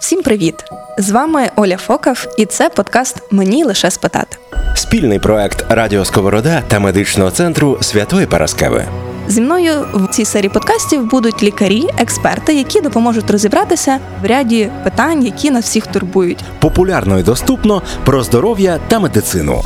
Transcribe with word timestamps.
Всім 0.00 0.22
привіт! 0.22 0.64
З 0.98 1.10
вами 1.10 1.50
Оля 1.56 1.76
Фокав, 1.76 2.26
і 2.38 2.46
це 2.46 2.68
подкаст 2.68 3.22
Мені 3.30 3.64
лише 3.64 3.90
спитати. 3.90 4.36
Спільний 4.74 5.18
проект 5.18 5.64
Радіо 5.68 6.04
Сковорода 6.04 6.62
та 6.68 6.80
медичного 6.80 7.30
центру 7.30 7.78
Святої 7.80 8.26
Параскеви. 8.26 8.84
Зі 9.28 9.40
мною 9.40 9.86
в 9.94 10.08
цій 10.08 10.24
серії 10.24 10.50
подкастів 10.50 11.06
будуть 11.06 11.42
лікарі, 11.42 11.88
експерти, 11.98 12.54
які 12.54 12.80
допоможуть 12.80 13.30
розібратися 13.30 13.98
в 14.22 14.26
ряді 14.26 14.70
питань, 14.84 15.24
які 15.24 15.50
нас 15.50 15.64
всіх 15.64 15.86
турбують. 15.86 16.44
Популярно 16.60 17.18
і 17.18 17.22
доступно 17.22 17.82
про 18.04 18.22
здоров'я 18.22 18.80
та 18.88 18.98
медицину. 18.98 19.62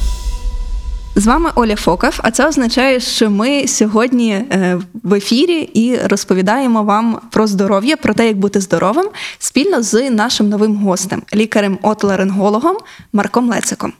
З 1.16 1.26
вами 1.26 1.50
Оля 1.54 1.76
Фокав, 1.76 2.20
а 2.22 2.30
це 2.30 2.48
означає, 2.48 3.00
що 3.00 3.30
ми 3.30 3.66
сьогодні 3.68 4.30
е, 4.32 4.78
в 5.02 5.14
ефірі 5.14 5.60
і 5.74 5.96
розповідаємо 5.96 6.82
вам 6.82 7.20
про 7.30 7.46
здоров'я, 7.46 7.96
про 7.96 8.14
те, 8.14 8.26
як 8.26 8.36
бути 8.36 8.60
здоровим, 8.60 9.06
спільно 9.38 9.82
з 9.82 10.10
нашим 10.10 10.48
новим 10.48 10.76
гостем, 10.76 11.22
лікарем-отларингологом 11.34 12.76
Марком 13.12 13.48
Лециком. 13.48 13.92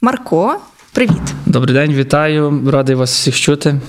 Марко, 0.00 0.56
привіт! 0.92 1.22
Добрий 1.46 1.74
день, 1.74 1.92
вітаю, 1.92 2.70
радий 2.70 2.94
вас 2.94 3.12
всіх 3.12 3.40
чути. 3.40 3.80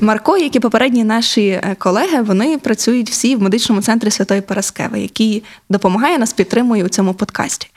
Марко, 0.00 0.38
як 0.38 0.56
і 0.56 0.60
попередні 0.60 1.04
наші 1.04 1.46
е, 1.46 1.76
колеги, 1.78 2.22
вони 2.22 2.58
працюють 2.58 3.10
всі 3.10 3.36
в 3.36 3.42
медичному 3.42 3.82
центрі 3.82 4.10
Святої 4.10 4.40
Параскеви, 4.40 5.00
який 5.00 5.42
допомагає 5.68 6.18
нас 6.18 6.32
підтримує 6.32 6.84
у 6.84 6.88
цьому 6.88 7.14
подкасті. 7.14 7.68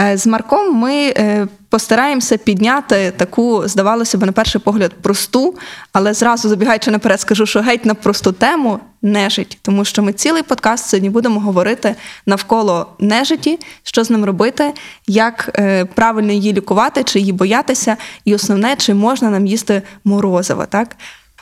Е, 0.00 0.16
з 0.16 0.26
Марком 0.26 0.76
ми 0.76 0.94
е, 0.94 1.46
постараємося 1.68 2.36
підняти 2.36 3.12
таку, 3.16 3.68
здавалося 3.68 4.18
б, 4.18 4.26
на 4.26 4.32
перший 4.32 4.60
погляд, 4.60 4.92
просту, 5.02 5.54
але 5.92 6.14
зразу 6.14 6.48
забігаючи 6.48 6.90
наперед, 6.90 7.20
скажу, 7.20 7.46
що 7.46 7.60
геть 7.60 7.84
на 7.84 7.94
просту 7.94 8.32
тему 8.32 8.80
нежить, 9.02 9.58
тому 9.62 9.84
що 9.84 10.02
ми 10.02 10.12
цілий 10.12 10.42
подкаст 10.42 10.88
сьогодні 10.88 11.10
будемо 11.10 11.40
говорити 11.40 11.94
навколо 12.26 12.86
нежиті, 12.98 13.58
що 13.82 14.04
з 14.04 14.10
ним 14.10 14.24
робити, 14.24 14.72
як 15.06 15.60
правильно 15.94 16.32
її 16.32 16.52
лікувати, 16.52 17.04
чи 17.04 17.18
її 17.18 17.32
боятися, 17.32 17.96
і 18.24 18.34
основне, 18.34 18.76
чи 18.76 18.94
можна 18.94 19.30
нам 19.30 19.46
їсти 19.46 19.82
морозиво, 20.04 20.66
так? 20.66 20.96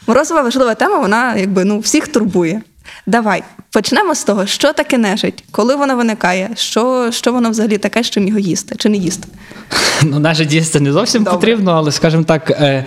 Морозова 0.07 0.43
важлива 0.43 0.75
тема, 0.75 0.99
вона 0.99 1.37
якби 1.37 1.65
ну 1.65 1.79
всіх 1.79 2.09
турбує. 2.09 2.63
Давай 3.07 3.43
почнемо 3.73 4.15
з 4.15 4.25
того, 4.25 4.47
що 4.47 4.73
таке 4.73 4.99
нежить, 4.99 5.45
коли 5.51 5.77
вона 5.77 5.95
виникає, 5.95 6.51
що 6.55 7.09
що 7.13 7.33
воно 7.33 7.51
взагалі 7.51 7.79
таке, 7.79 8.03
що 8.03 8.21
його 8.21 8.39
їсти 8.39 8.75
чи 8.79 8.89
не 8.89 8.97
їсти? 8.97 9.29
Ну, 10.03 10.19
нежить 10.19 10.53
їсти 10.53 10.81
не 10.81 10.93
зовсім 10.93 11.25
Добре. 11.25 11.39
потрібно, 11.39 11.73
але 11.73 11.93
скажімо 11.93 12.23
так. 12.25 12.51
Е- 12.51 12.85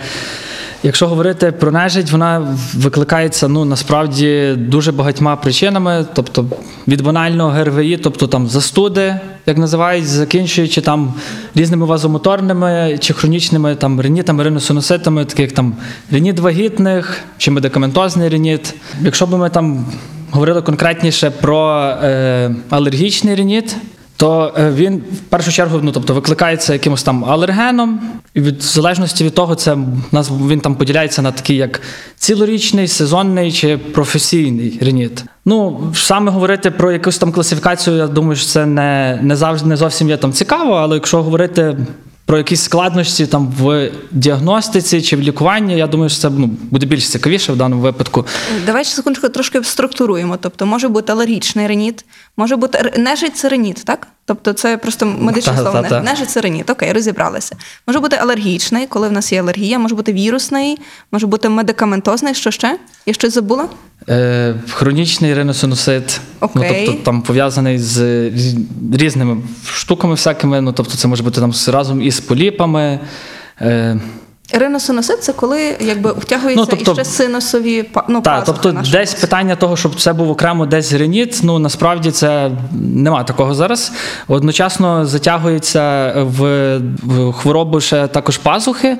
Якщо 0.86 1.08
говорити 1.08 1.52
про 1.52 1.72
нежить, 1.72 2.10
вона 2.10 2.56
викликається 2.74 3.48
ну 3.48 3.64
насправді 3.64 4.54
дуже 4.56 4.92
багатьма 4.92 5.36
причинами, 5.36 6.06
тобто 6.14 6.46
від 6.88 7.02
банального 7.02 7.50
ГРВІ, 7.50 7.96
тобто 7.96 8.26
там 8.26 8.48
застуди, 8.48 9.16
як 9.46 9.58
називають, 9.58 10.06
закінчуючи 10.06 10.80
там 10.80 11.14
різними 11.54 11.86
вазомоторними 11.86 12.98
чи 13.00 13.14
хронічними 13.14 13.74
там 13.74 14.00
ринітами, 14.00 14.44
риносинуситами, 14.44 15.24
таких 15.24 15.52
там 15.52 15.76
рініт 16.10 16.40
вагітних 16.40 17.20
чи 17.38 17.50
медикаментозний 17.50 18.28
рініт. 18.28 18.74
Якщо 19.02 19.26
б 19.26 19.30
ми 19.30 19.50
там 19.50 19.86
говорили 20.30 20.62
конкретніше 20.62 21.30
про 21.30 21.80
е, 22.02 22.54
алергічний 22.70 23.34
рініт, 23.34 23.76
то 24.16 24.54
е, 24.58 24.70
він 24.70 24.96
в 24.96 25.18
першу 25.18 25.52
чергу 25.52 25.80
ну, 25.82 25.92
тобто, 25.92 26.14
викликається 26.14 26.72
якимось 26.72 27.02
там 27.02 27.24
алергеном, 27.24 28.00
і 28.34 28.40
від 28.40 28.58
в 28.58 28.62
залежності 28.62 29.24
від 29.24 29.34
того, 29.34 29.54
це 29.54 29.78
нас 30.12 30.30
він 30.48 30.60
там 30.60 30.74
поділяється 30.74 31.22
на 31.22 31.32
такий 31.32 31.56
як 31.56 31.80
цілорічний, 32.16 32.88
сезонний 32.88 33.52
чи 33.52 33.78
професійний 33.78 34.78
реніт. 34.82 35.24
Ну 35.44 35.80
саме 35.94 36.30
говорити 36.30 36.70
про 36.70 36.92
якусь 36.92 37.18
там 37.18 37.32
класифікацію, 37.32 37.96
я 37.96 38.06
думаю, 38.06 38.36
що 38.36 38.46
це 38.46 38.66
не 38.66 39.18
не 39.22 39.36
завжди 39.36 39.68
не 39.68 39.76
зовсім 39.76 40.08
є 40.08 40.16
там 40.16 40.32
цікаво, 40.32 40.72
але 40.74 40.94
якщо 40.94 41.22
говорити. 41.22 41.76
Про 42.26 42.38
якісь 42.38 42.62
складності 42.62 43.26
там 43.26 43.54
в 43.58 43.90
діагностиці 44.10 45.02
чи 45.02 45.16
в 45.16 45.20
лікуванні, 45.20 45.76
я 45.76 45.86
думаю, 45.86 46.10
що 46.10 46.20
це 46.20 46.30
ну, 46.30 46.46
буде 46.46 46.86
більш 46.86 47.08
цікавіше 47.08 47.52
в 47.52 47.56
даному 47.56 47.82
випадку. 47.82 48.26
Давай 48.66 48.84
ще 48.84 48.94
секундочку 48.94 49.28
трошки 49.28 49.64
структуруємо. 49.64 50.36
Тобто 50.40 50.66
може 50.66 50.88
бути 50.88 51.12
алергічний 51.12 51.66
реніт, 51.66 52.04
може 52.36 52.56
бути 52.56 52.92
нежить 52.98 53.36
це 53.36 53.48
реніт, 53.48 53.82
так? 53.84 54.08
Тобто 54.26 54.52
це 54.52 54.76
просто 54.76 55.06
медичне 55.06 55.52
Та, 55.52 55.58
слово. 55.58 55.82
та. 55.88 56.00
Нежить 56.00 56.30
це. 56.30 56.64
Окей, 56.68 56.92
розібралися. 56.92 57.56
Може 57.86 58.00
бути 58.00 58.16
алергічний, 58.16 58.86
коли 58.86 59.08
в 59.08 59.12
нас 59.12 59.32
є 59.32 59.40
алергія, 59.40 59.78
може 59.78 59.94
бути 59.94 60.12
вірусний, 60.12 60.78
може 61.12 61.26
бути 61.26 61.48
медикаментозний. 61.48 62.34
Що 62.34 62.50
ще? 62.50 62.78
Я 63.06 63.14
щось 63.14 63.34
забула? 63.34 63.68
Е, 64.08 64.54
хронічний 64.68 65.34
риносинусит, 65.34 66.20
ну, 66.40 66.48
тобто 66.54 66.92
там 66.92 67.22
пов'язаний 67.22 67.78
з 67.78 68.30
різними 68.92 69.36
штуками 69.66 70.14
всякими, 70.14 70.60
ну 70.60 70.72
тобто 70.72 70.96
це 70.96 71.08
може 71.08 71.22
бути 71.22 71.40
там 71.40 71.52
разом 71.68 72.02
із 72.02 72.20
поліпами. 72.20 73.00
Е, 73.60 74.00
Риносинусит 74.52 75.22
це 75.22 75.32
коли 75.32 75.76
якби 75.80 76.12
втягується 76.12 76.60
Ну, 76.60 76.66
тобто- 76.84 76.92
іще 76.92 77.04
синусові 77.04 77.90
ну, 78.08 78.20
так, 78.20 78.44
тобто 78.44 78.72
десь 78.92 79.14
питання 79.14 79.56
того, 79.56 79.76
щоб 79.76 80.00
це 80.00 80.12
був 80.12 80.30
окремо 80.30 80.66
десь 80.66 80.92
реніт, 80.92 81.40
ну 81.42 81.58
насправді 81.58 82.10
це 82.10 82.50
нема 82.72 83.24
такого 83.24 83.54
зараз. 83.54 83.92
Одночасно 84.28 85.06
затягується 85.06 86.12
в, 86.16 86.78
в 87.02 87.32
хворобу 87.32 87.80
ще 87.80 88.06
також 88.06 88.38
пазухи. 88.38 88.98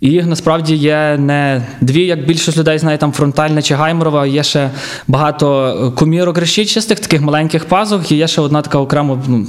І 0.00 0.10
їх 0.10 0.26
насправді 0.26 0.74
є 0.74 1.16
не 1.18 1.66
дві, 1.80 2.06
як 2.06 2.26
більшість 2.26 2.58
людей 2.58 2.78
знає, 2.78 2.98
там 2.98 3.12
фронтальна 3.12 3.62
чи 3.62 3.74
гайморова, 3.74 4.26
є 4.26 4.42
ще 4.42 4.70
багато 5.08 5.92
комірок 5.96 6.38
решітчастих, 6.38 7.00
таких 7.00 7.20
маленьких 7.20 7.64
пазух, 7.64 8.12
і 8.12 8.16
є 8.16 8.28
ще 8.28 8.40
одна 8.40 8.62
така 8.62 8.78
окрема 8.78 9.22
ну, 9.28 9.46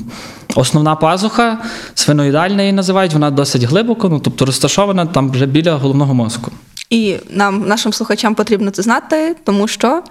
основна 0.55 0.95
пазуха, 0.95 1.57
сфеноїдальна 1.93 2.61
її 2.61 2.73
називають, 2.73 3.13
вона 3.13 3.31
досить 3.31 3.63
глибоко, 3.63 4.09
ну 4.09 4.19
тобто 4.19 4.45
розташована 4.45 5.05
там 5.05 5.31
вже 5.31 5.45
біля 5.45 5.73
головного 5.75 6.13
мозку. 6.13 6.51
І 6.89 7.15
нам, 7.29 7.67
нашим 7.67 7.93
слухачам, 7.93 8.35
потрібно 8.35 8.71
це 8.71 8.81
знати, 8.81 9.35
тому 9.43 9.67
що 9.67 10.03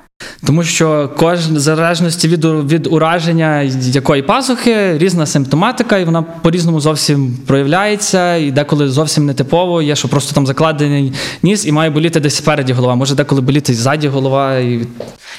Тому 0.46 0.64
що 0.64 1.10
кожен 1.16 1.56
в 1.56 1.58
залежності 1.58 2.28
від, 2.28 2.44
від 2.44 2.86
ураження 2.86 3.62
якої 3.80 4.22
пазухи 4.22 4.98
різна 4.98 5.26
симптоматика, 5.26 5.98
і 5.98 6.04
вона 6.04 6.22
по-різному 6.22 6.80
зовсім 6.80 7.36
проявляється, 7.46 8.36
і 8.36 8.50
деколи 8.50 8.88
зовсім 8.88 9.26
нетипово. 9.26 9.82
Є, 9.82 9.96
що 9.96 10.08
просто 10.08 10.34
там 10.34 10.46
закладений 10.46 11.12
ніс 11.42 11.66
і 11.66 11.72
має 11.72 11.90
боліти 11.90 12.20
десь 12.20 12.36
спереді 12.36 12.72
голова. 12.72 12.94
Може 12.94 13.14
деколи 13.14 13.40
боліти 13.40 13.74
ззаді 13.74 14.08
голова. 14.08 14.58
І... 14.58 14.86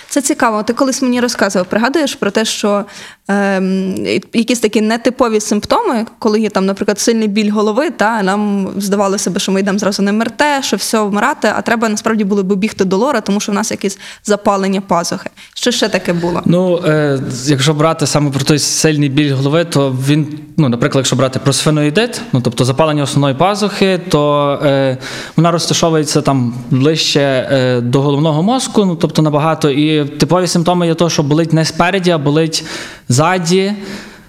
Це 0.09 0.21
цікаво. 0.21 0.63
Ти 0.63 0.73
колись 0.73 1.01
мені 1.01 1.21
розказував, 1.21 1.67
пригадуєш 1.67 2.15
про 2.15 2.31
те, 2.31 2.45
що 2.45 2.85
ем, 3.27 3.95
якісь 4.33 4.59
такі 4.59 4.81
нетипові 4.81 5.39
симптоми, 5.39 6.05
коли 6.19 6.39
є 6.39 6.49
там, 6.49 6.65
наприклад, 6.65 6.99
сильний 6.99 7.27
біль 7.27 7.51
голови, 7.51 7.89
та 7.89 8.23
нам 8.23 8.69
здавалося 8.77 9.31
б, 9.31 9.39
що 9.39 9.51
ми 9.51 9.59
йдемо 9.59 9.79
зразу 9.79 10.03
на 10.03 10.11
МРТ, 10.11 10.43
що 10.61 10.77
все 10.77 11.01
вмирати, 11.01 11.51
а 11.55 11.61
треба 11.61 11.89
насправді 11.89 12.23
було 12.23 12.43
б 12.43 12.55
бігти 12.55 12.85
до 12.85 12.97
лора, 12.97 13.21
тому 13.21 13.39
що 13.39 13.51
в 13.51 13.55
нас 13.55 13.71
якесь 13.71 13.99
запалення 14.25 14.81
пазухи. 14.89 15.29
Що 15.55 15.71
ще 15.71 15.89
таке 15.89 16.13
було? 16.13 16.41
Ну, 16.45 16.77
е, 16.85 17.19
якщо 17.45 17.73
брати 17.73 18.07
саме 18.07 18.31
про 18.31 18.43
той 18.43 18.59
сильний 18.59 19.09
біль 19.09 19.33
голови, 19.33 19.65
то 19.65 19.95
він, 20.07 20.39
ну, 20.57 20.69
наприклад, 20.69 21.01
якщо 21.01 21.15
брати 21.15 21.39
про 21.39 21.53
сфеноїдит, 21.53 22.21
ну 22.33 22.41
тобто 22.41 22.65
запалення 22.65 23.03
основної 23.03 23.35
пазухи, 23.35 23.99
то 24.09 24.53
е, 24.63 24.97
вона 25.35 25.51
розташовується 25.51 26.21
там 26.21 26.53
ближче 26.69 27.49
е, 27.51 27.81
до 27.81 28.01
головного 28.01 28.43
мозку, 28.43 28.85
ну 28.85 28.95
тобто 28.95 29.21
набагато. 29.21 29.69
І 29.69 30.05
типові 30.05 30.47
симптоми 30.47 30.87
є 30.87 30.93
то, 30.93 31.09
що 31.09 31.23
болить 31.23 31.53
не 31.53 31.65
спереді, 31.65 32.11
а 32.11 32.17
болить 32.17 32.65
ззаді. 33.09 33.73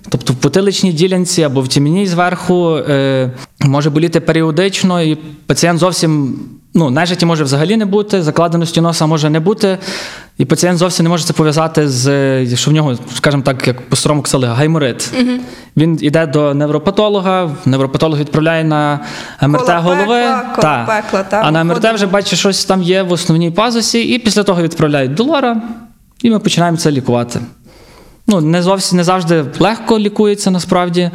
Тобто 0.09 0.33
в 0.33 0.37
потиличній 0.37 0.93
ділянці 0.93 1.43
або 1.43 1.61
в 1.61 1.69
тіміній 1.69 2.07
зверху 2.07 2.77
е, 2.77 3.31
може 3.61 3.91
боліти 3.91 4.21
періодично, 4.21 5.03
і 5.03 5.15
пацієнт 5.47 5.79
зовсім 5.79 6.39
ну, 6.75 6.91
нежиті 6.91 7.27
може 7.27 7.45
взагалі 7.45 7.77
не 7.77 7.87
бути, 7.87 8.23
закладеності 8.23 8.81
носа 8.81 9.07
може 9.07 9.31
не 9.31 9.41
бути, 9.41 9.79
і 10.39 10.45
пацієнт 10.45 10.79
зовсім 10.79 11.05
не 11.05 11.11
може 11.11 11.25
це 11.25 11.33
пов'язати 11.33 11.89
з 11.89 12.57
що 12.57 12.71
в 12.71 12.75
нього, 12.75 12.99
скажімо 13.15 13.43
так, 13.43 13.67
як 13.67 13.89
по 13.89 13.97
старому 13.97 14.23
казали, 14.23 14.47
гайморит. 14.47 15.13
Він 15.77 15.99
йде 16.01 16.27
до 16.27 16.55
невропатолога, 16.55 17.51
невропатолог 17.65 18.19
відправляє 18.19 18.65
на 18.65 19.01
МРТ 19.43 19.67
Коло 19.67 19.81
голови. 19.81 20.23
пекла, 20.23 20.43
коло 20.55 20.63
та. 20.63 20.85
пекла, 20.87 21.23
та, 21.23 21.41
а 21.45 21.51
на 21.51 21.65
МРТ 21.65 21.95
вже 21.95 22.07
бачить, 22.07 22.39
щось 22.39 22.65
там 22.65 22.83
є 22.83 23.03
в 23.03 23.13
основній 23.13 23.51
пазусі, 23.51 24.03
і 24.03 24.19
після 24.19 24.43
того 24.43 24.63
відправляють 24.63 25.15
до 25.15 25.25
лора, 25.25 25.63
і 26.23 26.31
ми 26.31 26.39
починаємо 26.39 26.79
це 26.79 26.91
лікувати. 26.91 27.41
Ну, 28.27 28.41
не 28.41 28.63
зовсім 28.63 28.97
не 28.97 29.05
завжди 29.05 29.45
легко 29.59 29.99
лікується 29.99 30.51
насправді, 30.51 31.11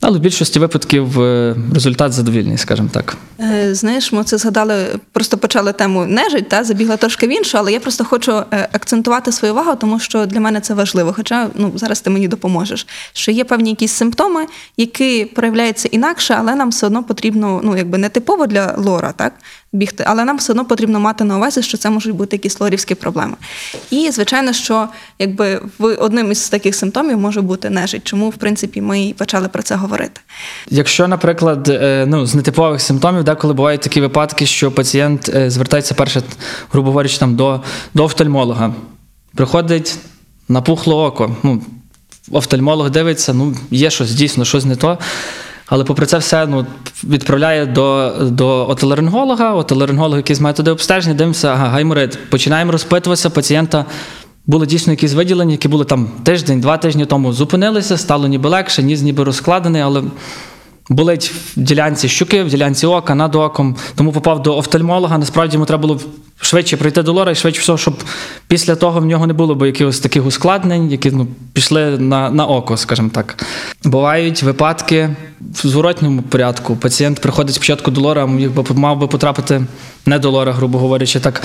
але 0.00 0.18
в 0.18 0.20
більшості 0.20 0.58
випадків 0.58 1.20
е, 1.20 1.56
результат 1.74 2.12
задовільний, 2.12 2.58
скажімо 2.58 2.88
так. 2.92 3.16
Е, 3.40 3.74
Знаєш, 3.74 4.12
ми 4.12 4.24
це 4.24 4.38
згадали, 4.38 4.86
просто 5.12 5.38
почали 5.38 5.72
тему 5.72 6.06
нежить, 6.06 6.48
та 6.48 6.64
забігла 6.64 6.96
трошки 6.96 7.26
в 7.26 7.30
іншу, 7.30 7.58
але 7.58 7.72
я 7.72 7.80
просто 7.80 8.04
хочу 8.04 8.32
е, 8.32 8.68
акцентувати 8.72 9.32
свою 9.32 9.54
увагу, 9.54 9.76
тому 9.80 10.00
що 10.00 10.26
для 10.26 10.40
мене 10.40 10.60
це 10.60 10.74
важливо. 10.74 11.12
Хоча 11.16 11.48
ну 11.54 11.72
зараз 11.74 12.00
ти 12.00 12.10
мені 12.10 12.28
допоможеш. 12.28 12.86
Що 13.12 13.30
є 13.30 13.44
певні 13.44 13.70
якісь 13.70 13.92
симптоми, 13.92 14.46
які 14.76 15.24
проявляються 15.24 15.88
інакше, 15.92 16.36
але 16.38 16.54
нам 16.54 16.70
все 16.70 16.86
одно 16.86 17.04
потрібно, 17.04 17.60
ну 17.64 17.76
якби 17.76 17.98
не 17.98 18.08
типово 18.08 18.46
для 18.46 18.74
лора, 18.76 19.12
так 19.16 19.32
бігти, 19.72 20.04
але 20.06 20.24
нам 20.24 20.36
все 20.36 20.52
одно 20.52 20.64
потрібно 20.64 21.00
мати 21.00 21.24
на 21.24 21.36
увазі, 21.36 21.62
що 21.62 21.78
це 21.78 21.90
можуть 21.90 22.14
бути 22.14 22.36
якісь 22.36 22.60
лорівські 22.60 22.94
проблеми. 22.94 23.34
І 23.90 24.10
звичайно, 24.10 24.52
що 24.52 24.88
якби 25.18 25.62
в 25.78 25.84
одним 25.86 26.32
із 26.32 26.48
таких 26.48 26.74
симптомів 26.74 27.18
може 27.18 27.40
бути 27.40 27.70
нежить, 27.70 28.04
чому 28.04 28.30
в 28.30 28.36
принципі 28.36 28.80
ми 28.80 29.02
і 29.04 29.12
почали 29.12 29.48
про 29.48 29.62
це 29.62 29.74
говорити. 29.74 30.20
Якщо, 30.70 31.08
наприклад, 31.08 31.68
е, 31.68 32.04
ну, 32.08 32.26
з 32.26 32.34
нетипових 32.34 32.80
симптомів, 32.80 33.24
деколи 33.24 33.54
бувають 33.54 33.80
такі 33.80 34.00
випадки, 34.00 34.46
що 34.46 34.72
пацієнт 34.72 35.28
е, 35.28 35.50
звертається 35.50 35.94
перше, 35.94 36.22
грубо 36.72 36.88
говорячи, 36.88 37.18
там, 37.18 37.36
до, 37.36 37.62
до 37.94 38.04
офтальмолога, 38.04 38.74
приходить 39.34 39.96
напухло 40.48 41.04
око. 41.04 41.36
Ну, 41.42 41.62
офтальмолог 42.30 42.90
дивиться, 42.90 43.34
ну, 43.34 43.56
є 43.70 43.90
щось, 43.90 44.14
дійсно, 44.14 44.44
щось 44.44 44.64
не 44.64 44.76
то. 44.76 44.98
Але 45.68 45.84
попри 45.84 46.06
це 46.06 46.18
все 46.18 46.46
ну, 46.46 46.66
відправляє 47.04 47.66
до 47.66 48.12
до 48.20 48.68
отоларинголога, 48.68 49.54
отоларинголог 49.54 50.16
якісь 50.16 50.40
методи 50.40 50.70
обстеження, 50.70 51.14
дивимося, 51.14 51.48
ага, 51.48 51.68
гайморит. 51.68 52.18
Починаємо 52.30 52.72
розпитуватися 52.72 53.30
пацієнта. 53.30 53.84
Були 54.46 54.66
дійсно 54.66 54.92
якісь 54.92 55.12
виділення, 55.12 55.52
які 55.52 55.68
були 55.68 55.84
там 55.84 56.08
тиждень, 56.22 56.60
два 56.60 56.76
тижні 56.76 57.06
тому 57.06 57.32
зупинилися, 57.32 57.96
стало 57.96 58.28
ніби 58.28 58.48
легше, 58.48 58.82
ніс 58.82 59.02
ніби 59.02 59.24
розкладений, 59.24 59.82
але 59.82 60.02
болить 60.88 61.32
в 61.56 61.60
ділянці 61.60 62.08
щуки, 62.08 62.42
в 62.42 62.48
ділянці 62.48 62.86
ока, 62.86 63.14
над 63.14 63.34
оком. 63.34 63.76
Тому 63.94 64.12
попав 64.12 64.42
до 64.42 64.56
офтальмолога. 64.56 65.18
Насправді 65.18 65.54
йому 65.54 65.66
треба 65.66 65.80
було 65.80 66.00
швидше 66.40 66.76
прийти 66.76 67.02
до 67.02 67.12
лора 67.12 67.32
і 67.32 67.34
швидше 67.34 67.60
всього, 67.60 67.78
щоб 67.78 67.94
після 68.48 68.76
того 68.76 69.00
в 69.00 69.04
нього 69.04 69.26
не 69.26 69.32
було 69.32 69.54
б 69.54 69.66
якихось 69.66 70.00
таких 70.00 70.26
ускладнень, 70.26 70.90
які 70.90 71.10
ну, 71.10 71.26
пішли 71.52 71.98
на, 71.98 72.30
на 72.30 72.46
око, 72.46 72.76
скажімо 72.76 73.10
так. 73.12 73.44
Бувають 73.84 74.42
випадки 74.42 75.16
в 75.40 75.66
зворотньому 75.66 76.22
порядку. 76.22 76.76
Пацієнт 76.76 77.20
приходить 77.20 77.54
спочатку 77.54 77.90
до 77.90 78.00
лора, 78.00 78.26
міг 78.26 78.50
би 78.50 78.64
мав 78.74 78.98
би 78.98 79.06
потрапити 79.06 79.62
не 80.06 80.18
до 80.18 80.30
лора, 80.30 80.52
грубо 80.52 80.78
говорячи, 80.78 81.20
так. 81.20 81.42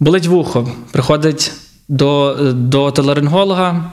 Болить 0.00 0.26
вухо, 0.26 0.68
приходить 0.92 1.52
до, 1.88 2.36
до 2.52 2.90
телеринголога. 2.90 3.92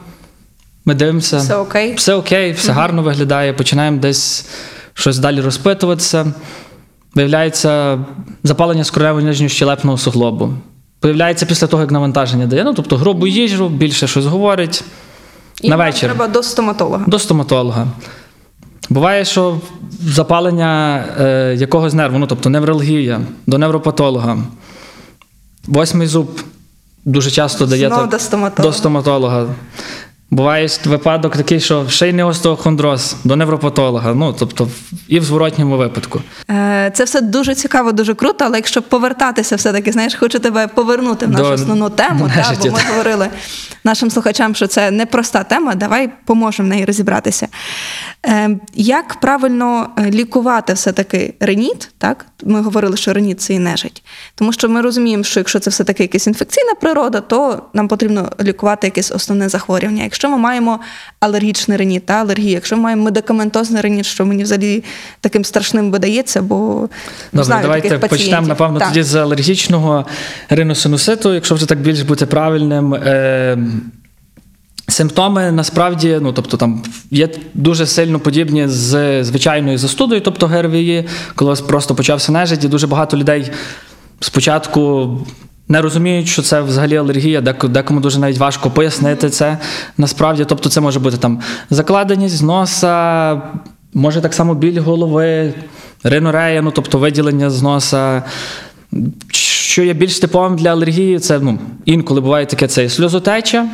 Ми 0.86 0.94
дивимося. 0.94 1.38
Все 1.38 1.56
окей. 1.56 1.96
Все 1.96 2.14
окей, 2.14 2.52
все 2.52 2.72
гарно 2.72 3.04
виглядає. 3.04 3.54
Починаємо 3.54 3.98
десь 3.98 4.46
щось 4.98 5.18
далі 5.20 5.42
розпитуватися. 5.42 6.34
Виявляється 7.16 8.00
запалення 8.44 8.84
скроневого 8.84 9.22
нижнього 9.26 9.50
щелепного 9.50 9.98
суглобу. 9.98 10.54
Появляється 11.00 11.46
після 11.46 11.68
того, 11.68 11.84
як 11.84 11.92
навантаження 11.92 12.46
дає. 12.46 12.64
Ну, 12.64 12.74
тобто 12.74 12.98
грубу 12.98 13.28
їжу, 13.28 13.70
більше 13.70 14.08
щось 14.08 14.26
говорить. 14.26 14.84
І 15.62 15.70
на 15.70 15.76
вечір. 15.76 16.00
треба 16.10 16.28
до 16.28 16.44
стоматолога. 16.44 17.04
До 17.08 17.20
стоматолога. 17.20 17.88
Буває, 18.90 19.26
що 19.26 19.60
запалення 20.02 21.04
е, 21.20 21.56
якогось 21.60 21.94
нерву, 21.94 22.18
ну 22.20 22.28
тобто 22.28 22.50
невралгія, 22.50 23.22
до 23.48 23.58
невропатолога. 23.58 24.38
Восьмий 25.68 26.08
зуб 26.08 26.42
дуже 27.06 27.32
часто 27.32 27.66
дає 27.66 27.88
Знову 27.88 28.02
так- 28.02 28.12
до 28.12 28.20
стоматолога. 28.20 28.72
до 28.72 28.78
стоматолога. 28.78 29.46
Буває 30.32 30.68
випадок 30.86 31.38
такий, 31.38 31.60
що 31.60 31.90
шийний 31.90 32.26
остеохондроз 32.26 33.16
до 33.24 33.36
невропатолога. 33.36 34.14
Ну, 34.14 34.36
тобто, 34.40 34.70
і 35.08 35.20
в 35.20 35.24
зворотньому 35.24 35.78
випадку. 35.78 36.22
Е, 36.50 36.92
Це 36.94 37.04
все 37.04 37.22
дуже 37.22 37.56
цікаво, 37.56 37.92
дуже 37.92 38.14
круто, 38.14 38.46
але 38.46 38.58
якщо 38.58 38.82
повертатися, 38.82 39.56
все-таки, 39.56 39.92
знаєш, 39.92 40.16
хочу 40.16 40.40
тебе 40.40 40.68
повернути 40.68 41.26
в 41.26 41.30
нашу 41.30 41.44
До 41.44 41.52
основну 41.52 41.90
тему, 41.90 42.30
та, 42.30 42.36
нежиті, 42.36 42.70
бо 42.70 42.76
ми 42.76 42.82
говорили 42.92 43.30
нашим 43.84 44.12
слухачам, 44.12 44.56
що 44.56 44.68
це 44.68 44.92
непроста 44.92 45.44
тема. 45.44 45.76
Давай 45.76 46.10
поможемо 46.26 46.68
в 46.68 46.70
неї 46.70 46.86
розібратися. 46.86 47.48
Е, 48.26 48.50
Як 48.74 49.20
правильно 49.20 49.90
е, 49.98 50.12
лікувати 50.12 50.74
все-таки 50.74 51.34
реніт? 51.40 51.90
Так? 51.98 52.26
Ми 52.44 52.62
говорили, 52.62 52.98
що 52.98 53.14
реніт 53.14 53.42
це 53.42 53.54
і 53.54 53.60
нежить. 53.60 54.04
Тому 54.36 54.54
що 54.54 54.70
ми 54.70 54.82
розуміємо, 54.82 55.24
що 55.24 55.40
якщо 55.40 55.60
це 55.60 55.70
все-таки 55.70 56.04
якась 56.04 56.28
інфекційна 56.28 56.74
природа, 56.82 57.22
то 57.22 57.62
нам 57.74 57.88
потрібно 57.88 58.32
лікувати 58.42 58.88
якесь 58.88 59.12
основне 59.12 59.50
захворювання. 59.50 60.04
Якщо 60.04 60.30
ми 60.30 60.38
маємо 60.38 60.80
алергічний 61.20 61.78
реніт 61.78 62.06
та 62.06 62.14
алергію, 62.14 62.52
якщо 62.52 62.78
ми 62.78 62.84
маємо 62.84 63.04
медикаментозний 63.04 63.82
реніт, 63.82 64.06
що 64.06 64.26
мені 64.26 64.44
взагалі 64.44 64.84
таким 65.22 65.46
страшним 65.46 65.92
видається, 65.92 66.42
бо 66.42 66.90
Добре, 67.34 67.46
знаю 67.46 67.62
давайте 67.62 67.90
таких 67.90 68.10
почнемо, 68.10 68.48
напевно, 68.48 68.80
Так. 68.80 68.88
тоді 68.88 69.04
з 69.04 69.16
алергічного 69.16 70.06
риносинуситу, 70.50 71.34
якщо 71.34 71.56
вже 71.56 71.66
так 71.66 71.80
більш 71.80 72.02
бути 72.02 72.26
правильним. 72.26 72.94
Е- 72.94 73.58
Симптоми 74.90 75.52
насправді, 75.52 76.20
ну 76.22 76.34
тобто 76.34 76.58
там 76.58 76.84
є 77.12 77.30
дуже 77.54 77.86
сильно 77.86 78.20
подібні 78.20 78.68
з 78.68 79.24
звичайною 79.24 79.78
застудою, 79.78 80.22
тобто 80.22 80.48
ГРВІ, 80.48 81.06
коли 81.36 81.56
просто 81.56 81.96
почався 81.96 82.32
нежить, 82.32 82.64
і 82.64 82.68
дуже 82.68 82.88
багато 82.88 83.18
людей 83.18 83.52
спочатку 84.20 85.12
не 85.68 85.82
розуміють, 85.82 86.28
що 86.28 86.42
це 86.42 86.62
взагалі 86.62 86.98
алергія, 86.98 87.42
декому 87.64 88.00
дуже 88.00 88.20
навіть 88.20 88.38
важко 88.38 88.70
пояснити 88.70 89.30
це 89.30 89.58
насправді. 89.98 90.46
Тобто, 90.46 90.70
це 90.70 90.82
може 90.82 91.00
бути 91.00 91.18
там 91.18 91.42
закладеність 91.70 92.44
носа, 92.44 93.42
може 93.94 94.22
так 94.22 94.34
само 94.34 94.56
біль 94.56 94.82
голови, 94.82 95.54
ринорея, 96.04 96.62
ну 96.62 96.72
тобто 96.72 96.98
виділення 96.98 97.50
з 97.50 97.62
носа. 97.62 98.24
Що 99.32 99.84
є 99.84 99.94
більш 99.94 100.20
типовим 100.20 100.56
для 100.56 100.70
алергії, 100.72 101.20
це 101.20 101.40
ну, 101.40 101.60
інколи 101.86 102.22
буває 102.22 102.46
таке 102.46 102.68
це 102.68 102.90
сльозотеча. 102.90 103.68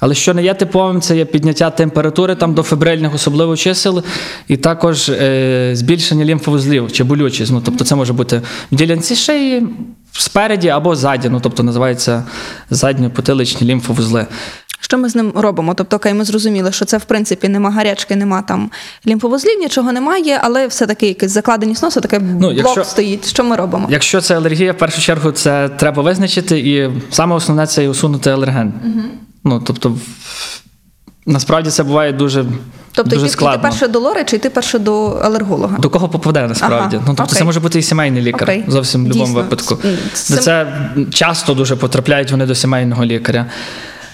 Але 0.00 0.14
що 0.14 0.34
не 0.34 0.42
є 0.42 0.54
типовим, 0.54 1.00
це 1.00 1.16
є 1.16 1.24
підняття 1.24 1.70
температури 1.70 2.34
там 2.34 2.54
до 2.54 2.62
фебрильних, 2.62 3.14
особливо 3.14 3.56
чисел, 3.56 4.02
і 4.48 4.56
також 4.56 5.08
е, 5.08 5.70
збільшення 5.74 6.24
лімфовузлів 6.24 6.92
чи 6.92 7.04
болючість. 7.04 7.52
Ну, 7.52 7.62
тобто 7.64 7.84
це 7.84 7.94
може 7.94 8.12
бути 8.12 8.42
в 8.72 8.76
ділянці 8.76 9.14
шиї, 9.16 9.66
спереді 10.12 10.68
або 10.68 10.96
ззаді, 10.96 11.28
ну, 11.28 11.40
тобто 11.40 11.62
називається 11.62 12.24
задньопотиличні 12.70 13.66
лімфовузли. 13.66 14.26
Що 14.80 14.98
ми 14.98 15.08
з 15.08 15.14
ним 15.16 15.32
робимо? 15.36 15.74
Тобто, 15.74 15.96
окей, 15.96 16.14
ми 16.14 16.24
зрозуміли, 16.24 16.72
що 16.72 16.84
це 16.84 16.98
в 16.98 17.04
принципі 17.04 17.48
нема 17.48 17.70
гарячки, 17.70 18.16
нема 18.16 18.42
там 18.42 18.70
лімфовузлів, 19.06 19.58
нічого 19.58 19.92
немає, 19.92 20.40
але 20.42 20.66
все-таки 20.66 21.06
якесь 21.08 21.30
закладеність 21.30 21.82
носу, 21.82 22.00
таке 22.00 22.18
блок 22.18 22.40
Ну, 22.40 22.52
якщо- 22.52 22.84
стоїть. 22.84 23.28
Що 23.28 23.44
ми 23.44 23.56
робимо? 23.56 23.86
Якщо 23.90 24.20
це 24.20 24.36
алергія, 24.36 24.72
в 24.72 24.78
першу 24.78 25.00
чергу 25.00 25.32
це 25.32 25.68
треба 25.68 26.02
визначити, 26.02 26.58
і 26.58 26.90
саме 27.10 27.34
основне 27.34 27.66
це 27.66 27.84
і 27.84 27.88
усунути 27.88 28.30
алерген. 28.30 28.72
Ну, 29.44 29.62
тобто, 29.66 29.96
насправді 31.26 31.70
це 31.70 31.82
буває 31.82 32.12
дуже, 32.12 32.44
Тобто 32.92 33.16
дуже 33.16 33.26
йти, 33.26 33.44
йти 33.44 33.58
перше 33.62 33.88
до 33.88 33.98
лори 33.98 34.24
чи 34.24 34.36
йти 34.36 34.50
перше 34.50 34.78
до 34.78 35.06
алерголога? 35.06 35.78
До 35.78 35.90
кого 35.90 36.08
попаде 36.08 36.46
насправді? 36.46 36.96
Ага, 36.96 37.04
ну, 37.08 37.14
тобто 37.16 37.22
окей. 37.22 37.38
це 37.38 37.44
може 37.44 37.60
бути 37.60 37.78
і 37.78 37.82
сімейний 37.82 38.22
лікар 38.22 38.42
Окей. 38.42 38.64
зовсім 38.68 39.00
в 39.04 39.06
будь-якому 39.06 39.26
Дійсно. 39.34 39.42
випадку. 39.42 39.78
С- 40.14 40.30
Де 40.30 40.36
Це 40.36 40.66
часто 41.10 41.54
дуже 41.54 41.76
потрапляють 41.76 42.30
вони 42.30 42.46
до 42.46 42.54
сімейного 42.54 43.04
лікаря. 43.04 43.46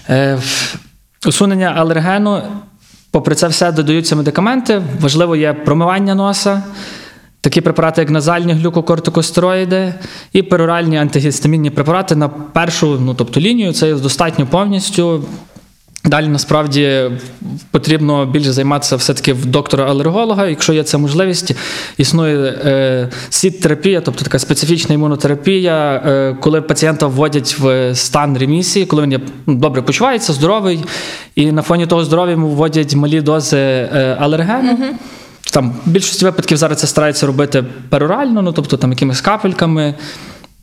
Е, 0.09 0.38
усунення 1.27 1.67
алергену, 1.67 2.43
попри 3.11 3.35
це 3.35 3.49
все 3.49 3.73
додаються 3.73 4.17
медикаменти. 4.17 4.82
Важливо 5.01 5.37
є 5.37 5.53
промивання 5.53 6.15
носа. 6.15 6.63
Такі 7.44 7.60
препарати, 7.60 8.01
як 8.01 8.10
назальні 8.10 8.53
глюкокортикостероїди 8.53 9.94
і 10.32 10.43
пероральні 10.43 10.96
антигістамінні 10.96 11.70
препарати 11.70 12.17
на 12.17 12.29
першу, 12.29 12.98
ну 13.01 13.15
тобто 13.15 13.41
лінію, 13.41 13.72
це 13.72 13.94
достатньо 13.94 14.46
повністю. 14.46 15.24
Далі 16.05 16.29
насправді 16.29 17.10
потрібно 17.70 18.27
більше 18.27 18.53
займатися 18.53 18.96
все-таки 18.96 19.32
в 19.32 19.46
доктора-алерголога, 19.46 20.48
якщо 20.48 20.72
є 20.72 20.82
ця 20.82 20.98
можливість. 20.98 21.55
Існує 21.98 22.36
е, 22.36 23.08
сіт-терапія, 23.31 24.01
тобто 24.01 24.24
така 24.24 24.39
специфічна 24.39 24.94
імунотерапія, 24.94 26.03
е, 26.06 26.36
коли 26.41 26.63
пацієнта 26.63 27.06
вводять 27.06 27.56
в 27.58 27.94
стан 27.94 28.39
ремісії, 28.39 28.86
коли 28.86 29.03
він 29.03 29.13
є, 29.13 29.20
ну, 29.46 29.55
добре 29.55 29.82
почувається, 29.82 30.32
здоровий, 30.32 30.84
і 31.34 31.53
на 31.53 31.63
фоні 31.63 31.86
того 31.86 32.05
здоров'я 32.05 32.32
йому 32.32 32.48
вводять 32.48 32.94
малі 32.94 33.20
дози 33.20 33.58
е, 33.58 34.17
алергену. 34.20 34.79
Там 35.55 35.73
в 35.87 35.91
більшості 35.91 36.25
випадків 36.25 36.58
зараз 36.58 36.79
це 36.79 36.87
стараються 36.87 37.27
робити 37.27 37.65
перорально, 37.89 38.43
ну 38.43 38.53
тобто 38.53 38.77
там 38.77 38.91
якимись 38.91 39.20
капельками. 39.20 39.94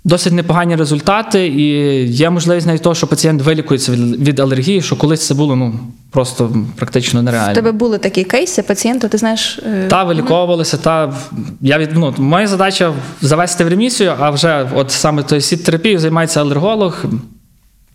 Досить 0.04 0.34
непогані 0.34 0.76
результати, 0.76 1.48
і 1.48 1.66
є 2.08 2.30
можливість 2.30 2.68
навіть 2.68 2.82
того, 2.82 2.96
що 2.96 3.08
пацієнт 3.08 3.42
вилікується 3.42 3.92
від, 3.92 4.28
від 4.28 4.40
алергії, 4.40 4.82
що 4.82 4.96
колись 4.96 5.28
це 5.28 5.34
було 5.34 5.56
ну 5.56 5.74
просто 6.12 6.52
практично 6.76 7.20
У 7.20 7.24
нереально. 7.24 7.56
тебе 7.56 7.72
були 7.72 7.98
такі 7.98 8.24
кейси, 8.24 8.62
пацієнти, 8.62 9.08
ти 9.08 9.18
знаєш. 9.18 9.60
е, 9.66 9.88
Та 9.88 10.04
виліковувалися, 10.04 10.78
та 10.78 11.14
я 11.62 11.78
від 11.78 11.90
ну, 11.94 12.14
моя 12.18 12.48
задача 12.48 12.94
завести 13.22 13.64
в 13.66 13.68
ремісію, 13.68 14.14
а 14.20 14.30
вже 14.30 14.70
от 14.76 14.92
саме 14.92 15.24
тою 15.24 15.42
сіт 15.42 15.64
терапією 15.64 16.00
займається 16.00 16.42
алерголог. 16.42 17.04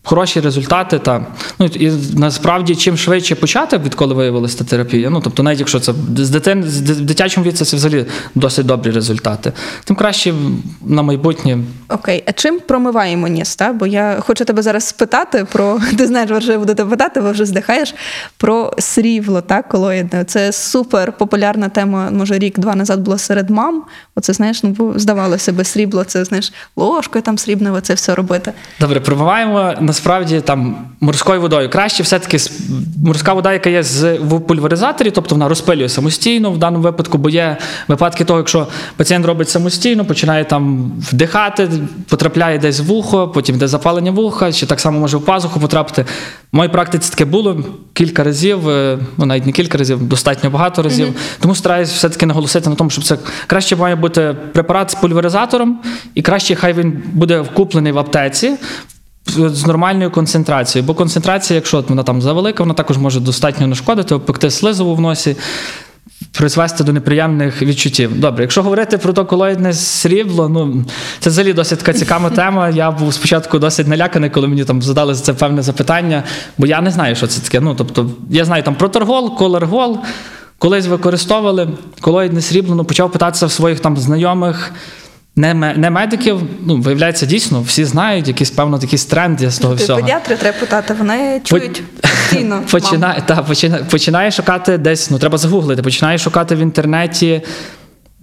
Хороші 0.09 0.41
результати, 0.41 0.99
та 0.99 1.27
ну 1.59 1.67
і 1.67 1.93
насправді 2.17 2.77
чим 2.77 2.97
швидше 2.97 3.35
почати, 3.35 3.79
відколи 3.79 4.15
виявилася 4.15 4.59
та 4.59 4.65
терапія. 4.65 5.11
Ну 5.11 5.21
тобто, 5.21 5.43
навіть 5.43 5.59
якщо 5.59 5.81
це 5.81 5.93
з 6.17 6.31
дитин 6.31 6.65
з 6.65 6.81
ди- 6.81 6.95
дитячому 6.95 7.47
віці, 7.47 7.65
це 7.65 7.77
взагалі 7.77 8.07
досить 8.35 8.67
добрі 8.67 8.91
результати. 8.91 9.53
Тим 9.85 9.97
краще 9.97 10.35
на 10.87 11.03
майбутнє. 11.03 11.59
Окей, 11.89 12.25
а 12.27 12.33
чим 12.33 12.61
промиваємо 12.61 13.29
ніс? 13.29 13.57
Та? 13.57 13.73
Бо 13.73 13.87
я 13.87 14.17
хочу 14.21 14.45
тебе 14.45 14.63
зараз 14.63 14.85
спитати 14.85 15.47
про 15.53 15.81
ти 15.99 16.07
знаєш, 16.07 16.31
вже 16.31 16.53
я 16.53 16.59
буду 16.59 16.75
тебе 16.75 16.91
питати, 16.91 17.21
бо 17.21 17.31
вже 17.31 17.45
здихаєш 17.45 17.95
про 18.37 18.73
срібло, 18.79 19.41
так, 19.41 19.69
колоїдне. 19.69 20.25
Це 20.25 20.53
супер 20.53 21.13
популярна 21.13 21.69
тема. 21.69 22.11
Може, 22.11 22.39
рік-два 22.39 22.75
назад 22.75 23.01
було 23.01 23.19
серед 23.19 23.51
мам. 23.51 23.83
Оце 24.15 24.33
знаєш, 24.33 24.63
ну 24.63 24.93
здавалося 24.97 25.53
би, 25.53 25.65
срібло, 25.65 26.05
це 26.05 26.25
знаєш, 26.25 26.53
ложкою 26.77 27.23
там 27.23 27.39
срібною 27.39 27.81
це 27.81 27.95
все 27.95 28.15
робити. 28.15 28.53
Добре, 28.81 29.01
промиваємо 29.01 29.75
насправді 29.97 30.41
там 30.41 30.77
морською 31.01 31.41
водою. 31.41 31.71
Краще 31.71 32.03
все-таки 32.03 32.39
морська 33.05 33.33
вода, 33.33 33.53
яка 33.53 33.71
є 33.71 33.83
з 33.83 34.19
в 34.19 34.41
пульверизаторі, 34.41 35.11
тобто 35.11 35.35
вона 35.35 35.49
розпилює 35.49 35.89
самостійно 35.89 36.51
в 36.51 36.59
даному 36.59 36.85
випадку, 36.85 37.19
бо 37.19 37.29
є 37.29 37.57
випадки 37.89 38.25
того, 38.25 38.39
якщо 38.39 38.67
пацієнт 38.97 39.27
робить 39.27 39.49
самостійно, 39.49 40.05
починає 40.05 40.45
там 40.45 40.93
вдихати, 40.99 41.69
потрапляє 42.09 42.59
десь 42.59 42.81
в 42.81 42.85
вухо, 42.85 43.29
потім 43.29 43.57
йде 43.57 43.69
запалення 43.69 44.11
вуха, 44.11 44.53
чи 44.53 44.67
так 44.67 44.81
само 44.81 45.01
може 45.01 45.17
в 45.17 45.25
пазуху 45.25 45.61
потрапити. 45.61 46.05
В 46.53 46.57
моїй 46.57 46.71
практиці 46.71 47.11
таке 47.11 47.25
було 47.25 47.65
кілька 47.93 48.25
разів, 48.25 48.69
е, 48.69 48.99
ну 49.17 49.27
навіть 49.27 49.47
не 49.47 49.53
кілька 49.53 49.79
разів, 49.79 50.03
достатньо 50.03 50.51
багато 50.51 50.83
разів. 50.83 51.09
Тому 51.41 51.55
стараюсь 51.55 51.93
все-таки 51.93 52.27
наголосити 52.27 52.71
на 52.71 52.77
тому, 52.77 52.91
щоб 52.91 53.05
це 53.05 53.19
краще 53.47 53.77
має 53.77 53.97
бути 53.97 54.37
препарат 54.53 54.91
з 54.91 54.95
пульверизатором, 54.95 55.79
і 56.15 56.23
краще 56.23 56.55
хай 56.55 56.73
він 56.73 57.03
буде 57.13 57.41
вкуплений 57.41 57.93
в 57.93 57.99
аптеці 57.99 58.53
з 59.29 59.67
нормальною 59.67 60.11
концентрацією. 60.11 60.87
Бо 60.87 60.95
концентрація, 60.95 61.55
якщо 61.55 61.85
вона 61.89 62.03
там 62.03 62.23
завелика, 62.23 62.63
вона 62.63 62.75
також 62.75 62.99
може 62.99 63.21
достатньо 63.21 63.67
нашкодити, 63.67 64.15
обпекти 64.15 64.51
слизову 64.51 64.95
в 64.95 65.01
носі. 65.01 65.37
Призвести 66.33 66.85
до 66.85 66.93
неприємних 66.93 67.63
відчуттів. 67.63 68.21
Добре, 68.21 68.45
якщо 68.45 68.63
говорити 68.63 68.99
про 68.99 69.13
то 69.13 69.27
колоїдне 69.27 69.73
срібло, 69.73 70.49
ну 70.49 70.85
це 71.21 71.31
взагалі 71.31 71.53
досить 71.53 71.79
така 71.79 71.93
цікава 71.93 72.31
тема. 72.41 72.69
Я 72.69 72.91
був 72.91 73.15
спочатку 73.15 73.59
досить 73.59 73.89
наляканий, 73.89 74.31
коли 74.31 74.49
мені 74.49 74.65
там 74.65 74.83
задали 74.83 75.15
це 75.15 75.35
певне 75.35 75.63
запитання, 75.63 76.23
бо 76.59 76.67
я 76.67 76.81
не 76.81 76.91
знаю, 76.91 77.17
що 77.17 77.27
це 77.27 77.41
таке. 77.41 77.61
Ну 77.61 77.75
тобто, 77.75 78.11
я 78.31 78.45
знаю 78.45 78.63
там 78.63 78.75
про 78.75 78.89
торгол, 78.89 79.37
колергол, 79.37 79.99
колись 80.59 80.87
використовували 80.87 81.69
колоїдне 82.01 82.41
срібло, 82.41 82.75
ну 82.75 82.85
почав 82.85 83.13
питатися 83.13 83.47
в 83.47 83.53
своїх 83.53 83.81
там 83.81 83.97
знайомих. 83.97 84.73
Не, 85.39 85.55
не 85.55 85.91
медиків, 85.91 86.43
ну 86.67 86.77
виявляється, 86.77 87.27
дійсно, 87.27 87.63
всі 87.63 87.85
знають, 87.85 88.29
якийсь 88.29 88.51
певно 88.51 88.79
такий 88.79 88.99
тренд 88.99 89.41
з 89.41 89.59
того 89.59 89.75
всього. 89.75 90.01
педіатри 90.01 90.37
треба 90.37 90.59
питати, 90.59 90.95
вони 90.99 91.41
чують 91.45 91.83
постійно. 92.01 92.63
Починає, 92.71 93.23
та, 93.27 93.43
починає, 93.43 93.85
починає 93.85 94.31
шукати 94.31 94.79
десь, 94.79 95.11
ну 95.11 95.19
треба 95.19 95.39
загуглити, 95.39 95.83
починає 95.83 96.19
шукати 96.19 96.55
в 96.55 96.59
інтернеті 96.59 97.43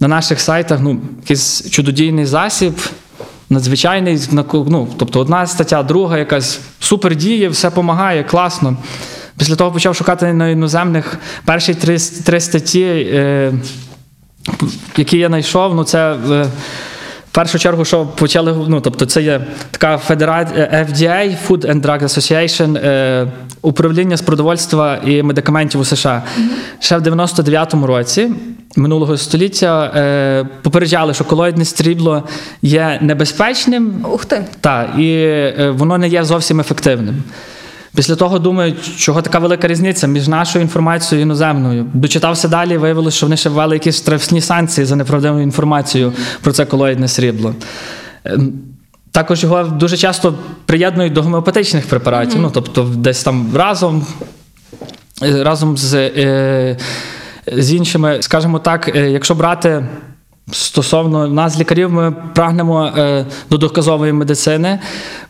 на 0.00 0.08
наших 0.08 0.40
сайтах 0.40 0.78
ну, 0.82 1.00
якийсь 1.20 1.70
чудодійний 1.70 2.26
засіб, 2.26 2.74
надзвичайний, 3.50 4.20
на 4.30 4.44
ну, 4.52 4.88
тобто 4.96 5.20
одна 5.20 5.46
стаття, 5.46 5.82
друга 5.82 6.18
якась 6.18 6.60
супер 6.80 7.16
діє, 7.16 7.48
все 7.48 7.70
допомагає, 7.70 8.24
класно. 8.24 8.76
Після 9.38 9.56
того 9.56 9.72
почав 9.72 9.96
шукати 9.96 10.32
на 10.32 10.48
іноземних 10.48 11.18
перші 11.44 11.74
три, 11.74 11.98
три 11.98 12.40
статті, 12.40 12.84
е, 12.84 13.52
які 14.96 15.18
я 15.18 15.28
знайшов, 15.28 15.74
ну 15.74 15.84
це. 15.84 16.16
Е, 16.30 16.46
першу 17.34 17.58
чергу, 17.58 17.84
що 17.84 18.06
почали, 18.06 18.54
ну 18.68 18.80
тобто, 18.80 19.06
це 19.06 19.22
є 19.22 19.40
така 19.70 19.98
федерація 19.98 20.86
FDA, 20.90 21.36
Food 21.48 21.70
and 21.70 21.82
Drug 21.82 22.02
Association, 22.02 22.78
е, 22.78 23.26
управління 23.62 24.16
з 24.16 24.22
продовольства 24.22 24.98
і 25.06 25.22
медикаментів 25.22 25.80
у 25.80 25.84
США. 25.84 26.22
Ще 26.78 26.98
в 26.98 27.02
99-му 27.02 27.86
році 27.86 28.30
минулого 28.76 29.16
століття 29.16 29.92
е, 29.96 30.46
попереджали, 30.62 31.14
що 31.14 31.24
колоїдне 31.24 31.64
стрібло 31.64 32.22
є 32.62 32.98
небезпечним, 33.02 34.04
Ух 34.12 34.24
ти. 34.24 34.44
та, 34.60 34.82
і 34.98 35.12
е, 35.12 35.74
воно 35.76 35.98
не 35.98 36.08
є 36.08 36.24
зовсім 36.24 36.60
ефективним. 36.60 37.22
Після 37.94 38.16
того 38.16 38.38
думають, 38.38 38.96
чого 38.96 39.22
така 39.22 39.38
велика 39.38 39.68
різниця 39.68 40.06
між 40.06 40.28
нашою 40.28 40.62
інформацією 40.62 41.20
і 41.20 41.22
іноземною. 41.22 41.86
Дочитався 41.94 42.48
далі, 42.48 42.76
виявилося, 42.76 43.16
що 43.16 43.26
вони 43.26 43.36
ще 43.36 43.48
ввели 43.48 43.76
якісь 43.76 43.96
штрафні 43.96 44.40
санкції 44.40 44.84
за 44.84 44.96
неправдиву 44.96 45.40
інформацію 45.40 46.12
про 46.40 46.52
це 46.52 46.64
колоїдне 46.64 47.08
срібло. 47.08 47.54
Ем, 48.24 48.52
Також 49.10 49.42
його 49.42 49.62
дуже 49.62 49.96
часто 49.96 50.34
приєднують 50.66 51.12
до 51.12 51.22
гомеопатичних 51.22 51.86
препаратів, 51.86 52.40
ну 52.40 52.50
тобто 52.54 52.82
десь 52.96 53.22
там 53.22 53.50
разом, 53.54 54.06
е, 55.22 55.44
разом 55.44 55.76
з, 55.76 55.94
е, 55.94 56.78
з 57.52 57.72
іншими, 57.74 58.18
скажімо 58.20 58.58
так, 58.58 58.96
е, 58.96 59.10
якщо 59.10 59.34
брати. 59.34 59.84
Стосовно 60.52 61.28
нас, 61.28 61.58
лікарів, 61.58 61.92
ми 61.92 62.12
прагнемо 62.34 62.86
е, 62.86 63.26
до 63.50 63.58
доказової 63.58 64.12
медицини, 64.12 64.78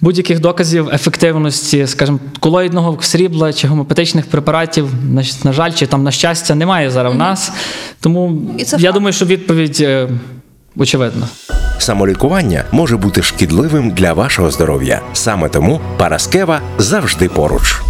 будь-яких 0.00 0.40
доказів 0.40 0.88
ефективності, 0.88 1.86
скажімо, 1.86 2.18
колоїдного 2.40 2.98
срібла 3.00 3.52
чи 3.52 3.68
гомеопатичних 3.68 4.26
препаратів, 4.26 4.88
на, 5.10 5.22
на 5.44 5.52
жаль, 5.52 5.72
чи 5.72 5.86
там 5.86 6.02
на 6.02 6.10
щастя, 6.10 6.54
немає 6.54 6.90
зараз 6.90 7.14
в 7.14 7.16
нас. 7.16 7.52
Тому 8.00 8.42
я 8.58 8.64
факт. 8.64 8.94
думаю, 8.94 9.12
що 9.12 9.26
відповідь 9.26 9.78
е, 9.80 10.08
очевидна. 10.76 11.26
Самолікування 11.78 12.64
може 12.72 12.96
бути 12.96 13.22
шкідливим 13.22 13.90
для 13.90 14.12
вашого 14.12 14.50
здоров'я. 14.50 15.00
Саме 15.12 15.48
тому 15.48 15.80
Параскева 15.96 16.60
завжди 16.78 17.28
поруч. 17.28 17.80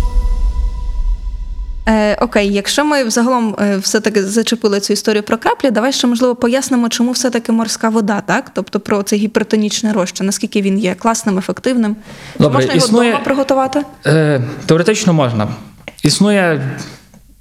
Е, 1.88 2.14
окей, 2.20 2.52
якщо 2.52 2.84
ми 2.84 3.04
взагалом 3.04 3.56
е, 3.60 3.76
все-таки 3.76 4.22
зачепили 4.24 4.80
цю 4.80 4.92
історію 4.92 5.22
про 5.22 5.38
краплі, 5.38 5.70
давай 5.70 5.92
ще 5.92 6.06
можливо 6.06 6.34
пояснимо, 6.34 6.88
чому 6.88 7.12
все-таки 7.12 7.52
морська 7.52 7.88
вода, 7.88 8.20
так? 8.26 8.50
Тобто 8.54 8.80
про 8.80 9.02
цей 9.02 9.18
гіпертонічний 9.18 9.92
розчин, 9.92 10.26
наскільки 10.26 10.62
він 10.62 10.78
є 10.78 10.94
класним, 10.94 11.38
ефективним. 11.38 11.96
Чи 12.32 12.38
Добре, 12.42 12.54
можна 12.58 12.74
його 12.74 12.86
існує- 12.86 13.08
вдома 13.10 13.24
приготувати? 13.24 13.82
Е, 14.06 14.40
теоретично 14.66 15.12
можна. 15.12 15.48
Існує 16.02 16.70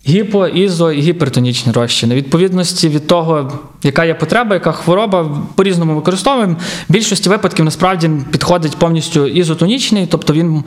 гіпо, 0.07 0.47
ізо 0.47 0.91
і 0.91 1.01
гіпертонічні 1.01 1.71
розчини. 1.71 2.15
Відповідності 2.15 2.89
від 2.89 3.07
того, 3.07 3.59
яка 3.83 4.05
є 4.05 4.13
потреба, 4.13 4.53
яка 4.53 4.71
хвороба, 4.71 5.37
по-різному 5.55 5.95
використовуємо. 5.95 6.55
В 6.89 6.93
більшості 6.93 7.29
випадків 7.29 7.65
насправді 7.65 8.11
підходить 8.31 8.75
повністю 8.75 9.27
ізотонічний, 9.27 10.07
тобто 10.07 10.33
він 10.33 10.63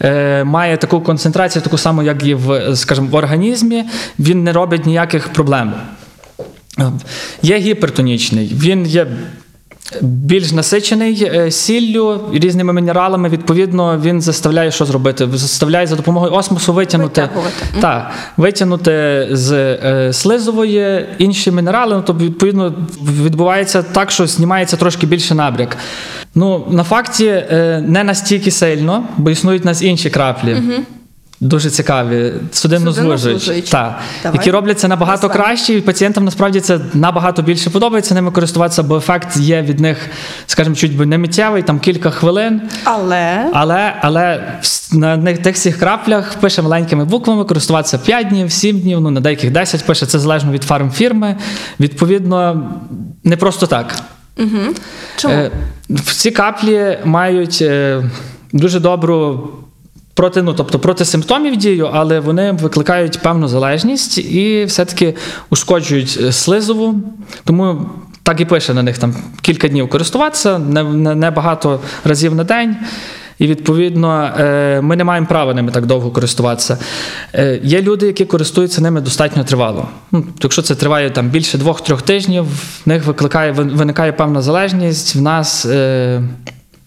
е, 0.00 0.44
має 0.44 0.76
таку 0.76 1.00
концентрацію, 1.00 1.62
таку 1.62 1.78
саму, 1.78 2.02
як 2.02 2.24
і 2.24 2.34
в, 2.34 2.76
скажімо, 2.76 3.08
в 3.10 3.14
організмі, 3.14 3.84
він 4.18 4.44
не 4.44 4.52
робить 4.52 4.86
ніяких 4.86 5.28
проблем. 5.28 5.72
Е, 6.78 6.92
Є 7.42 7.58
гіпертонічний, 7.58 8.52
він 8.54 8.86
є 8.86 9.06
більш 10.00 10.52
насичений 10.52 11.30
е, 11.34 11.50
сіллю 11.50 12.20
різними 12.32 12.72
мінералами. 12.72 13.28
Відповідно, 13.28 14.00
він 14.04 14.20
заставляє 14.20 14.70
що 14.70 14.84
зробити? 14.84 15.28
Заставляє 15.32 15.86
за 15.86 15.96
допомогою 15.96 16.32
осмосу 16.32 16.72
витягнути, 16.72 17.28
так, 17.80 18.10
витягнути 18.36 19.28
з 19.30 19.52
е, 19.52 20.12
слизової 20.12 21.06
інші 21.18 21.50
мінерали. 21.50 21.96
Ну, 21.96 22.02
тобто, 22.06 22.24
відповідно, 22.24 22.74
відбувається 23.24 23.82
так, 23.82 24.10
що 24.10 24.26
знімається 24.26 24.76
трошки 24.76 25.06
більше 25.06 25.34
набряк. 25.34 25.76
Ну, 26.34 26.66
на 26.70 26.84
факті 26.84 27.26
е, 27.26 27.84
не 27.86 28.04
настільки 28.04 28.50
сильно, 28.50 29.04
бо 29.16 29.30
існують 29.30 29.62
у 29.62 29.66
нас 29.66 29.82
інші 29.82 30.10
краплі. 30.10 30.56
Дуже 31.40 31.70
цікаві, 31.70 32.32
судинно 32.52 32.92
звужуючі, 32.92 33.22
Судиннозвужуючі. 33.22 33.70
так, 33.70 34.34
які 34.34 34.50
робляться 34.50 34.88
набагато 34.88 35.28
краще, 35.28 35.72
і 35.74 35.80
пацієнтам 35.80 36.24
насправді 36.24 36.60
це 36.60 36.80
набагато 36.94 37.42
більше 37.42 37.70
подобається 37.70 38.14
ними 38.14 38.30
користуватися, 38.30 38.82
бо 38.82 38.96
ефект 38.96 39.36
є 39.36 39.62
від 39.62 39.80
них, 39.80 39.98
скажімо, 40.46 40.76
чуть 40.76 40.96
би 40.96 41.06
не 41.06 41.18
миттєвий, 41.18 41.62
там 41.62 41.78
кілька 41.78 42.10
хвилин. 42.10 42.62
Але 42.84 43.50
Але, 43.52 43.94
але 44.00 44.52
на 44.92 45.16
них 45.16 45.38
тих 45.38 45.54
всіх 45.54 45.78
краплях 45.78 46.34
пише 46.34 46.62
маленькими 46.62 47.04
буквами 47.04 47.44
користуватися 47.44 47.98
5 47.98 48.28
днів, 48.28 48.52
7 48.52 48.80
днів, 48.80 49.00
ну 49.00 49.10
на 49.10 49.20
деяких 49.20 49.50
10 49.50 49.86
пише, 49.86 50.06
це 50.06 50.18
залежно 50.18 50.52
від 50.52 50.62
фармфірми. 50.62 51.36
Відповідно, 51.80 52.70
не 53.24 53.36
просто 53.36 53.66
так. 53.66 53.94
чому? 55.16 55.34
Е, 55.34 55.50
ці 56.04 56.30
каплі 56.30 56.98
мають 57.04 57.58
е, 57.62 58.02
дуже 58.52 58.80
добру 58.80 59.48
проти, 60.16 60.42
ну, 60.42 60.54
тобто 60.54 60.78
проти 60.78 61.04
симптомів 61.04 61.56
дію, 61.56 61.90
але 61.92 62.20
вони 62.20 62.52
викликають 62.52 63.18
певну 63.22 63.48
залежність 63.48 64.18
і 64.18 64.64
все-таки 64.64 65.14
ушкоджують 65.50 66.18
е, 66.22 66.32
слизову. 66.32 66.94
Тому 67.44 67.80
так 68.22 68.40
і 68.40 68.44
пише 68.44 68.74
на 68.74 68.82
них 68.82 68.98
там 68.98 69.14
кілька 69.40 69.68
днів 69.68 69.88
користуватися, 69.88 70.58
не, 70.58 70.82
не, 70.82 71.14
не 71.14 71.32
разів 72.04 72.34
на 72.34 72.44
день. 72.44 72.76
І 73.38 73.46
відповідно 73.46 74.30
е, 74.38 74.80
ми 74.80 74.96
не 74.96 75.04
маємо 75.04 75.26
права 75.26 75.54
ними 75.54 75.72
так 75.72 75.86
довго 75.86 76.10
користуватися. 76.10 76.78
Е, 77.34 77.60
Є 77.62 77.82
люди, 77.82 78.06
які 78.06 78.24
користуються 78.24 78.80
ними 78.80 79.00
достатньо 79.00 79.44
тривало. 79.44 79.88
Ну, 80.12 80.24
якщо 80.42 80.62
це 80.62 80.74
триває 80.74 81.10
там 81.10 81.28
більше 81.28 81.58
двох-трьох 81.58 82.02
тижнів, 82.02 82.44
в 82.44 82.88
них 82.88 83.04
викликає 83.04 83.52
виникає 83.52 84.12
певна 84.12 84.42
залежність. 84.42 85.14
В 85.14 85.20
нас 85.20 85.66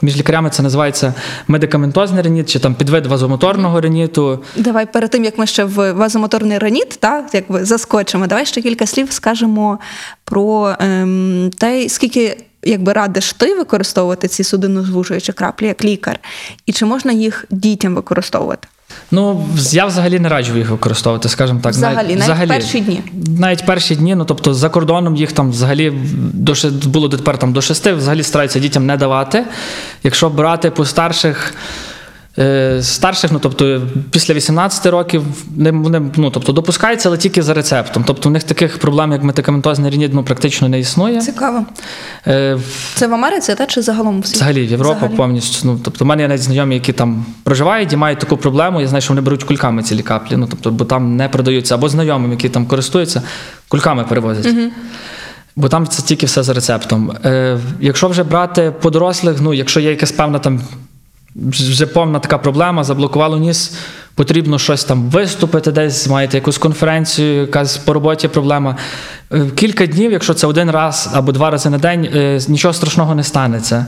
Між 0.01 0.18
лікарями 0.18 0.50
це 0.50 0.63
називається 0.63 1.13
медикаментозний 1.48 2.24
реніт 2.24 2.50
чи 2.50 2.60
там 2.60 2.75
підвид 2.75 3.06
вазомоторного 3.06 3.82
реніту. 3.82 4.44
Давай 4.56 4.86
перед 4.86 5.10
тим 5.10 5.25
як 5.25 5.38
ми 5.38 5.48
ще 5.48 5.63
в 5.63 5.91
вазомоторний 5.91 6.58
реніт, 6.58 6.89
так 7.00 7.25
якби 7.34 7.65
заскочимо. 7.65 8.27
Давай 8.27 8.46
ще 8.46 8.62
кілька 8.62 8.86
слів 8.86 9.12
скажемо 9.12 9.79
про 10.24 10.75
ем, 10.79 11.51
те, 11.58 11.89
скільки 11.89 12.38
якби 12.63 12.94
радиш 12.94 13.34
ти 13.34 13.56
використовувати 13.56 14.27
ці 14.27 14.44
судинозвужуючі 14.44 15.34
краплі 15.34 15.68
як 15.68 15.86
лікар, 15.86 16.20
і 16.65 16.74
чи 16.74 16.86
можна 16.86 17.12
їх 17.12 17.46
дітям 17.50 17.96
використовувати? 17.96 18.68
Ну, 19.12 19.48
я 19.72 19.86
взагалі 19.86 20.20
не 20.20 20.30
раджу 20.30 20.58
їх 20.58 20.70
використовувати, 20.70 21.30
скажімо 21.30 21.60
так. 21.63 21.74
Взагалі, 21.74 22.16
навіть 22.16 22.48
перші 22.48 22.80
дні? 22.80 23.01
Навіть 23.38 23.66
перші 23.66 23.96
дні, 23.96 24.16
ну 24.16 24.25
тобто 24.25 24.54
за 24.54 24.70
кордоном 24.70 25.16
їх 25.16 25.32
там 25.32 25.51
взагалі 25.51 25.94
до 26.34 26.54
було 26.86 27.08
дотепер 27.08 27.38
там 27.38 27.54
до 27.54 27.62
шести, 27.62 27.94
взагалі 27.94 28.24
стараються 28.24 28.60
дітям 28.60 28.86
не 28.86 28.98
давати. 28.98 29.46
Якщо 30.04 30.30
брати 30.30 30.72
по 30.72 30.86
старших. 30.86 31.54
Е, 32.39 32.79
Старших, 32.84 33.31
ну 33.31 33.39
тобто 33.39 33.81
після 34.12 34.34
18 34.34 34.86
років 34.86 35.24
вони 35.55 36.01
ну, 36.15 36.31
тобто, 36.31 36.51
допускаються, 36.51 37.10
але 37.10 37.17
тільки 37.17 37.41
за 37.41 37.53
рецептом. 37.53 38.03
Тобто 38.08 38.29
у 38.29 38.31
них 38.31 38.43
таких 38.43 38.79
проблем, 38.79 39.12
як 39.12 39.24
медикаментозний 39.24 39.91
рінід, 39.91 40.13
ну, 40.13 40.24
практично 40.24 40.69
не 40.69 40.79
існує. 40.79 41.22
Цікаво. 41.22 41.65
Е, 42.27 42.58
Це 42.96 43.08
в 43.08 43.13
Америці, 43.13 43.55
та 43.55 43.65
чи 43.65 43.81
загалом 43.81 44.19
у 44.19 44.24
світі? 44.24 44.36
Взагалі, 44.36 44.65
Європа 44.65 44.93
Взагалі. 44.93 45.17
повністю. 45.17 45.67
Ну, 45.67 45.79
тобто, 45.84 46.05
в 46.05 46.08
мене 46.08 46.22
є 46.22 46.27
навіть 46.27 46.41
знайомі, 46.41 46.75
які 46.75 46.93
там 46.93 47.25
проживають 47.43 47.93
і 47.93 47.98
мають 47.98 48.19
таку 48.19 48.38
проблему. 48.38 48.81
Я 48.81 48.88
знаю, 48.88 49.01
що 49.01 49.13
вони 49.13 49.22
беруть 49.22 49.43
кульками 49.43 49.84
ці 49.84 49.96
каплі, 49.98 50.38
ну, 50.38 50.48
тобто, 50.50 50.72
бо 50.72 50.86
там 50.86 51.15
не 51.15 51.29
продаються, 51.29 51.75
або 51.75 51.89
знайомим, 51.89 52.31
які 52.31 52.50
там 52.50 52.65
користуються, 52.65 53.22
кульками 53.67 54.03
перевозять. 54.03 54.55
Бо 55.55 55.69
там 55.69 55.88
це 55.88 56.01
тільки 56.01 56.25
все 56.25 56.43
за 56.43 56.53
рецептом. 56.53 57.12
Е, 57.25 57.60
якщо 57.79 58.08
вже 58.08 58.24
брати 58.24 58.74
по 58.81 58.89
дорослих, 58.89 59.38
ну, 59.41 59.53
якщо 59.53 59.79
є 59.79 59.89
якась 59.89 60.12
певна 60.12 60.39
там 60.39 60.62
вже 61.48 61.86
повна 61.86 62.19
така 62.19 62.38
проблема, 62.38 62.84
заблокувало 62.84 63.38
ніс, 63.38 63.74
потрібно 64.15 64.60
щось 64.60 64.84
там 64.84 65.10
виступити 65.10 65.72
десь, 65.72 66.08
маєте 66.08 66.38
якусь 66.38 66.58
конференцію, 66.58 67.41
якась 67.41 67.77
по 67.77 67.93
роботі 67.93 68.27
проблема. 68.27 68.75
Е, 69.31 69.46
Кілька 69.55 69.86
днів, 69.86 70.12
якщо 70.12 70.34
це 70.34 70.48
один 70.48 70.72
раз 70.72 71.10
або 71.13 71.31
два 71.31 71.50
рази 71.50 71.69
на 71.69 71.77
день, 71.77 72.10
е, 72.15 72.39
нічого 72.48 72.74
страшного 72.74 73.15
не 73.15 73.24
станеться. 73.24 73.86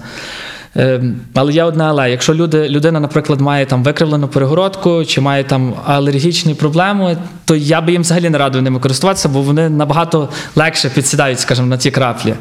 Е, 0.78 1.02
Але 1.34 1.54
є 1.54 1.64
одне 1.64 1.84
але. 1.84 2.12
Якщо 2.12 2.34
люди, 2.34 2.70
людина, 2.70 3.00
наприклад, 3.00 3.42
має 3.42 3.66
там 3.66 3.84
викривлену 3.84 4.28
перегородку 4.28 5.06
чи 5.06 5.22
має 5.22 5.44
там 5.44 5.74
алергічні 5.86 6.54
проблеми, 6.54 7.18
то 7.46 7.56
я 7.56 7.82
би 7.82 7.92
їм 7.92 8.02
взагалі 8.02 8.30
не 8.30 8.38
радив 8.38 8.62
ними 8.62 8.80
користуватися, 8.80 9.30
бо 9.30 9.42
вони 9.42 9.70
набагато 9.70 10.30
легше 10.56 10.90
підсідають, 10.90 11.40
скажімо, 11.40 11.68
на 11.68 11.78
ті 11.78 11.92
краплі. 11.92 12.34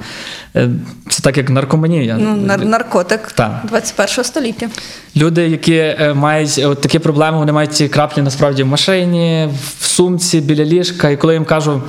Е, 0.57 0.69
Це 1.09 1.23
так 1.23 1.37
як 1.37 1.51
наркоманія. 1.51 2.17
Ну, 2.21 2.37
нар- 2.37 2.65
наркотик 2.65 3.33
Так. 3.33 3.61
21 3.65 4.25
століття. 4.25 4.69
Люди, 5.17 5.49
які 5.49 5.75
е, 5.75 6.15
мають 6.15 6.59
е, 6.59 6.67
от 6.67 6.81
такі 6.81 6.99
проблеми, 6.99 7.39
вони 7.39 7.53
мають 7.53 7.73
ці 7.73 7.89
краплі 7.89 8.23
насправді 8.23 8.63
в 8.63 8.67
машині, 8.67 9.49
в 9.79 9.85
сумці, 9.85 10.41
біля 10.41 10.65
ліжка. 10.65 11.11
І 11.11 11.17
коли 11.17 11.35
їм 11.35 11.45
кажу, 11.45 11.83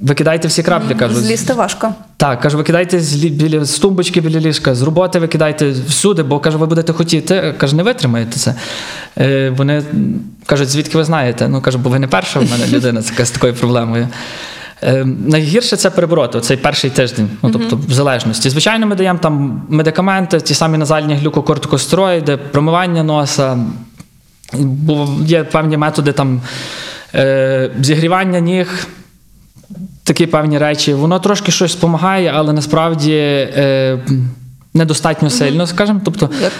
викидайте 0.00 0.48
всі 0.48 0.62
краплі, 0.62 0.94
кажу, 0.94 1.14
Злізти 1.14 1.52
важко. 1.52 1.94
так, 2.16 2.40
кажу, 2.40 2.56
викидайте 2.56 3.00
з 3.00 3.14
біля 3.14 3.64
з 3.64 3.78
тумбочки 3.78 4.20
біля 4.20 4.40
ліжка, 4.40 4.74
з 4.74 4.82
роботи 4.82 5.18
викидайте 5.18 5.70
всюди, 5.70 6.22
бо 6.22 6.40
каже, 6.40 6.56
ви 6.58 6.66
будете 6.66 6.92
хотіти. 6.92 7.54
Каже, 7.58 7.76
не 7.76 7.82
витримаєте 7.82 8.38
це. 8.38 8.54
Е, 9.18 9.50
вони 9.50 9.82
кажуть, 10.46 10.68
звідки 10.68 10.98
ви 10.98 11.04
знаєте? 11.04 11.48
Ну 11.48 11.60
кажу, 11.60 11.78
бо 11.78 11.90
ви 11.90 11.98
не 11.98 12.06
перша 12.06 12.40
в 12.40 12.50
мене 12.50 12.66
людина 12.66 13.02
з 13.02 13.24
з 13.24 13.30
такою 13.30 13.54
проблемою. 13.54 14.08
Е, 14.82 15.04
найгірше 15.26 15.76
це 15.76 15.90
перебороти 15.90 16.40
цей 16.40 16.56
перший 16.56 16.90
тиждень, 16.90 17.30
ну 17.42 17.50
тобто 17.50 17.80
в 17.88 17.92
залежності. 17.92 18.50
Звичайно, 18.50 18.86
ми 18.86 18.96
даємо 18.96 19.18
там 19.18 19.62
медикаменти, 19.68 20.40
ті 20.40 20.54
самі 20.54 20.78
назальні 20.78 21.14
глюкокортикостероїди, 21.14 22.36
промивання 22.36 23.02
носа. 23.02 23.58
Бо 24.58 25.08
є 25.24 25.44
певні 25.44 25.76
методи 25.76 26.12
там 26.12 26.40
е, 27.14 27.70
зігрівання 27.80 28.40
ніг, 28.40 28.86
такі 30.08 30.26
певні 30.26 30.58
речі. 30.58 30.94
Воно 30.94 31.18
трошки 31.20 31.52
щось 31.52 31.74
допомагає, 31.74 32.32
але 32.34 32.52
насправді 32.52 33.12
е, 33.12 33.98
недостатньо 34.74 35.30
сильно, 35.30 35.66
скажімо. 35.66 36.00
Тобто 36.04 36.30
Як 36.42 36.52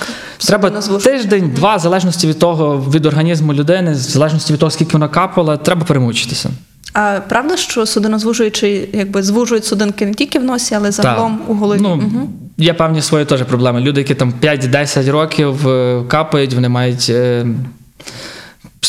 треба 0.47 0.71
тиждень, 1.05 1.53
два, 1.57 1.77
в 1.77 1.81
залежності 1.81 2.27
від 2.27 2.39
того, 2.39 2.85
від 2.95 3.07
організму 3.07 3.55
людини, 3.55 3.93
в 3.93 3.95
залежності 3.95 4.53
від 4.53 4.61
того, 4.61 4.71
скільки 4.71 4.93
вона 4.93 5.09
капала, 5.09 5.57
треба 5.57 5.85
перемучитися. 5.85 6.51
А 6.93 7.21
правда, 7.29 7.57
що 7.57 7.87
судинозвужуючі 7.87 8.89
якби 8.93 9.23
звужують 9.23 9.65
судинки 9.65 10.07
не 10.07 10.15
тільки 10.15 10.39
в 10.39 10.45
носі, 10.45 10.75
але 10.75 10.91
загалом 10.91 11.41
у 11.49 11.55
голові? 11.55 11.81
Ну, 11.83 11.97
Мгм. 11.97 12.29
Є 12.59 12.75
певні 12.75 13.03
свої 13.03 13.25
теж 13.25 13.43
проблеми. 13.43 13.81
Люди, 13.81 14.01
які 14.01 14.15
там 14.15 14.33
5-10 14.43 15.11
років 15.11 15.69
е, 15.69 16.03
капають, 16.09 16.55
вони 16.55 16.69
мають 16.69 17.07
е, 17.11 17.47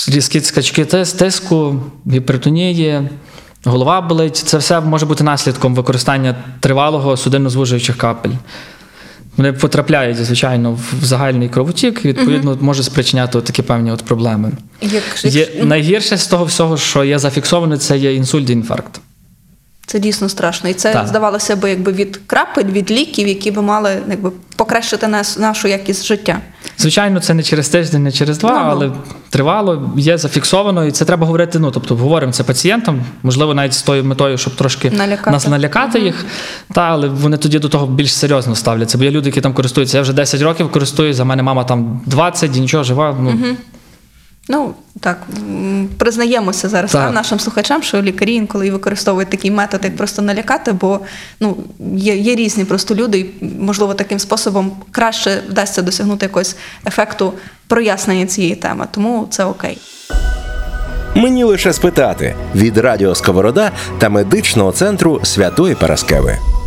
різкі 0.08 0.40
скачки 0.42 0.84
тис- 0.84 1.18
тиску, 1.18 1.76
гіпертонії, 2.12 3.10
голова 3.64 4.02
болить. 4.02 4.36
Це 4.36 4.58
все 4.58 4.80
може 4.80 5.06
бути 5.06 5.24
наслідком 5.24 5.76
використання 5.76 6.36
тривалого 6.60 7.16
судинно-звужуючих 7.16 7.98
капель. 7.98 8.32
Вони 9.38 9.54
потрапляють, 9.54 10.18
звичайно, 10.18 10.72
в 10.72 11.06
загальний 11.06 11.50
кровотік, 11.50 12.06
і 12.06 12.08
відповідно 12.08 12.58
може 12.62 12.84
спричиняти 12.84 13.42
такі 13.42 13.62
певні 13.62 13.92
от 13.92 14.04
проблеми. 14.04 14.52
Як, 14.82 15.04
Є, 15.26 15.48
найгірше 15.64 16.18
з 16.18 16.28
того 16.28 16.46
всього, 16.46 16.78
що 16.78 17.04
є 17.04 17.20
зафіксовано, 17.20 17.78
це 17.78 17.98
є 17.98 18.14
інсульт 18.14 18.50
і 18.50 18.54
інфаркт. 18.54 19.02
Це 19.92 20.00
дійсно 20.00 20.30
страшно. 20.30 20.70
І 20.70 20.74
це 20.74 20.94
Так. 20.94 21.08
здавалося 21.08 21.56
б, 21.56 21.70
якби 21.70 21.92
від 21.92 22.20
крапель, 22.28 22.64
від 22.64 22.92
ліків, 22.92 23.28
які 23.28 23.52
би 23.52 23.62
мали 23.62 23.98
якби, 24.10 24.32
покращити 24.56 25.08
нас, 25.08 25.38
нашу 25.38 25.68
якість 25.68 26.06
життя. 26.06 26.40
Звичайно, 26.78 27.20
це 27.20 27.34
не 27.34 27.44
через 27.44 27.70
тиждень, 27.70 28.04
не 28.04 28.12
через 28.12 28.38
два, 28.38 28.50
Ну, 28.50 28.56
ну. 28.60 28.66
але 28.72 28.92
тривало, 29.30 29.92
є 29.98 30.18
зафіксовано, 30.18 30.86
і 30.86 30.92
це 30.92 31.06
треба 31.06 31.26
говорити. 31.26 31.60
Ну 31.60 31.72
тобто, 31.72 31.96
говоримо 31.96 32.32
це 32.34 32.44
пацієнтам, 32.44 33.02
можливо, 33.24 33.54
навіть 33.54 33.74
з 33.74 33.82
тою 33.82 34.06
метою, 34.06 34.38
щоб 34.38 34.56
трошки 34.56 34.92
Налякати. 34.92 35.32
нас 35.32 35.48
налякати 35.48 36.00
їх. 36.00 36.26
Та, 36.74 36.82
але 36.82 37.08
вони 37.08 37.38
тоді 37.38 37.60
до 37.60 37.70
того 37.70 37.88
більш 37.88 38.14
серйозно 38.14 38.56
ставляться. 38.56 38.98
Бо 38.98 39.04
є 39.04 39.12
люди, 39.12 39.30
які 39.30 39.42
там 39.42 39.54
користуються. 39.54 39.98
Я 39.98 40.02
вже 40.02 40.14
10 40.14 40.42
років 40.42 40.72
користуюсь, 40.72 41.16
за 41.18 41.24
мене 41.26 41.44
мама 41.44 41.64
там 41.64 42.02
20, 42.06 42.58
і 42.58 42.60
нічого 42.60 42.84
жива. 42.84 43.16
Ну 43.20 43.34
Ну 44.50 44.74
так 45.00 45.22
признаємося 45.98 46.70
зараз 46.70 46.92
Так. 46.92 47.08
та, 47.08 47.12
нашим 47.12 47.40
слухачам, 47.40 47.84
що 47.84 48.02
лікарі 48.02 48.34
інколи 48.34 48.72
використовують 48.72 49.30
такий 49.30 49.52
метод, 49.52 49.82
як 49.84 49.96
просто 49.96 50.22
налякати, 50.22 50.72
бо 50.72 51.00
ну 51.40 51.58
є, 51.96 52.16
є 52.16 52.36
різні 52.36 52.66
просто 52.66 52.96
люди, 52.96 53.20
і 53.20 53.46
можливо 53.60 53.94
таким 53.94 54.20
способом 54.20 54.72
краще 54.92 55.42
вдасться 55.50 55.82
досягнути 55.82 56.26
якогось 56.26 56.56
ефекту 56.86 57.34
прояснення 57.68 58.26
цієї 58.26 58.56
теми. 58.56 58.88
Тому 58.92 59.28
це 59.30 59.44
окей. 59.44 59.78
Мені 61.16 61.44
лише 61.44 61.74
спитати 61.74 62.36
від 62.56 62.78
Радіо 62.78 63.16
Сковорода 63.16 63.72
та 63.98 64.10
медичного 64.10 64.72
центру 64.72 65.20
Святої 65.24 65.76
Параскеви. 65.76 66.59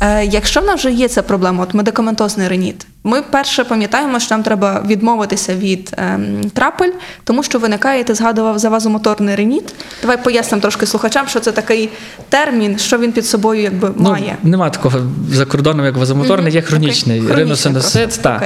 Е, 0.00 0.24
якщо 0.24 0.60
в 0.60 0.64
нас 0.64 0.80
вже 0.80 0.92
є 0.92 1.08
ця 1.08 1.22
проблема, 1.22 1.62
от 1.62 1.74
медикаментозний 1.74 2.48
реніт, 2.48 2.86
ми 3.04 3.22
перше 3.22 3.64
пам'ятаємо, 3.64 4.20
що 4.20 4.34
нам 4.34 4.42
треба 4.42 4.82
відмовитися 4.86 5.54
від 5.54 5.94
ем, 5.96 6.50
крапель, 6.54 6.90
тому 7.24 7.42
що 7.42 7.58
виникає, 7.58 8.04
ти 8.04 8.14
згадував 8.14 8.58
за 8.58 8.68
вазомоторний 8.68 9.34
реніт. 9.34 9.74
Давай 10.02 10.24
пояснимо 10.24 10.62
трошки 10.62 10.86
слухачам, 10.86 11.28
що 11.28 11.40
це 11.40 11.52
такий 11.52 11.88
термін, 12.28 12.78
що 12.78 12.98
він 12.98 13.12
під 13.12 13.26
собою 13.26 13.62
якби 13.62 13.92
має. 13.96 14.36
Ну, 14.42 14.50
нема 14.50 14.70
такого 14.70 14.98
за 15.30 15.44
кордоном, 15.44 15.86
як 15.86 15.96
вазомоторний, 15.96 16.52
є 16.52 16.62
хронічний 16.62 17.20
Окей. 17.20 17.36
риносиносит. 17.36 18.18
Так. 18.22 18.44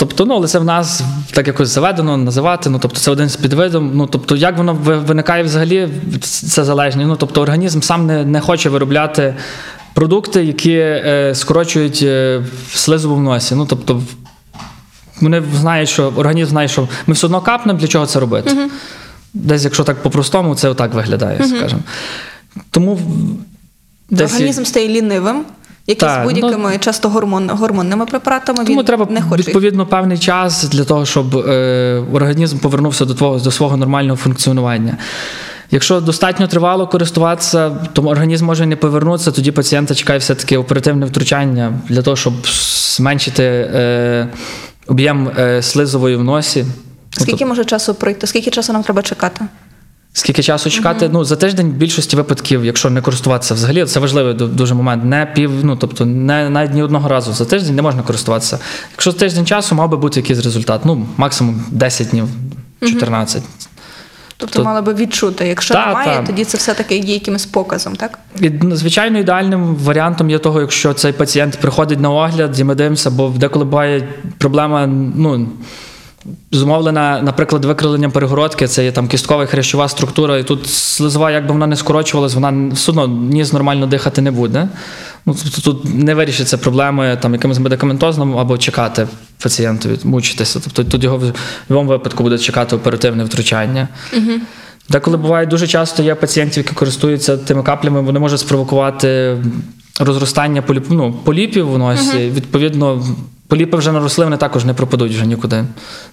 Тобто, 0.00 0.26
ну, 0.26 0.34
але 0.34 0.46
це 0.46 0.58
в 0.58 0.64
нас 0.64 1.02
так 1.32 1.46
якось 1.46 1.68
заведено 1.68 2.16
називати. 2.16 2.70
Ну, 2.70 2.78
тобто, 2.78 3.00
це 3.00 3.10
один 3.10 3.28
з 3.28 3.36
підвидів. 3.36 3.82
Ну, 3.82 4.06
тобто, 4.06 4.36
як 4.36 4.58
воно 4.58 4.74
виникає 4.84 5.42
взагалі, 5.42 5.88
це 6.20 6.64
залежність. 6.64 7.08
Ну, 7.08 7.16
тобто, 7.16 7.42
організм 7.42 7.80
сам 7.80 8.06
не, 8.06 8.24
не 8.24 8.40
хоче 8.40 8.68
виробляти 8.70 9.34
продукти, 9.94 10.44
які 10.44 10.72
е, 10.72 11.32
скорочують 11.34 12.00
е, 12.02 12.42
слизову 12.74 13.14
в 13.14 13.22
носі. 13.22 13.54
Ну, 13.54 13.66
тобто, 13.66 14.02
вони 15.20 15.42
знають, 15.60 15.88
що 15.88 16.12
організм 16.16 16.50
знає, 16.50 16.68
що 16.68 16.88
ми 17.06 17.14
все 17.14 17.26
одно 17.26 17.40
капнемо, 17.40 17.78
для 17.78 17.86
чого 17.86 18.06
це 18.06 18.20
робити. 18.20 18.56
Десь, 19.34 19.64
якщо 19.64 19.84
так 19.84 20.02
по-простому, 20.02 20.54
це 20.54 20.68
отак 20.68 20.94
виглядає, 20.94 21.44
скажімо. 21.44 21.80
Тому 22.70 22.98
десь. 24.10 24.32
Організм 24.32 24.64
стає 24.64 24.88
лінивим, 24.88 25.44
Так, 25.98 26.22
з 26.22 26.24
будь-якими 26.24 26.70
ну- 26.72 26.78
часто 26.78 27.08
гормон, 27.08 27.50
гормонними 27.50 28.06
препаратами 28.06 28.64
Тому 28.64 28.78
він 28.78 28.86
треба 28.86 29.06
не 29.10 29.22
хоче. 29.22 29.42
відповідно 29.42 29.86
певний 29.86 30.18
час 30.18 30.64
для 30.64 30.84
того, 30.84 31.06
щоб 31.06 31.36
е, 31.36 32.04
організм 32.12 32.58
повернувся 32.58 33.04
до 33.04 33.14
твого 33.14 33.38
до 33.38 33.50
свого 33.50 33.76
нормального 33.76 34.16
функціонування. 34.16 34.96
Якщо 35.70 36.00
достатньо 36.00 36.48
тривало 36.48 36.86
користуватися, 36.86 37.70
то 37.92 38.02
організм 38.02 38.46
може 38.46 38.66
не 38.66 38.76
повернутися, 38.76 39.30
тоді 39.30 39.50
пацієнта 39.52 39.94
чекає 39.94 40.18
все-таки 40.18 40.58
оперативне 40.58 41.06
втручання 41.06 41.72
для 41.88 42.02
того, 42.02 42.16
щоб 42.16 42.34
зменшити 42.96 43.42
е, 43.44 44.28
об'єм 44.86 45.30
е, 45.38 45.62
слизової 45.62 46.16
в 46.16 46.24
носі. 46.24 46.66
Скільки 47.10 47.46
може 47.46 47.64
часу 47.64 47.94
пройти? 47.94 48.26
Скільки 48.26 48.50
часу 48.50 48.72
нам 48.72 48.82
треба 48.82 49.02
чекати? 49.02 49.44
Скільки 50.12 50.42
часу 50.42 50.70
чекати? 50.70 51.10
Ну, 51.12 51.24
за 51.24 51.36
тиждень 51.36 51.70
в 51.70 51.72
більшості 51.72 52.16
випадків, 52.16 52.64
якщо 52.64 52.90
не 52.90 53.00
користуватися 53.00 53.54
взагалі, 53.54 53.84
це 53.84 54.00
важливий 54.00 54.34
дуже 54.34 54.74
момент. 54.74 55.04
Не 55.04 55.26
пів, 55.34 55.64
ну 55.64 55.76
тобто 55.76 56.06
не 56.06 56.50
навіть 56.50 56.74
ні 56.74 56.82
одного 56.82 57.08
разу 57.08 57.32
за 57.32 57.44
тиждень 57.44 57.74
не 57.74 57.82
можна 57.82 58.02
користуватися. 58.02 58.58
Якщо 58.92 59.10
за 59.10 59.18
тиждень 59.18 59.46
часу, 59.46 59.74
мав 59.74 59.90
би 59.90 59.96
бути 59.96 60.20
якийсь 60.20 60.38
результат. 60.38 60.80
Ну, 60.84 61.06
максимум 61.16 61.64
10 61.70 62.08
днів, 62.08 62.28
14. 62.80 63.42
Тобто 64.40 64.64
мали 64.64 64.80
би 64.82 64.94
відчути. 64.94 65.48
Якщо 65.48 65.74
Та, 65.74 65.86
немає, 65.86 66.16
та. 66.16 66.26
тоді 66.26 66.44
це 66.44 66.58
все-таки 66.58 66.96
є 66.96 67.14
якимось 67.14 67.46
показом, 67.46 67.96
так? 67.96 68.18
І, 68.40 68.50
ну, 68.50 68.76
звичайно, 68.76 69.18
ідеальним 69.18 69.76
варіантом 69.76 70.30
є 70.30 70.38
того, 70.38 70.60
якщо 70.60 70.94
цей 70.94 71.12
пацієнт 71.12 71.56
приходить 71.56 72.00
на 72.00 72.10
огляд, 72.10 72.60
і 72.60 72.64
ми 72.64 72.74
дивимося, 72.74 73.10
бо 73.10 73.28
деколи 73.28 73.64
буває 73.64 74.08
проблема, 74.38 74.86
ну. 75.16 75.48
Зумовлена, 76.52 77.22
наприклад, 77.22 77.64
викриленням 77.64 78.10
перегородки, 78.10 78.68
це 78.68 78.84
є 78.84 78.92
там 78.92 79.08
кісткова 79.08 79.44
і 79.44 79.46
хрящова 79.46 79.88
структура, 79.88 80.38
і 80.38 80.44
тут 80.44 80.66
слизова, 80.68 81.30
як 81.30 81.46
би 81.46 81.52
вона 81.52 81.66
не 81.66 81.76
скорочувалась, 81.76 82.34
вона 82.34 82.70
все 82.74 82.90
одно 82.92 83.08
ніс 83.08 83.52
нормально 83.52 83.86
дихати 83.86 84.22
не 84.22 84.30
буде. 84.30 84.68
Ну, 85.26 85.36
тобто 85.44 85.60
тут 85.60 85.94
не 85.94 86.14
вирішиться 86.14 86.58
проблеми 86.58 87.18
там, 87.22 87.32
якимось 87.32 87.58
медикаментозним 87.58 88.38
або 88.38 88.58
чекати 88.58 89.08
пацієнтові, 89.42 89.98
мучитися. 90.04 90.60
Тобто 90.64 90.84
тут 90.84 91.04
його 91.04 91.16
в 91.16 91.20
будь-якому 91.20 91.88
випадку 91.90 92.22
буде 92.22 92.38
чекати 92.38 92.76
оперативне 92.76 93.24
втручання. 93.24 93.88
Деколи 94.90 95.16
буває 95.16 95.46
дуже 95.46 95.66
часто 95.66 96.02
є 96.02 96.14
пацієнтів, 96.14 96.64
які 96.64 96.74
користуються 96.74 97.36
тими 97.36 97.62
каплями, 97.62 98.00
вони 98.00 98.18
можуть 98.18 98.40
спровокувати 98.40 99.36
розростання 100.00 100.62
поліп, 100.62 100.84
ну, 100.90 101.12
поліпів 101.12 101.70
в 101.72 101.78
носі. 101.78 102.30
Відповідно, 102.34 103.04
поліпи 103.48 103.76
вже 103.76 103.92
наросли, 103.92 104.24
вони 104.24 104.36
також 104.36 104.64
не 104.64 104.74
пропадуть 104.74 105.12
вже 105.12 105.26
нікуди. 105.26 105.64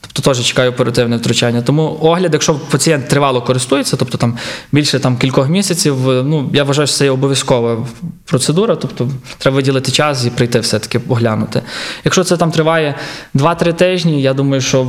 Тобто 0.01 0.21
теж 0.21 0.45
чекає 0.45 0.69
оперативне 0.69 1.17
втручання. 1.17 1.61
Тому 1.61 1.97
огляд, 2.01 2.33
якщо 2.33 2.55
пацієнт 2.55 3.07
тривало 3.07 3.41
користується, 3.41 3.97
тобто 3.97 4.17
там 4.17 4.37
більше 4.71 4.99
там, 4.99 5.17
кількох 5.17 5.49
місяців, 5.49 5.95
ну 6.05 6.49
я 6.53 6.63
вважаю, 6.63 6.87
що 6.87 6.97
це 6.97 7.05
є 7.05 7.11
обов'язкова 7.11 7.87
процедура, 8.25 8.75
тобто 8.75 9.09
треба 9.37 9.55
виділити 9.55 9.91
час 9.91 10.25
і 10.25 10.29
прийти 10.29 10.59
все-таки 10.59 11.01
оглянути. 11.09 11.61
Якщо 12.05 12.23
це 12.23 12.37
там 12.37 12.51
триває 12.51 12.95
2-3 13.35 13.73
тижні, 13.73 14.21
я 14.21 14.33
думаю, 14.33 14.61
що 14.61 14.87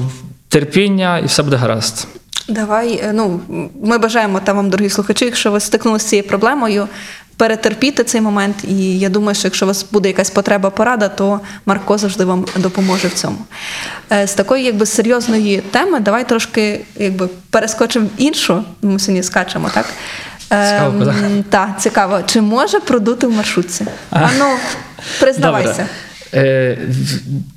терпіння 0.48 1.18
і 1.18 1.26
все 1.26 1.42
буде 1.42 1.56
гаразд. 1.56 2.08
Давай, 2.48 3.00
е, 3.04 3.12
ну 3.12 3.40
ми 3.82 3.98
бажаємо 3.98 4.40
там 4.40 4.56
вам, 4.56 4.70
дорогі 4.70 4.88
слухачі, 4.88 5.24
якщо 5.24 5.50
ви 5.50 5.60
стикнулися 5.60 6.06
з 6.06 6.08
цією 6.08 6.28
проблемою, 6.28 6.88
перетерпіти 7.36 8.04
цей 8.04 8.20
момент. 8.20 8.56
І 8.68 8.98
я 8.98 9.08
думаю, 9.08 9.34
що 9.34 9.46
якщо 9.46 9.66
у 9.66 9.68
вас 9.68 9.86
буде 9.92 10.08
якась 10.08 10.30
потреба 10.30 10.70
порада, 10.70 11.08
то 11.08 11.40
Марко 11.66 11.98
завжди 11.98 12.24
вам 12.24 12.44
допоможе 12.56 13.08
в 13.08 13.14
цьому. 13.14 13.38
Е, 14.12 14.26
З 14.26 14.34
такої 14.34 14.64
якби 14.64 14.86
серйозної 14.86 15.60
теми, 15.70 16.00
давай 16.00 16.28
трошки 16.28 16.84
якби 16.96 17.28
перескочимо 17.50 18.06
в 18.06 18.20
іншу. 18.22 18.64
Ми 18.82 18.98
сьогодні 18.98 19.22
скачемо, 19.22 19.70
так? 19.74 19.86
Цікаво, 20.48 21.02
Ем, 21.02 21.04
да? 21.04 21.14
та, 21.50 21.74
цікаво. 21.78 22.20
Чи 22.26 22.40
може 22.40 22.80
продути 22.80 23.26
в 23.26 23.32
маршрутці? 23.32 23.86
А 24.10 24.28
ну, 24.38 24.46
признавайся. 25.20 25.86
Е, 26.34 26.78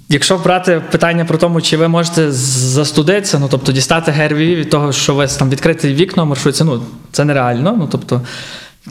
якщо 0.09 0.37
брати 0.37 0.81
питання 0.91 1.25
про 1.25 1.37
тому, 1.37 1.61
чи 1.61 1.77
ви 1.77 1.87
можете 1.87 2.31
застудитися, 2.31 3.39
ну 3.39 3.47
тобто 3.51 3.71
дістати 3.71 4.11
ГРВІ 4.11 4.55
від 4.55 4.69
того, 4.69 4.91
що 4.91 5.13
у 5.13 5.15
вас 5.15 5.35
там 5.35 5.49
відкрите 5.49 5.93
вікно 5.93 6.23
в 6.23 6.27
маршрутці, 6.27 6.63
ну 6.63 6.83
це 7.11 7.25
нереально. 7.25 7.75
Ну 7.79 7.87
тобто 7.91 8.21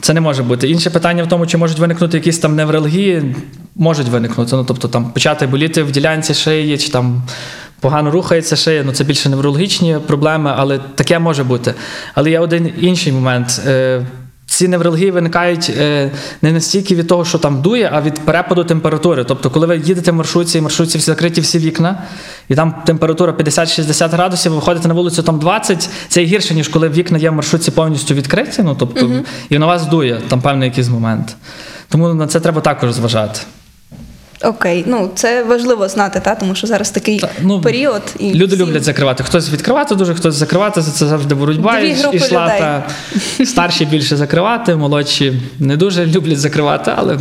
це 0.01 0.13
не 0.13 0.21
може 0.21 0.43
бути. 0.43 0.69
Інше 0.69 0.89
питання 0.89 1.23
в 1.23 1.27
тому, 1.27 1.47
чи 1.47 1.57
можуть 1.57 1.79
виникнути 1.79 2.17
якісь 2.17 2.39
там 2.39 2.55
невралгії, 2.55 3.35
можуть 3.75 4.07
виникнути. 4.07 4.55
Ну 4.55 4.63
тобто 4.63 4.87
там 4.87 5.11
почати 5.11 5.47
боліти 5.47 5.83
в 5.83 5.91
ділянці 5.91 6.33
шиї, 6.33 6.77
чи 6.77 6.89
там 6.89 7.23
погано 7.79 8.11
рухається 8.11 8.55
шия, 8.55 8.83
ну 8.85 8.91
це 8.91 9.03
більше 9.03 9.29
неврологічні 9.29 9.97
проблеми, 10.07 10.53
але 10.57 10.79
таке 10.95 11.19
може 11.19 11.43
бути. 11.43 11.73
Але 12.13 12.31
є 12.31 12.39
один 12.39 12.73
інший 12.79 13.13
момент. 13.13 13.61
Ці 14.49 14.67
невралгії 14.67 15.11
виникають 15.11 15.71
е, 15.77 16.11
не 16.41 16.51
настільки 16.51 16.95
від 16.95 17.07
того, 17.07 17.25
що 17.25 17.37
там 17.37 17.61
дує, 17.61 17.89
а 17.93 18.01
від 18.01 18.19
перепаду 18.19 18.63
температури. 18.63 19.23
Тобто, 19.23 19.49
коли 19.49 19.67
ви 19.67 19.77
їдете 19.77 20.11
в 20.11 20.15
маршрутці, 20.15 20.57
і 20.57 20.61
маршрутці 20.61 20.97
всі 20.97 21.05
закриті 21.05 21.41
всі 21.41 21.59
вікна, 21.59 22.03
і 22.49 22.55
там 22.55 22.75
температура 22.85 23.31
50-60 23.31 24.09
градусів, 24.09 24.51
ви 24.51 24.55
виходите 24.55 24.87
на 24.87 24.93
вулицю 24.93 25.23
там 25.23 25.39
20, 25.39 25.89
це 26.07 26.23
гірше, 26.23 26.55
ніж 26.55 26.67
коли 26.67 26.89
вікна 26.89 27.17
є 27.17 27.29
в 27.29 27.33
маршрутці 27.33 27.71
повністю 27.71 28.13
відкриті, 28.13 28.59
ну 28.59 28.75
тобто, 28.79 29.11
і 29.49 29.59
на 29.59 29.65
вас 29.65 29.85
дує 29.85 30.21
там 30.27 30.41
певний 30.41 30.69
якийсь 30.69 30.89
момент. 30.89 31.35
Тому 31.89 32.13
на 32.13 32.27
це 32.27 32.39
треба 32.39 32.61
також 32.61 32.91
зважати. 32.91 33.39
Окей, 34.43 34.83
ну 34.87 35.09
це 35.15 35.43
важливо 35.43 35.89
знати, 35.89 36.19
та, 36.19 36.35
тому 36.35 36.55
що 36.55 36.67
зараз 36.67 36.89
такий 36.91 37.19
Та, 37.19 37.29
ну, 37.41 37.61
період. 37.61 38.01
І 38.19 38.33
Люди 38.33 38.55
всі- 38.55 38.63
люблять 38.63 38.83
закривати. 38.83 39.23
Хтось 39.23 39.51
відкривати 39.51 39.95
дуже, 39.95 40.15
хтось 40.15 40.35
закривати. 40.35 40.81
За 40.81 40.91
це 40.91 41.07
завжди 41.07 41.35
боротьба. 41.35 41.79
Дві 41.79 41.91
групи 41.93 42.17
ішла, 42.17 42.45
людей. 42.45 42.59
та 42.59 42.83
старші 43.45 43.85
більше 43.85 44.15
закривати, 44.17 44.75
молодші 44.75 45.41
не 45.59 45.77
дуже 45.77 46.05
люблять 46.05 46.39
закривати, 46.39 46.91
але 46.95 47.19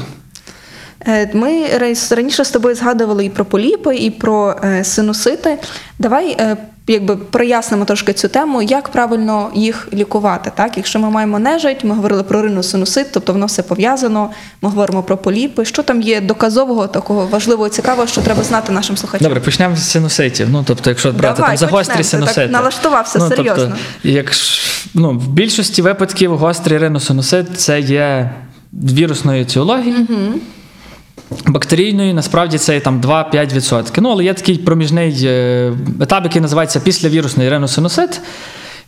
Е, 1.07 1.31
Ми 1.35 1.67
раніше 2.11 2.45
з 2.45 2.51
тобою 2.51 2.75
згадували 2.75 3.25
і 3.25 3.31
про 3.31 3.45
поліпи, 3.45 3.97
і 3.97 4.11
про 4.11 4.57
е, 4.65 4.85
синусити. 4.85 5.59
Давай 5.99 6.37
е, 6.41 6.57
якби 6.93 7.17
прояснимо 7.17 7.85
трошки 7.85 8.13
цю 8.13 8.29
тему, 8.29 8.63
як 8.63 8.89
правильно 8.89 9.51
їх 9.55 9.89
лікувати. 9.93 10.53
Так? 10.55 10.77
Якщо 10.77 10.99
ми 10.99 11.11
маємо 11.11 11.39
нежить, 11.39 11.85
ми 11.85 11.95
говорили 11.95 12.23
про 12.23 12.43
риносинусит, 12.43 13.07
тобто 13.13 13.33
воно 13.33 13.47
все 13.47 13.63
пов'язано. 13.63 14.31
Ми 14.63 14.69
говоримо 14.69 15.03
про 15.03 15.17
поліпи. 15.17 15.65
Що 15.65 15.83
там 15.83 16.03
є 16.03 16.21
доказового, 16.21 16.87
такого 16.87 17.27
важливого 17.27 17.69
цікавого, 17.69 18.07
що 18.07 18.21
треба 18.21 18.43
знати 18.43 18.73
нашим 18.73 18.97
слухачам? 18.97 19.29
Добре, 19.29 19.41
почнемо 19.41 19.77
з 19.77 19.91
синуситів. 19.91 20.49
Ну, 20.51 20.65
тобто, 20.67 20.91
якщо 20.91 21.13
брати 21.13 21.37
Давай, 21.37 21.51
там 21.51 21.69
загострі. 21.69 21.97
Так 21.97 22.07
синусити. 22.07 22.47
налаштувався 22.47 23.19
ну, 23.19 23.29
серйозно. 23.29 23.55
Тобто, 23.57 23.79
якщо, 24.03 24.69
ну, 24.95 25.11
в 25.11 25.29
більшості 25.29 25.83
випадків 25.83 26.37
гострий 26.37 26.79
риносинусит 26.79 27.61
це 27.61 27.81
є 27.81 28.31
вірусної 28.73 29.43
етіології. 29.43 29.95
Бактерійної 31.47 32.15
насправді 32.15 32.59
це 32.59 32.81
там 32.81 33.01
2-5%. 33.01 33.85
Ну, 34.01 34.09
але 34.11 34.25
є 34.25 34.35
такий 34.35 34.59
проміжний 34.59 35.21
е, 35.25 35.73
етап, 36.01 36.25
який 36.25 36.43
називається 36.43 36.81
післявірусний 36.81 37.49
риносинусит, 37.49 38.21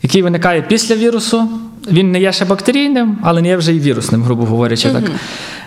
який 0.03 0.21
виникає 0.21 0.61
після 0.61 0.95
вірусу. 0.95 1.49
Він 1.91 2.11
не 2.11 2.19
є 2.19 2.31
ще 2.31 2.45
бактерійним, 2.45 3.17
але 3.23 3.41
не 3.41 3.47
є 3.47 3.57
вже 3.57 3.73
і 3.75 3.79
вірусним, 3.79 4.23
грубо 4.23 4.45
говорячи. 4.45 4.89
Так. 4.89 5.03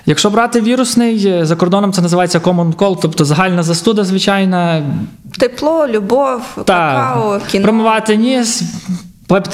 Якщо 0.07 0.31
брати 0.31 0.61
вірусний, 0.61 1.27
е, 1.29 1.47
за 1.47 1.57
кордоном 1.57 1.93
це 1.93 2.03
називається 2.03 2.39
common 2.39 2.75
cold, 2.75 2.99
тобто 3.03 3.25
загальна 3.25 3.63
застуда, 3.63 4.05
звичайна, 4.05 4.83
Тепло, 5.39 5.89
любов, 5.89 6.41
какао, 6.55 7.41
кіно. 7.51 7.65
Промивати 7.65 8.17
ніс, 8.17 8.63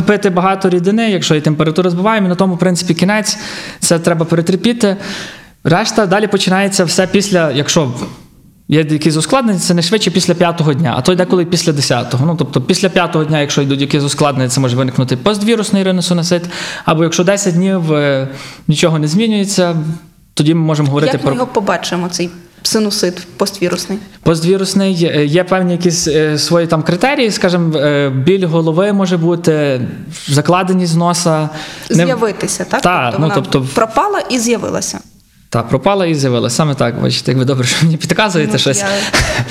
пити- 0.06 0.30
багато 0.30 0.68
рідини, 0.70 1.10
якщо 1.10 1.34
і 1.34 1.40
температуру 1.40 1.90
збиваємо, 1.90 2.26
і 2.26 2.28
на 2.28 2.34
тому, 2.34 2.54
в 2.54 2.58
принципі, 2.58 2.94
кінець. 2.94 3.38
Це 3.80 3.98
треба 3.98 4.24
перетерпіти. 4.26 4.96
Решта 5.64 6.06
далі 6.06 6.26
починається 6.26 6.84
все 6.84 7.06
після, 7.06 7.50
якщо 7.50 7.92
є 8.68 8.86
якісь 8.90 9.16
ускладнення, 9.16 9.58
це 9.58 9.74
не 9.74 9.82
швидше 9.82 10.10
після 10.10 10.34
п'ятого 10.34 10.74
дня, 10.74 10.94
а 10.96 11.02
то 11.02 11.12
йде 11.12 11.24
коли 11.24 11.44
після 11.44 11.72
десятого. 11.72 12.26
Ну, 12.26 12.36
тобто 12.36 12.60
після 12.60 12.88
п'ятого 12.88 13.24
дня, 13.24 13.40
якщо 13.40 13.62
йдуть 13.62 13.80
якісь 13.80 14.02
ускладнення, 14.02 14.48
це 14.48 14.60
може 14.60 14.76
виникнути 14.76 15.16
поствірусний 15.16 15.82
риносинусит, 15.82 16.42
або 16.84 17.02
якщо 17.04 17.24
10 17.24 17.54
днів 17.54 17.92
е, 17.92 18.28
нічого 18.68 18.98
не 18.98 19.08
змінюється, 19.08 19.76
тоді 20.34 20.54
ми 20.54 20.60
можемо 20.60 20.88
говорити 20.88 21.12
Як 21.16 21.26
ми 21.26 21.34
його 21.34 21.46
побачимо, 21.46 22.08
цей 22.10 22.30
синусит 22.62 23.26
поствірусний? 23.36 23.98
Поствірусний 24.22 25.10
е, 25.14 25.26
є 25.26 25.44
певні 25.44 25.72
якісь 25.72 26.08
е, 26.08 26.38
свої 26.38 26.66
там 26.66 26.82
критерії, 26.82 27.30
скажімо, 27.30 27.70
біль 28.10 28.46
голови 28.46 28.92
може 28.92 29.16
бути, 29.16 29.80
закладеність 30.28 30.96
носа. 30.96 31.48
не- 31.90 32.04
З'явитися, 32.04 32.64
так? 32.64 32.80
Та, 32.80 33.10
тобто 33.10 33.18
ну, 33.18 33.28
вона 33.28 33.34
тобто- 33.34 33.68
пропала 33.74 34.20
і 34.30 34.38
з'явилася. 34.38 34.98
Та, 35.52 35.62
пропала 35.62 36.06
і 36.06 36.14
з'явилася. 36.14 36.56
Саме 36.56 36.74
так, 36.74 37.02
бачите, 37.02 37.30
як 37.30 37.38
ви 37.38 37.44
добре, 37.44 37.66
що 37.66 37.86
мені 37.86 37.96
підказуєте 37.96 38.52
Ну, 38.52 38.58
щось. 38.58 38.78
Я 38.78 38.86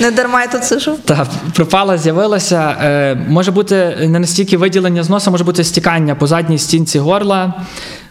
не 0.00 0.10
дарма 0.10 0.42
я 0.42 0.46
тут 0.46 0.64
сижу. 0.64 0.96
Та, 1.04 1.26
пропала, 1.54 1.98
з'явилася. 1.98 2.76
Е, 2.82 3.14
може 3.28 3.50
бути 3.50 3.96
не 4.00 4.18
настільки 4.18 4.56
виділення 4.56 5.02
з 5.02 5.10
носа, 5.10 5.30
може 5.30 5.44
бути 5.44 5.64
стікання 5.64 6.14
по 6.14 6.26
задній 6.26 6.58
стінці 6.58 6.98
горла, 6.98 7.54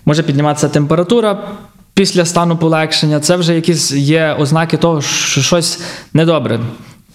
може 0.05 0.23
підніматися 0.23 0.69
температура 0.69 1.39
після 1.93 2.25
стану 2.25 2.57
полегшення. 2.57 3.19
Це 3.19 3.35
вже 3.35 3.55
якісь 3.55 3.91
є 3.91 4.35
ознаки 4.39 4.77
того, 4.77 5.01
що 5.01 5.41
щось 5.41 5.79
недобре. 6.13 6.59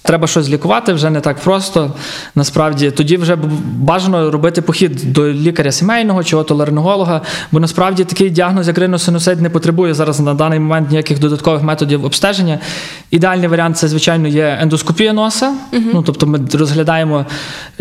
Треба 0.06 0.26
щось 0.26 0.48
лікувати, 0.48 0.92
вже 0.92 1.10
не 1.10 1.20
так 1.20 1.38
просто. 1.38 1.92
Насправді, 2.34 2.90
тоді 2.90 3.16
вже 3.16 3.36
бажано 3.76 4.30
робити 4.30 4.62
похід 4.62 5.12
до 5.12 5.28
лікаря 5.32 5.72
сімейного 5.72 6.24
чи 6.24 6.36
отоларинголога, 6.36 7.20
бо 7.52 7.60
насправді 7.60 8.04
такий 8.04 8.30
діагноз, 8.30 8.68
як 8.68 8.78
риносинусит, 8.78 9.40
не 9.40 9.50
потребує 9.50 9.94
зараз 9.94 10.20
на 10.20 10.34
даний 10.34 10.58
момент 10.58 10.90
ніяких 10.90 11.18
додаткових 11.18 11.62
методів 11.62 12.04
обстеження. 12.04 12.58
Ідеальний 13.10 13.48
варіант 13.48 13.78
це, 13.78 13.88
звичайно, 13.88 14.28
є 14.28 14.58
ендоскопія 14.60 15.12
носа. 15.12 15.54
Ну, 15.72 16.02
тобто 16.02 16.26
ми 16.26 16.40
розглядаємо, 16.52 17.26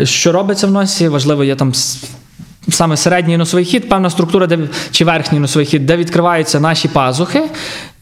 що 0.02 0.32
робиться 0.32 0.66
в 0.66 0.70
носі. 0.70 1.08
Важливо 1.08 1.44
є 1.44 1.56
там 1.56 1.72
саме 2.68 2.96
середній 2.96 3.36
носовий 3.36 3.64
хід, 3.64 3.88
певна 3.88 4.10
структура, 4.10 4.46
де 4.46 4.58
чи 4.90 5.04
верхній 5.04 5.38
носовий 5.38 5.66
хід, 5.66 5.86
де 5.86 5.96
відкриваються 5.96 6.60
наші 6.60 6.88
пазухи. 6.88 7.42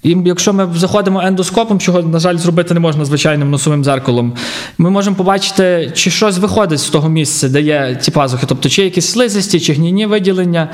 І 0.02 0.16
якщо 0.24 0.52
ми 0.52 0.68
заходимо 0.76 1.22
ендоскопом, 1.22 1.80
чого, 1.80 2.02
на 2.02 2.18
жаль, 2.18 2.36
зробити 2.36 2.74
не 2.74 2.80
можна 2.80 3.04
звичайним 3.04 3.50
носовим 3.50 3.84
дзеркалом, 3.84 4.32
ми 4.78 4.90
можемо 4.90 5.16
побачити, 5.16 5.92
чи 5.94 6.10
щось 6.10 6.38
виходить 6.38 6.78
з 6.78 6.90
того 6.90 7.08
місця, 7.08 7.48
де 7.48 7.60
є 7.60 7.98
ті 8.00 8.10
пазухи, 8.10 8.46
тобто 8.48 8.68
чи 8.68 8.82
якісь 8.84 9.06
слизисті, 9.06 9.60
чи 9.60 9.72
гнійні 9.72 10.06
виділення. 10.06 10.68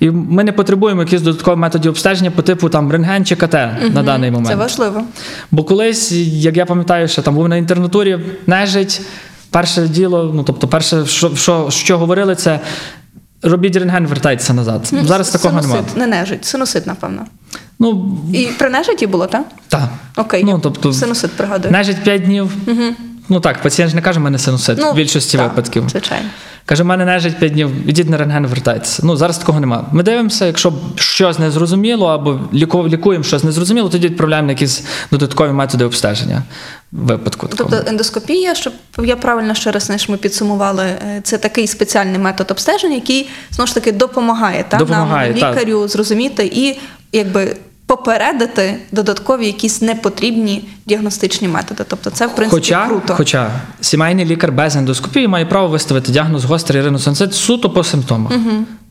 І 0.00 0.10
ми 0.10 0.44
не 0.44 0.52
потребуємо 0.52 1.02
якихось 1.02 1.22
додаткових 1.22 1.58
методів 1.58 1.90
обстеження 1.90 2.30
по 2.30 2.42
типу 2.42 2.68
там 2.68 2.92
рентген 2.92 3.24
чи 3.24 3.36
КТ 3.36 3.54
на 3.94 4.02
даний 4.02 4.30
момент. 4.30 4.48
Це 4.48 4.56
важливо. 4.56 5.02
Бо 5.50 5.64
колись, 5.64 6.12
як 6.12 6.56
я 6.56 6.66
пам'ятаю, 6.66 7.08
що 7.08 7.22
там 7.22 7.34
був 7.34 7.48
на 7.48 7.56
інтернатурі 7.56 8.18
нежить, 8.46 9.00
перше 9.50 9.88
діло, 9.88 10.32
ну 10.34 10.42
тобто, 10.42 10.68
перше, 10.68 11.06
що, 11.06 11.36
що, 11.36 11.66
що 11.70 11.98
говорили, 11.98 12.34
це 12.34 12.60
робіть 13.44 13.76
рентген, 13.76 14.06
вертайтеся 14.06 14.54
назад. 14.54 14.92
Зараз 15.02 15.30
такого 15.30 15.62
синусит, 15.62 15.86
немає. 15.96 16.10
не 16.10 16.16
нежить, 16.20 16.44
синусит, 16.44 16.86
напевно. 16.86 17.26
Ну, 17.78 18.18
І 18.32 18.46
при 18.58 18.70
нежиті 18.70 19.06
було, 19.06 19.26
так? 19.26 19.44
так. 19.68 19.88
Окей, 20.16 20.44
Ну, 20.44 20.58
тобто, 20.58 20.92
синусит 20.92 21.32
пригадую. 21.32 21.72
нежить 21.72 22.02
5 22.04 22.22
днів. 22.22 22.50
Ну 23.28 23.40
так, 23.40 23.62
пацієнт 23.62 23.90
ж 23.90 23.96
не 23.96 24.02
каже, 24.02 24.20
в 24.20 24.22
мене 24.22 24.38
синусит 24.38 24.78
в 24.78 24.94
більшості 24.94 25.36
так, 25.38 25.48
випадків. 25.48 25.84
Звичайно. 25.88 26.28
Каже, 26.66 26.82
в 26.82 26.86
мене 26.86 27.04
нежить 27.04 27.38
5 27.38 27.52
днів, 27.52 27.70
ідіть 27.88 28.10
на 28.10 28.16
рентген, 28.16 28.46
вертайтеся. 28.46 29.02
Ну, 29.06 29.16
зараз 29.16 29.38
такого 29.38 29.60
немає. 29.60 29.84
Ми 29.92 30.02
дивимося, 30.02 30.46
якщо 30.46 30.72
щось 30.96 31.38
не 31.38 31.50
зрозуміло, 31.50 32.06
або 32.06 32.40
ліку- 32.54 32.88
лікуємо 32.88 33.24
щось 33.24 33.44
незрозуміло, 33.44 33.88
тоді 33.88 34.08
відправляємо 34.08 34.46
на 34.46 34.52
якісь 34.52 34.84
додаткові 35.10 35.52
методи 35.52 35.84
обстеження 35.84 36.42
випадку 36.92 37.46
такому. 37.48 37.70
Тобто 37.70 37.90
ендоскопія, 37.90 38.54
щоб 38.54 38.72
я 39.02 39.16
правильно 39.16 39.54
ще 39.54 39.70
раз 39.72 39.82
знаєш, 39.82 40.08
ми 40.08 40.16
підсумували, 40.16 40.84
е, 40.84 41.20
це 41.22 41.38
такий 41.38 41.66
спеціальний 41.66 42.18
метод 42.18 42.50
обстеження, 42.50 42.94
який 42.94 43.28
знову 43.50 43.66
ж 43.66 43.74
таки 43.74 43.92
допомагає, 43.92 44.64
та, 44.68 44.76
Допомагає, 44.76 45.30
нам, 45.30 45.40
так. 45.40 45.54
лікарю 45.56 45.88
зрозуміти 45.88 46.50
і 46.54 46.78
якби 47.12 47.56
попередити 47.86 48.76
додаткові 48.92 49.46
якісь 49.46 49.82
непотрібні 49.82 50.64
діагностичні 50.86 51.48
методи. 51.48 51.84
Тобто 51.88 52.10
це 52.10 52.26
в 52.26 52.34
принципі 52.36 52.60
Хоча, 52.62 52.86
круто. 52.86 53.14
хоча 53.14 53.50
сімейний 53.80 54.24
лікар 54.24 54.52
без 54.52 54.76
ендоскопії 54.76 55.28
має 55.28 55.46
право 55.46 55.68
виставити 55.68 56.12
діагноз 56.12 56.44
гострий 56.44 56.82
риносенцит 56.82 57.34
суто 57.34 57.70
по 57.70 57.84
симптомах. 57.84 58.32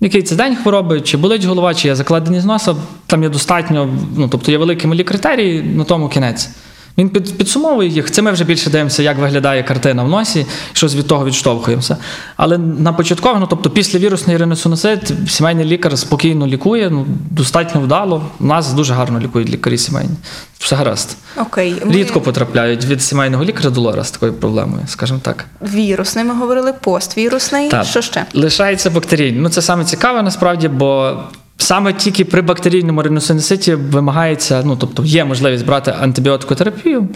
Який 0.02 0.24
це 0.24 0.36
день 0.36 0.56
хвороби, 0.56 1.02
чи 1.02 1.18
болить 1.18 1.44
голова, 1.44 1.74
чи 1.74 1.88
є 1.88 1.96
закладені 1.96 2.40
з 2.42 2.46
носа, 2.46 2.76
там 3.08 3.24
є 3.24 3.30
достатньо, 3.30 3.90
ну 4.18 4.28
тобто 4.28 4.52
є 4.52 4.58
великі 4.58 4.88
малі 4.88 5.04
критерії, 5.04 5.64
на 5.64 5.84
тому 5.84 6.10
кінець. 6.10 6.50
Він 6.98 7.10
під, 7.10 7.38
підсумовує 7.38 7.90
їх. 7.90 8.12
Це 8.12 8.22
ми 8.22 8.32
вже 8.32 8.44
більше 8.44 8.70
дивимося, 8.70 9.04
як 9.04 9.18
виглядає 9.18 9.64
картина 9.64 10.04
в 10.04 10.10
носі, 10.10 10.46
щось 10.74 10.96
від 10.96 11.08
того 11.08 11.26
відштовхуємося. 11.26 11.98
Але 12.36 12.58
на 12.58 12.94
початково, 12.94 13.40
ну 13.40 13.48
тобто 13.50 13.70
після 13.70 14.00
вірусний 14.00 14.38
риносинусит, 14.38 15.14
сімейний 15.28 15.66
лікар 15.66 15.98
спокійно 15.98 16.48
лікує, 16.48 16.90
ну 16.90 17.06
достатньо 17.32 17.82
вдало. 17.82 18.24
У 18.40 18.46
нас 18.46 18.74
дуже 18.74 18.94
гарно 18.94 19.20
лікують 19.20 19.50
лікарі 19.50 19.78
сімейні. 19.78 20.16
Все 20.60 20.76
гаразд. 20.76 21.18
Окей, 21.38 21.76
ми 21.86 21.92
Рідко 21.92 22.22
потрапляють 22.22 22.86
від 22.86 23.02
сімейного 23.02 23.44
лікаря 23.44 23.70
до 23.70 23.82
лора 23.82 24.04
з 24.04 24.12
такою 24.12 24.34
проблемою, 24.34 24.84
скажімо 24.88 25.20
так. 25.24 25.46
вірусний, 25.62 26.26
ми 26.26 26.34
говорили, 26.34 26.74
поствірусний. 26.74 27.70
Так. 27.70 27.86
Що 27.86 28.02
ще? 28.02 28.26
Лишається 28.34 28.90
бактерійний. 28.90 29.42
Ну 29.42 29.50
це 29.50 29.62
саме 29.62 29.86
цікаве 29.86 30.24
насправді, 30.24 30.68
бо 30.68 31.18
саме 31.64 31.94
тільки 31.94 32.26
при 32.26 32.42
бактерійному 32.42 33.02
риносинуситі 33.02 33.76
вимагається, 33.76 34.62
ну 34.66 34.76
тобто 34.76 35.04
є 35.04 35.26
можливість 35.26 35.66
брати 35.66 35.96
антибіотикотерапію. 36.02 37.08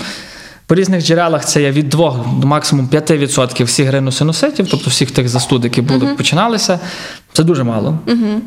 По 0.67 0.75
різних 0.75 1.03
джерелах 1.03 1.45
це 1.45 1.61
є 1.61 1.71
від 1.71 1.89
2 1.89 2.25
до 2.41 2.47
максимум 2.47 2.87
5% 2.87 3.63
всіх 3.63 3.91
риносинуситів, 3.91 4.67
тобто 4.71 4.89
всіх 4.89 5.11
тих 5.11 5.29
застуд, 5.29 5.63
які 5.63 5.81
були 5.81 6.07
починалися. 6.17 6.79
Це 7.33 7.43
дуже 7.43 7.63
мало. 7.63 7.99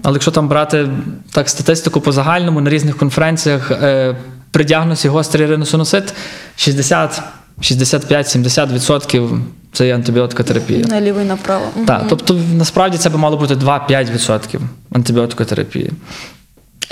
Але 0.03 0.15
якщо 0.15 0.31
там 0.31 0.49
брати 0.49 0.89
так 1.33 1.49
статистику 1.49 2.01
по 2.01 2.13
загальному 2.13 2.61
на 2.61 2.71
різних 2.71 2.97
конференціях 2.97 3.71
е, 3.71 4.17
при 4.51 4.65
діагнозі 4.65 5.09
гострий 5.09 5.47
риносинусит 5.47 6.15
60 6.57 7.23
65-70% 7.61 9.41
це 9.73 9.87
є 9.87 9.95
антибіотикотерапія. 9.95 10.87
Наліво 10.87 11.21
і 11.21 11.25
направо. 11.25 11.65
Так, 11.87 12.05
тобто 12.09 12.41
насправді 12.55 12.99
це 12.99 13.09
би 13.09 13.19
мало 13.19 13.37
бути 13.37 13.55
2-5% 13.55 14.59
антибіотикотерапії. 14.93 15.91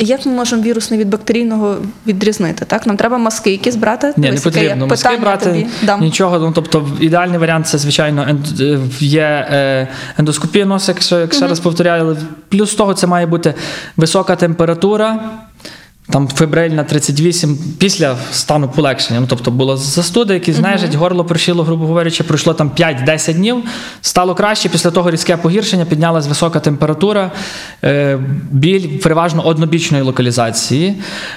Як 0.00 0.26
ми 0.26 0.32
можемо 0.32 0.62
вірусний 0.62 1.00
від 1.00 1.08
бактерійного 1.08 1.76
відрізнити? 2.06 2.64
Так, 2.64 2.86
нам 2.86 2.96
треба 2.96 3.18
маски 3.18 3.50
якісь 3.50 3.76
брати. 3.76 4.06
Ні, 4.06 4.12
не 4.16 4.26
яке 4.26 4.36
є 4.36 4.40
потрібно. 4.40 4.86
Маски 4.86 5.08
питання 5.08 5.24
брати 5.24 5.44
тобі 5.44 5.66
дам. 5.82 6.00
нічого. 6.00 6.38
Ну 6.38 6.52
тобто, 6.54 6.88
ідеальний 7.00 7.38
варіант 7.38 7.66
це, 7.66 7.78
звичайно, 7.78 8.26
е, 8.60 8.78
є 9.00 9.48
е, 9.50 9.88
ендоскопія 10.18 10.66
носа, 10.66 10.92
якщо 10.92 11.20
як 11.20 11.34
ще 11.34 11.46
раз 11.46 11.60
повторяю. 11.60 12.02
але 12.02 12.16
Плюс 12.48 12.74
того, 12.74 12.94
це 12.94 13.06
має 13.06 13.26
бути 13.26 13.54
висока 13.96 14.36
температура. 14.36 15.20
Там 16.10 16.28
фебрильна 16.28 16.84
38 16.84 17.58
після 17.78 18.16
стану 18.32 18.68
полегшення. 18.68 19.20
Ну, 19.20 19.26
тобто 19.28 19.50
було 19.50 19.76
застуда, 19.76 20.34
якісь 20.34 20.56
знежить, 20.56 20.94
горло 20.94 21.24
пришило, 21.24 21.62
грубо 21.62 21.86
говорячи, 21.86 22.24
пройшло 22.24 22.54
там 22.54 22.70
5-10 22.78 23.34
днів. 23.34 23.56
Стало 24.00 24.34
краще. 24.34 24.68
Після 24.68 24.90
того 24.90 25.10
різке 25.10 25.36
погіршення, 25.36 25.84
піднялась 25.84 26.26
висока 26.26 26.60
температура, 26.60 27.30
е, 27.84 28.18
біль 28.50 28.98
переважно 28.98 29.46
однобічної 29.46 30.02
локалізації. 30.02 30.94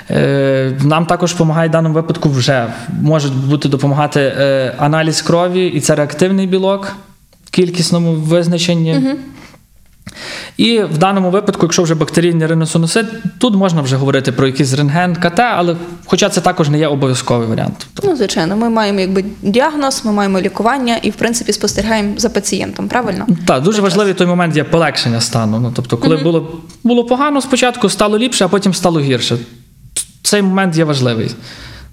Е, 0.09 0.77
нам 0.83 1.05
також 1.05 1.31
допомагає 1.31 1.69
в 1.69 1.71
даному 1.71 1.95
випадку 1.95 2.29
вже 2.29 2.67
можуть 3.01 3.33
бути 3.33 3.69
допомагати 3.69 4.19
е, 4.19 4.75
аналіз 4.77 5.21
крові, 5.21 5.67
і 5.67 5.79
це 5.79 5.95
реактивний 5.95 6.47
білок 6.47 6.95
в 7.45 7.49
кількісному 7.49 8.13
визначенні. 8.13 9.15
І 10.57 10.79
в 10.79 10.97
даному 10.97 11.29
випадку, 11.29 11.65
якщо 11.65 11.83
вже 11.83 11.95
бактерійний 11.95 12.47
риносинусит, 12.47 13.05
тут 13.37 13.55
можна 13.55 13.81
вже 13.81 13.95
говорити 13.95 14.31
про 14.31 14.47
якийсь 14.47 14.73
рентген, 14.73 15.15
КТ, 15.15 15.39
але 15.39 15.75
хоча 16.05 16.29
це 16.29 16.41
також 16.41 16.69
не 16.69 16.79
є 16.79 16.87
обов'язковий 16.87 17.47
варіант. 17.47 17.87
Ну, 18.03 18.15
звичайно, 18.15 18.57
ми 18.57 18.69
маємо 18.69 18.99
якби 18.99 19.25
діагноз, 19.41 20.01
ми 20.05 20.11
маємо 20.11 20.41
лікування 20.41 20.97
і, 21.01 21.09
в 21.09 21.13
принципі, 21.13 21.53
спостерігаємо 21.53 22.13
за 22.17 22.29
пацієнтом, 22.29 22.87
правильно? 22.87 23.27
Так, 23.45 23.63
дуже 23.63 23.81
важливий 23.81 24.13
той 24.13 24.27
момент 24.27 24.55
є 24.55 24.63
полегшення 24.63 25.21
стану. 25.21 25.59
Ну, 25.59 25.71
тобто, 25.75 25.97
коли 25.97 26.17
було, 26.17 26.61
було 26.83 27.03
погано 27.03 27.41
спочатку, 27.41 27.89
стало 27.89 28.17
ліпше, 28.17 28.45
а 28.45 28.47
потім 28.47 28.73
стало 28.73 28.99
гірше. 28.99 29.37
Цей 30.23 30.41
момент 30.41 30.77
є 30.77 30.83
важливий. 30.83 31.31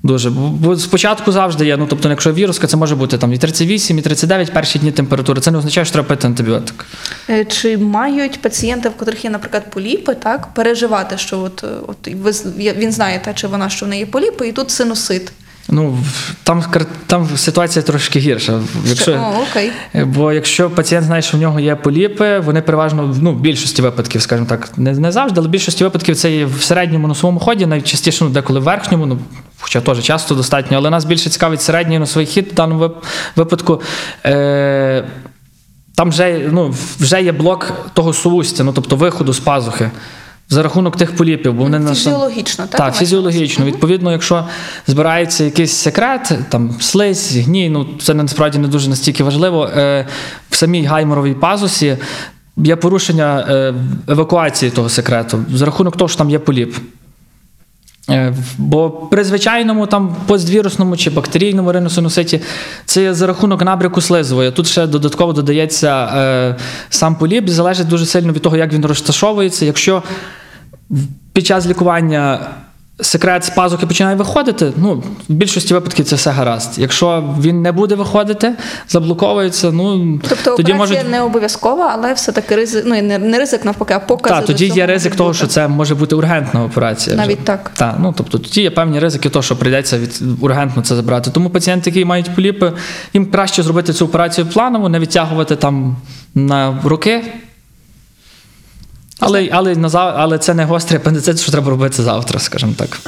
Дуже. 0.03 0.31
Бо- 0.31 0.77
спочатку 0.77 1.33
завжди 1.33 1.67
є, 1.67 1.77
ну 1.77 1.87
тобто, 1.91 2.09
якщо 2.09 2.33
віруска, 2.33 2.67
це 2.67 2.77
може 2.77 2.97
бути 2.97 3.19
там 3.19 3.33
і 3.33 3.39
38, 3.39 3.99
і 3.99 4.03
39 4.03 4.53
перші 4.53 4.79
дні 4.79 4.93
температури. 4.93 5.41
Це 5.41 5.51
не 5.51 5.59
означає, 5.59 5.85
що 5.85 5.93
треба 5.93 6.09
пити 6.09 6.27
антибіотик. 6.27 6.87
Е, 7.31 7.45
Чи 7.45 7.79
мають 7.79 8.43
пацієнти, 8.43 8.89
в 8.89 8.93
котрих 8.93 9.25
є, 9.25 9.31
наприклад, 9.31 9.71
поліпи, 9.71 10.15
так, 10.15 10.47
переживати, 10.55 11.19
що 11.19 11.39
от, 11.39 11.65
е, 11.65 11.67
от 11.87 12.09
він 12.59 12.93
знає, 12.93 13.21
та, 13.25 13.35
чи 13.35 13.47
вона, 13.47 13.69
що 13.69 13.87
в 13.87 13.89
неї 13.89 14.07
поліпи, 14.07 14.49
і 14.49 14.53
тут 14.53 14.71
синусит. 14.71 15.33
Ну, 15.71 15.99
там, 16.43 16.65
там 17.07 17.29
ситуація 17.37 17.83
трошки 17.83 18.19
гірша. 18.19 18.61
Якщо, 18.85 19.13
О, 19.13 19.43
окей. 19.51 19.73
Бо 20.05 20.33
якщо 20.33 20.71
пацієнт 20.71 21.07
знає, 21.07 21.23
що 21.23 21.37
в 21.37 21.41
нього 21.41 21.61
є 21.61 21.77
поліпи, 21.77 22.39
вони 22.39 22.63
переважно 22.63 23.15
ну, 23.21 23.33
в 23.33 23.41
більшості 23.41 23.83
випадків, 23.83 24.23
скажімо 24.23 24.47
так, 24.49 24.71
не, 24.77 24.93
не 24.93 25.13
завжди, 25.13 25.41
але 25.41 25.49
в 25.49 25.51
більшості 25.51 25.85
випадків 25.85 26.17
це 26.17 26.33
є 26.33 26.45
в 26.45 26.63
середньому 26.63 27.09
носовому 27.09 27.41
ході, 27.41 27.67
найчастіше 27.67 28.25
ну, 28.25 28.31
деколи 28.31 28.61
в 28.61 28.63
верхньому, 28.63 29.07
ну, 29.07 29.19
хоча 29.61 29.81
теж 29.81 30.03
часто 30.03 30.35
достатньо, 30.35 30.77
але 30.77 30.91
нас 30.91 31.05
більше 31.05 31.31
цікавить 31.31 31.63
середній 31.63 31.99
носовий 31.99 32.27
хід 32.27 32.49
в 32.53 32.55
даному 32.55 32.91
випадку. 33.37 33.83
Е- 34.27 35.05
там 35.95 36.11
вже, 36.11 36.49
ну, 36.53 36.75
вже 37.01 37.23
є 37.23 37.33
блок 37.33 37.73
того 37.95 38.13
сувустя, 38.13 38.65
ну, 38.65 38.73
тобто 38.73 38.97
виходу 38.97 39.33
з 39.33 39.41
пазухи. 39.41 39.91
За 40.51 40.63
рахунок 40.63 40.97
тих 40.97 41.17
поліпів, 41.17 41.55
бо 41.55 41.63
вони 41.63 41.79
на 41.79 41.95
Фізіологічно, 41.95 42.67
так? 42.67 42.79
так, 42.79 42.97
фізіологічно. 42.97 43.65
Угу. 43.65 43.75
Відповідно, 43.75 44.13
якщо 44.13 44.45
збирається 44.87 45.45
якийсь 45.45 45.73
секрет, 45.73 46.33
там 46.49 46.75
слизь, 46.81 47.37
гній, 47.37 47.69
ну 47.71 47.87
це 48.01 48.15
насправді 48.15 48.59
не 48.59 48.69
дуже 48.69 48.91
настільки 48.91 49.25
важливо. 49.25 49.65
Е, 49.77 50.07
в 50.51 50.57
самій 50.57 50.85
гайморовій 50.85 51.35
пазусі 51.35 51.97
є 52.57 52.77
порушення 52.77 53.47
е, 53.49 53.75
евакуації 54.09 54.71
того 54.71 54.89
секрету 54.89 55.45
за 55.55 55.65
рахунок 55.65 55.97
того, 55.97 56.09
що 56.09 56.19
там 56.19 56.31
є 56.31 56.39
поліп. 56.39 56.75
Е, 58.11 58.35
Бо 58.59 58.91
при 58.91 59.25
звичайному 59.25 59.87
там 59.87 60.17
поствірусному 60.27 60.97
чи 60.97 61.11
бактерійному 61.11 61.73
риносинуситі 61.73 62.41
це 62.85 63.03
є 63.03 63.15
за 63.15 63.27
рахунок 63.27 63.65
набряку 63.65 64.01
слизової. 64.01 64.51
Тут 64.51 64.67
ще 64.67 64.87
додатково 64.87 65.33
додається 65.33 66.05
е, 66.05 66.57
сам 66.89 67.17
поліп, 67.17 67.49
залежить 67.49 67.89
дуже 67.89 68.07
сильно 68.07 68.33
від 68.33 68.43
того, 68.43 68.57
як 68.57 68.73
він 68.73 68.87
розташовується. 68.87 69.65
Якщо 69.65 70.03
під 71.33 71.47
час 71.47 71.67
лікування 71.67 72.41
секрет 73.01 73.45
з 73.45 73.51
пазухи 73.51 73.87
починає 73.87 74.17
виходити, 74.17 74.73
ну, 74.77 75.03
в 75.29 75.33
більшості 75.33 75.75
випадків 75.75 76.05
це 76.07 76.17
все 76.17 76.31
гаразд. 76.31 76.75
Якщо 76.79 77.35
він 77.41 77.63
не 77.63 77.73
буде 77.73 77.95
виходити, 77.95 78.53
заблоковується, 78.89 79.73
ну 79.73 80.19
Тобто 80.29 80.57
тоді 80.57 80.75
можуть. 80.75 81.11
не 81.11 81.23
обов'язкова, 81.23 81.91
але 81.95 82.13
все-таки 82.13 82.57
ризик, 82.57 82.83
ну 82.87 83.03
не, 83.03 83.19
не 83.19 83.39
ризик 83.39 83.65
навпаки, 83.65 83.95
а 83.95 83.99
покази. 83.99 84.35
Так, 84.35 84.47
тоді 84.47 84.67
є 84.67 84.87
ризик 84.87 85.17
того, 85.17 85.35
що 85.35 85.47
це 85.47 85.69
може 85.69 85.95
бути 85.95 86.15
ургентна 86.15 86.65
операція. 86.65 87.17
вже. 87.17 87.27
Навіть 87.27 87.45
так. 87.45 87.71
Так, 87.75 87.97
ну 88.01 88.15
тобто 88.17 88.39
тоді 88.39 88.63
є 88.63 88.71
певні 88.71 88.99
ризики, 88.99 89.29
того, 89.29 89.43
що 89.43 89.57
прийдеться 89.57 89.99
від 89.99 90.23
ургентно 90.41 90.83
це 90.83 90.97
забрати. 90.97 91.31
Тому 91.31 91.51
пацієнти, 91.51 91.91
які 91.91 92.05
мають 92.05 92.35
поліпи, 92.35 92.73
їм 93.15 93.27
краще 93.31 93.63
зробити 93.63 93.93
цю 93.93 94.05
операцію 94.05 94.47
планово, 94.47 94.89
не 94.89 94.99
відтягувати 94.99 95.57
там 95.57 95.97
на 96.35 96.79
роки. 96.85 97.25
Але, 99.21 99.49
але, 99.53 99.77
але 99.95 100.39
це 100.39 100.55
не 100.55 100.65
гострий 100.65 101.01
апендицит, 101.01 101.41
що 101.41 101.53
треба 101.53 101.71
робити 101.71 102.03
завтра, 102.03 102.39
скажімо 102.39 102.73
так. 102.77 103.01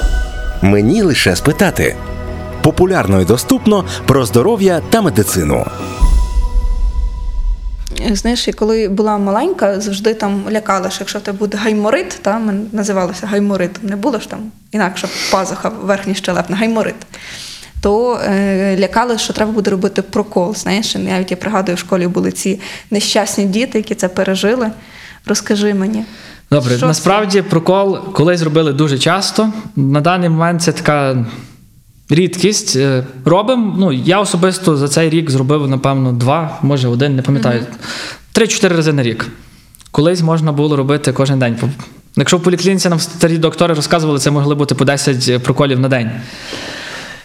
Мені 0.61 1.01
лише 1.01 1.35
спитати. 1.35 1.95
Популярно 2.63 3.21
і 3.21 3.25
доступно 3.25 3.85
про 4.05 4.25
здоров'я 4.25 4.81
та 4.89 5.01
медицину. 5.01 5.65
Знаєш, 8.11 8.47
я 8.47 8.53
коли 8.53 8.87
була 8.87 9.17
маленька, 9.17 9.79
завжди 9.79 10.13
там 10.13 10.43
лякала, 10.51 10.89
що 10.89 10.97
якщо 11.01 11.19
в 11.19 11.21
тебе 11.21 11.37
буде 11.37 11.57
гайморит, 11.57 12.19
та 12.21 12.41
називалося 12.71 13.27
гайморитом, 13.27 13.89
не 13.89 13.95
було 13.95 14.19
ж 14.19 14.29
там 14.29 14.39
інакше 14.71 15.07
пазуха 15.31 15.69
верхній 15.69 16.15
щелепна, 16.15 16.57
гайморит. 16.57 16.95
То 17.81 18.19
е, 18.25 18.77
лякали, 18.79 19.17
що 19.17 19.33
треба 19.33 19.51
буде 19.51 19.71
робити 19.71 20.01
прокол. 20.01 20.55
Знаєш, 20.55 20.95
навіть 20.95 21.31
я 21.31 21.37
пригадую, 21.37 21.75
в 21.75 21.79
школі 21.79 22.07
були 22.07 22.31
ці 22.31 22.59
нещасні 22.91 23.45
діти, 23.45 23.77
які 23.77 23.95
це 23.95 24.07
пережили. 24.07 24.71
Розкажи 25.25 25.73
мені. 25.73 26.03
Добре, 26.51 26.77
Що 26.77 26.87
насправді 26.87 27.41
прокол 27.41 28.13
колись 28.13 28.41
робили 28.41 28.73
дуже 28.73 28.99
часто. 28.99 29.53
На 29.75 30.01
даний 30.01 30.29
момент 30.29 30.61
це 30.61 30.71
така 30.71 31.25
рідкість. 32.09 32.75
Е, 32.75 33.03
Робимо. 33.25 33.75
Ну, 33.79 33.91
я 33.91 34.19
особисто 34.19 34.77
за 34.77 34.87
цей 34.87 35.09
рік 35.09 35.29
зробив, 35.31 35.67
напевно, 35.67 36.13
два, 36.13 36.59
може 36.61 36.87
один, 36.87 37.15
не 37.15 37.21
пам'ятаю. 37.21 37.65
Три-чотири 38.31 38.75
рази 38.75 38.93
на 38.93 39.03
рік. 39.03 39.27
Колись 39.91 40.21
можна 40.21 40.51
було 40.51 40.75
робити 40.75 41.13
кожен 41.13 41.39
день. 41.39 41.57
Якщо 42.15 42.37
в 42.37 42.43
поліклініці 42.43 42.89
нам 42.89 42.99
старі 42.99 43.37
доктори 43.37 43.73
розказували, 43.73 44.19
це 44.19 44.31
могли 44.31 44.55
бути 44.55 44.75
по 44.75 44.85
10 44.85 45.43
проколів 45.43 45.79
на 45.79 45.89
день. 45.89 46.11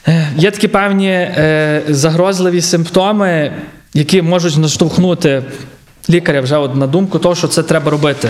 Е, 0.08 0.28
Є 0.36 0.50
такі 0.50 0.68
певні 0.68 1.08
е, 1.08 1.82
загрозливі 1.88 2.60
симптоми, 2.60 3.52
які 3.94 4.22
можуть 4.22 4.56
наштовхнути 4.56 5.42
лікаря 6.10 6.40
вже 6.40 6.56
от 6.56 6.76
на 6.76 6.86
думку 6.86 7.18
того, 7.18 7.34
що 7.34 7.48
це 7.48 7.62
треба 7.62 7.90
робити 7.90 8.28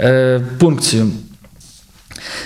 е, 0.00 0.40
пункцію. 0.58 1.10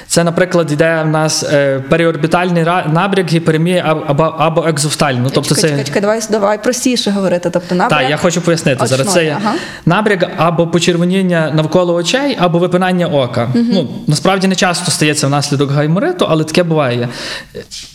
Це, 0.06 0.24
наприклад, 0.24 0.72
йде 0.72 1.02
в 1.04 1.08
нас 1.08 1.42
е, 1.42 1.80
періорбітальний 1.88 2.64
набряк 2.92 3.32
гіперемії 3.32 3.82
або, 3.86 4.22
або, 4.22 4.66
екзофтальний. 4.68 5.22
Ну, 5.22 5.30
тобто 5.34 5.54
чекай, 5.54 5.62
це... 5.62 5.68
чекай, 5.68 5.84
чекай, 5.84 6.02
давай, 6.02 6.20
давай 6.30 6.62
простіше 6.62 7.10
говорити. 7.10 7.50
Тобто, 7.50 7.74
набряк, 7.74 8.00
Так, 8.00 8.10
я 8.10 8.16
хочу 8.16 8.40
пояснити 8.40 8.86
зараз. 8.86 9.12
Це 9.12 9.24
є 9.24 9.36
ага. 9.44 9.54
набряк 9.86 10.30
або 10.36 10.66
почервоніння 10.66 11.52
навколо 11.54 11.94
очей, 11.94 12.36
або 12.40 12.58
випинання 12.58 13.06
ока. 13.06 13.48
Ну, 13.54 13.88
насправді 14.06 14.48
не 14.48 14.54
часто 14.54 14.90
стається 14.90 15.26
внаслідок 15.26 15.70
гаймориту, 15.70 16.26
але 16.28 16.44
таке 16.44 16.62
буває. 16.62 17.08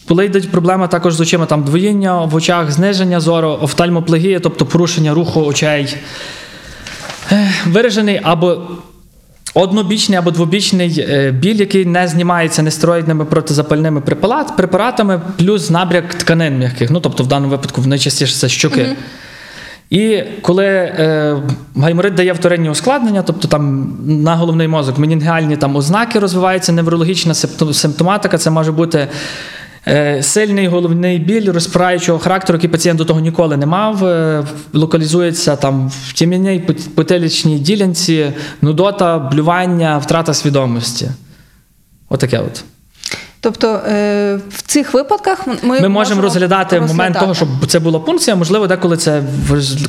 Коли 0.08 0.26
йдуть 0.26 0.52
проблеми 0.52 0.88
також 0.88 1.14
з 1.14 1.22
очима, 1.22 1.46
там 1.46 1.64
двоїння 1.64 2.26
в 2.26 2.36
очах, 2.36 2.72
зниження 2.72 3.20
зору, 3.20 3.60
офтальмоплегія, 3.62 4.40
тобто 4.40 4.66
порушення 4.66 5.14
руху 5.14 5.42
очей, 5.42 5.84
е, 5.84 6.00
виражений 7.66 8.20
або. 8.24 8.62
Однобічний 9.54 10.18
або 10.18 10.32
двобічний 10.32 11.06
е, 11.10 11.32
біль, 11.32 11.56
який 11.56 11.86
не 11.86 12.08
знімається 12.08 12.62
нестероїдними 12.64 13.26
протизапальними 13.26 14.02
препаратами, 14.58 15.22
плюс 15.38 15.70
набряк 15.70 16.14
тканин 16.14 16.58
м'яких. 16.58 16.92
Ну, 16.92 17.00
тобто, 17.00 17.24
в 17.24 17.28
даному 17.28 17.52
випадку 17.52 17.82
найчастіше 17.82 18.36
це 18.36 18.50
щоки. 18.50 18.96
І 19.90 20.24
коли 20.42 20.66
е, 20.66 21.38
гайморит 21.76 22.14
дає 22.14 22.34
вторинні 22.34 22.70
ускладнення, 22.70 23.24
тобто 23.24 23.48
там 23.48 23.94
на 24.06 24.36
головний 24.36 24.68
мозок 24.68 24.98
менінгіальні 24.98 25.58
там 25.58 25.76
ознаки 25.76 26.20
розвиваються, 26.20 26.72
неврологічна 26.72 27.34
симптоматика, 27.74 28.38
це 28.38 28.50
може 28.50 28.72
бути 28.72 29.08
сильний 30.24 30.68
головний 30.68 31.20
біль 31.20 31.52
розпираючого 31.52 32.20
характеру, 32.20 32.58
який 32.58 32.70
пацієнт 32.70 32.98
до 32.98 33.06
того 33.06 33.20
ніколи 33.20 33.58
не 33.58 33.66
мав, 33.66 34.06
е, 34.06 34.44
локалізується 34.74 35.56
там 35.56 35.90
в 36.08 36.14
тім'яній 36.14 36.64
пот- 36.68 36.90
потилічній 36.90 37.60
ділянці, 37.60 38.32
нудота, 38.62 39.20
блювання, 39.20 39.98
втрата 39.98 40.34
свідомості. 40.34 41.12
Отаке 42.10 42.40
от. 42.40 42.64
Тобто 43.40 43.68
е, 43.88 44.40
в 44.50 44.62
цих 44.62 44.94
випадках 44.94 45.48
ми, 45.64 45.82
Ми 45.82 45.90
можемо 45.90 46.22
розглядати 46.22 46.80
момент 46.80 47.20
того, 47.20 47.36
щоб 47.36 47.48
це 47.68 47.80
була 47.80 48.00
пункція, 48.00 48.36
можливо, 48.36 48.68
деколи 48.68 48.98
це 48.98 49.24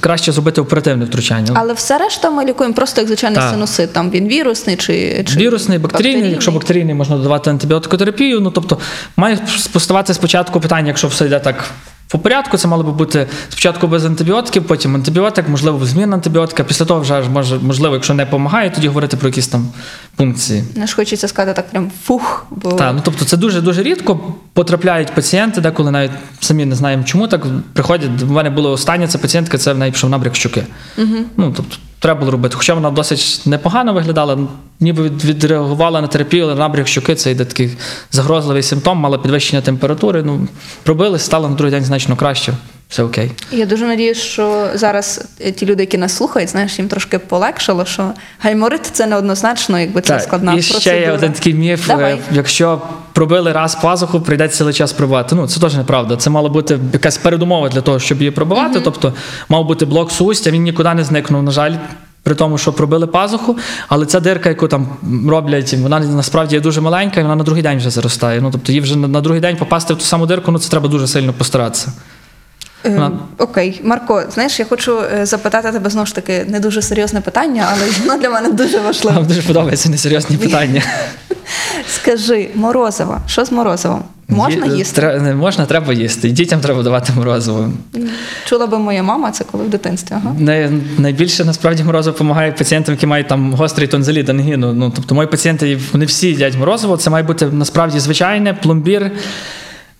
краще 0.00 0.32
зробити 0.32 0.60
оперативне 0.60 1.04
втручання. 1.04 1.52
Але 1.54 1.72
все 1.72 1.98
решта 1.98 2.30
ми 2.30 2.44
лікуємо 2.44 2.74
просто 2.74 3.00
як 3.00 3.08
звичайний 3.08 3.40
Так. 3.40 3.50
синусит. 3.50 3.92
Там 3.92 4.10
він 4.10 4.28
вірусний 4.28 4.76
чи, 4.76 5.24
чи 5.28 5.36
Вірусний, 5.38 5.78
бактерійний, 5.78 6.30
якщо 6.30 6.52
бактерійний, 6.52 6.94
можна 6.94 7.16
додавати 7.16 7.50
антибіотикотерапію. 7.50 8.40
Ну 8.40 8.50
тобто 8.50 8.78
має 9.16 9.38
поставати 9.72 10.14
спочатку 10.14 10.60
питання, 10.60 10.88
якщо 10.88 11.08
все 11.08 11.26
йде 11.26 11.38
так 11.38 11.64
по 12.08 12.18
порядку, 12.18 12.56
це 12.56 12.68
мало 12.68 12.82
би 12.82 12.92
бути 12.92 13.26
спочатку 13.48 13.86
без 13.86 14.04
антибіотиків, 14.04 14.66
потім 14.66 14.94
антибіотик, 14.94 15.48
можливо, 15.48 15.86
зміна 15.86 16.14
антибіотика. 16.14 16.64
Після 16.64 16.84
того 16.84 17.00
вже 17.00 17.20
може, 17.20 17.58
можливо, 17.58 17.94
якщо 17.94 18.14
не 18.14 18.24
допомагає, 18.24 18.70
тоді 18.70 18.88
говорити 18.88 19.16
про 19.16 19.28
якісь 19.28 19.48
там 19.48 19.68
пункції. 20.16 20.64
Не 20.74 20.86
ж 20.86 20.96
хочеться 20.96 21.28
сказати 21.28 21.56
так 21.56 21.70
прям 21.70 21.90
фух, 22.04 22.46
бо 22.50 22.72
Так, 22.72 22.92
ну 22.94 23.00
тобто 23.04 23.24
це 23.24 23.36
дуже 23.36 23.60
дуже 23.60 23.82
рідко 23.82 24.20
потрапляють 24.52 25.14
пацієнти, 25.14 25.60
деколи 25.60 25.90
навіть 25.90 26.10
самі 26.40 26.64
не 26.64 26.74
знаємо, 26.74 27.04
чому 27.04 27.28
так 27.28 27.46
приходять. 27.72 28.10
У 28.22 28.26
мене 28.26 28.50
було 28.50 28.72
останнє 28.72 29.08
це 29.08 29.18
пацієнтка, 29.18 29.58
це 29.58 29.72
в 29.72 29.78
неї 29.78 29.92
пішов 29.92 30.10
набряк 30.10 30.34
щуки. 30.34 30.66
Угу. 30.98 31.16
Ну 31.36 31.52
тобто 31.56 31.76
треба 31.98 32.20
було 32.20 32.32
робити. 32.32 32.56
Хоча 32.56 32.74
вона 32.74 32.90
досить 32.90 33.42
непогано 33.46 33.92
виглядала, 33.92 34.38
ніби 34.80 35.08
відреагувала 35.08 36.00
на 36.00 36.06
терапію, 36.06 36.44
але 36.44 36.54
набряк 36.54 36.88
щуки 36.88 37.14
це 37.14 37.30
йде 37.30 37.44
такий 37.44 37.70
загрозливий 38.10 38.62
симптом, 38.62 38.98
мала 38.98 39.18
підвищення 39.18 39.62
температури. 39.62 40.22
Ну 40.22 40.48
пробили, 40.82 41.18
стало 41.18 41.48
на 41.48 41.54
другий 41.54 41.72
день 41.72 41.84
значно 41.84 42.16
краще. 42.16 42.54
Все 42.88 43.02
окей. 43.02 43.30
я 43.52 43.66
дуже 43.66 43.86
надіюсь, 43.86 44.18
що 44.18 44.66
зараз 44.74 45.24
ті 45.56 45.66
люди, 45.66 45.82
які 45.82 45.98
нас 45.98 46.16
слухають, 46.16 46.48
знаєш, 46.50 46.78
їм 46.78 46.88
трошки 46.88 47.18
полегшало, 47.18 47.84
що 47.84 48.12
гайморит 48.38 48.86
це 48.86 49.06
неоднозначно, 49.06 49.78
якби 49.80 50.00
це 50.00 50.20
складна 50.20 50.52
і 50.52 50.54
процедура. 50.56 50.80
ще 50.80 51.00
є 51.00 51.12
один 51.12 51.32
такий 51.32 51.54
міф. 51.54 51.86
Давай. 51.88 52.12
е, 52.12 52.18
Якщо 52.32 52.82
пробили 53.12 53.52
раз 53.52 53.74
пазуху, 53.74 54.20
прийдеться 54.20 54.58
цілий 54.58 54.74
час 54.74 54.92
пробивати. 54.92 55.34
Ну 55.34 55.46
це 55.46 55.60
теж 55.60 55.74
неправда. 55.74 56.16
Це 56.16 56.30
мало 56.30 56.48
бути 56.48 56.78
якась 56.92 57.16
передумова 57.18 57.68
для 57.68 57.80
того, 57.80 57.98
щоб 57.98 58.18
її 58.18 58.30
пробивати. 58.30 58.80
Тобто 58.80 59.14
мав 59.48 59.66
бути 59.66 59.84
блок 59.86 60.12
суустя, 60.12 60.50
він 60.50 60.62
нікуди 60.62 60.94
не 60.94 61.04
зникнув, 61.04 61.42
на 61.42 61.50
жаль. 61.50 61.74
При 62.22 62.34
тому, 62.34 62.58
що 62.58 62.72
пробили 62.72 63.06
пазуху, 63.06 63.56
але 63.88 64.06
ця 64.06 64.20
дирка, 64.20 64.48
яку 64.48 64.68
там 64.68 64.88
роблять, 65.28 65.72
вона 65.72 66.00
насправді 66.00 66.54
є 66.54 66.60
дуже 66.60 66.80
маленька, 66.80 67.20
і 67.20 67.22
вона 67.22 67.36
на 67.36 67.44
другий 67.44 67.62
день 67.62 67.78
вже 67.78 67.90
заростає. 67.90 68.40
Ну 68.40 68.50
тобто 68.52 68.72
їй 68.72 68.80
вже 68.80 68.96
на 68.96 69.20
другий 69.20 69.40
день 69.40 69.56
попасти 69.56 69.94
в 69.94 69.96
ту 69.96 70.04
саму 70.04 70.26
дирку, 70.26 70.52
ну 70.52 70.58
це 70.58 70.70
треба 70.70 70.88
дуже 70.88 71.06
сильно 71.06 71.32
постаратися. 71.32 71.92
Вона- 72.84 73.12
Окей, 73.38 73.80
Марко, 73.84 74.22
знаєш, 74.34 74.58
я 74.58 74.64
хочу 74.64 74.98
е, 75.20 75.26
запитати 75.26 75.72
тебе 75.72 75.90
знову 75.90 76.06
ж 76.06 76.14
таки 76.14 76.44
не 76.48 76.60
дуже 76.60 76.82
серйозне 76.82 77.20
питання, 77.20 77.66
але 77.72 77.80
воно 78.06 78.20
для 78.20 78.30
мене 78.30 78.52
дуже 78.52 78.78
важливе. 78.78 79.16
Вам 79.16 79.26
дуже 79.26 79.42
подобаються 79.42 79.88
несерйозні 79.90 80.36
питання. 80.36 80.82
Скажи, 81.88 82.48
морозиво, 82.54 83.18
що 83.26 83.44
з 83.44 83.52
морозивом? 83.52 84.02
Можна 84.28 84.66
Є- 84.66 84.76
їсти? 84.76 85.00
Тре- 85.00 85.20
не 85.20 85.34
можна, 85.34 85.66
треба 85.66 85.92
їсти. 85.92 86.28
І 86.28 86.30
дітям 86.32 86.60
треба 86.60 86.82
давати 86.82 87.12
морозиво. 87.12 87.70
Чула 88.44 88.66
би 88.66 88.78
моя 88.78 89.02
мама 89.02 89.30
це 89.30 89.44
коли 89.52 89.64
в 89.64 89.68
дитинстві. 89.68 90.14
Ага. 90.24 90.34
Не, 90.38 90.70
найбільше 90.98 91.44
насправді 91.44 91.84
морозиво 91.84 92.12
допомагає 92.12 92.52
пацієнтам, 92.52 92.94
які 92.94 93.06
мають 93.06 93.28
там 93.28 93.52
гострий 93.54 93.88
тонзиліт, 93.88 94.30
ангіну. 94.30 94.72
Ну, 94.72 94.92
тобто 94.96 95.14
мої 95.14 95.28
пацієнти 95.28 95.78
вони 95.92 96.04
всі 96.04 96.26
їдять 96.26 96.56
морозиво. 96.56 96.96
Це 96.96 97.10
має 97.10 97.24
бути 97.24 97.46
насправді 97.46 97.98
звичайне 98.00 98.54
пломбір. 98.54 99.10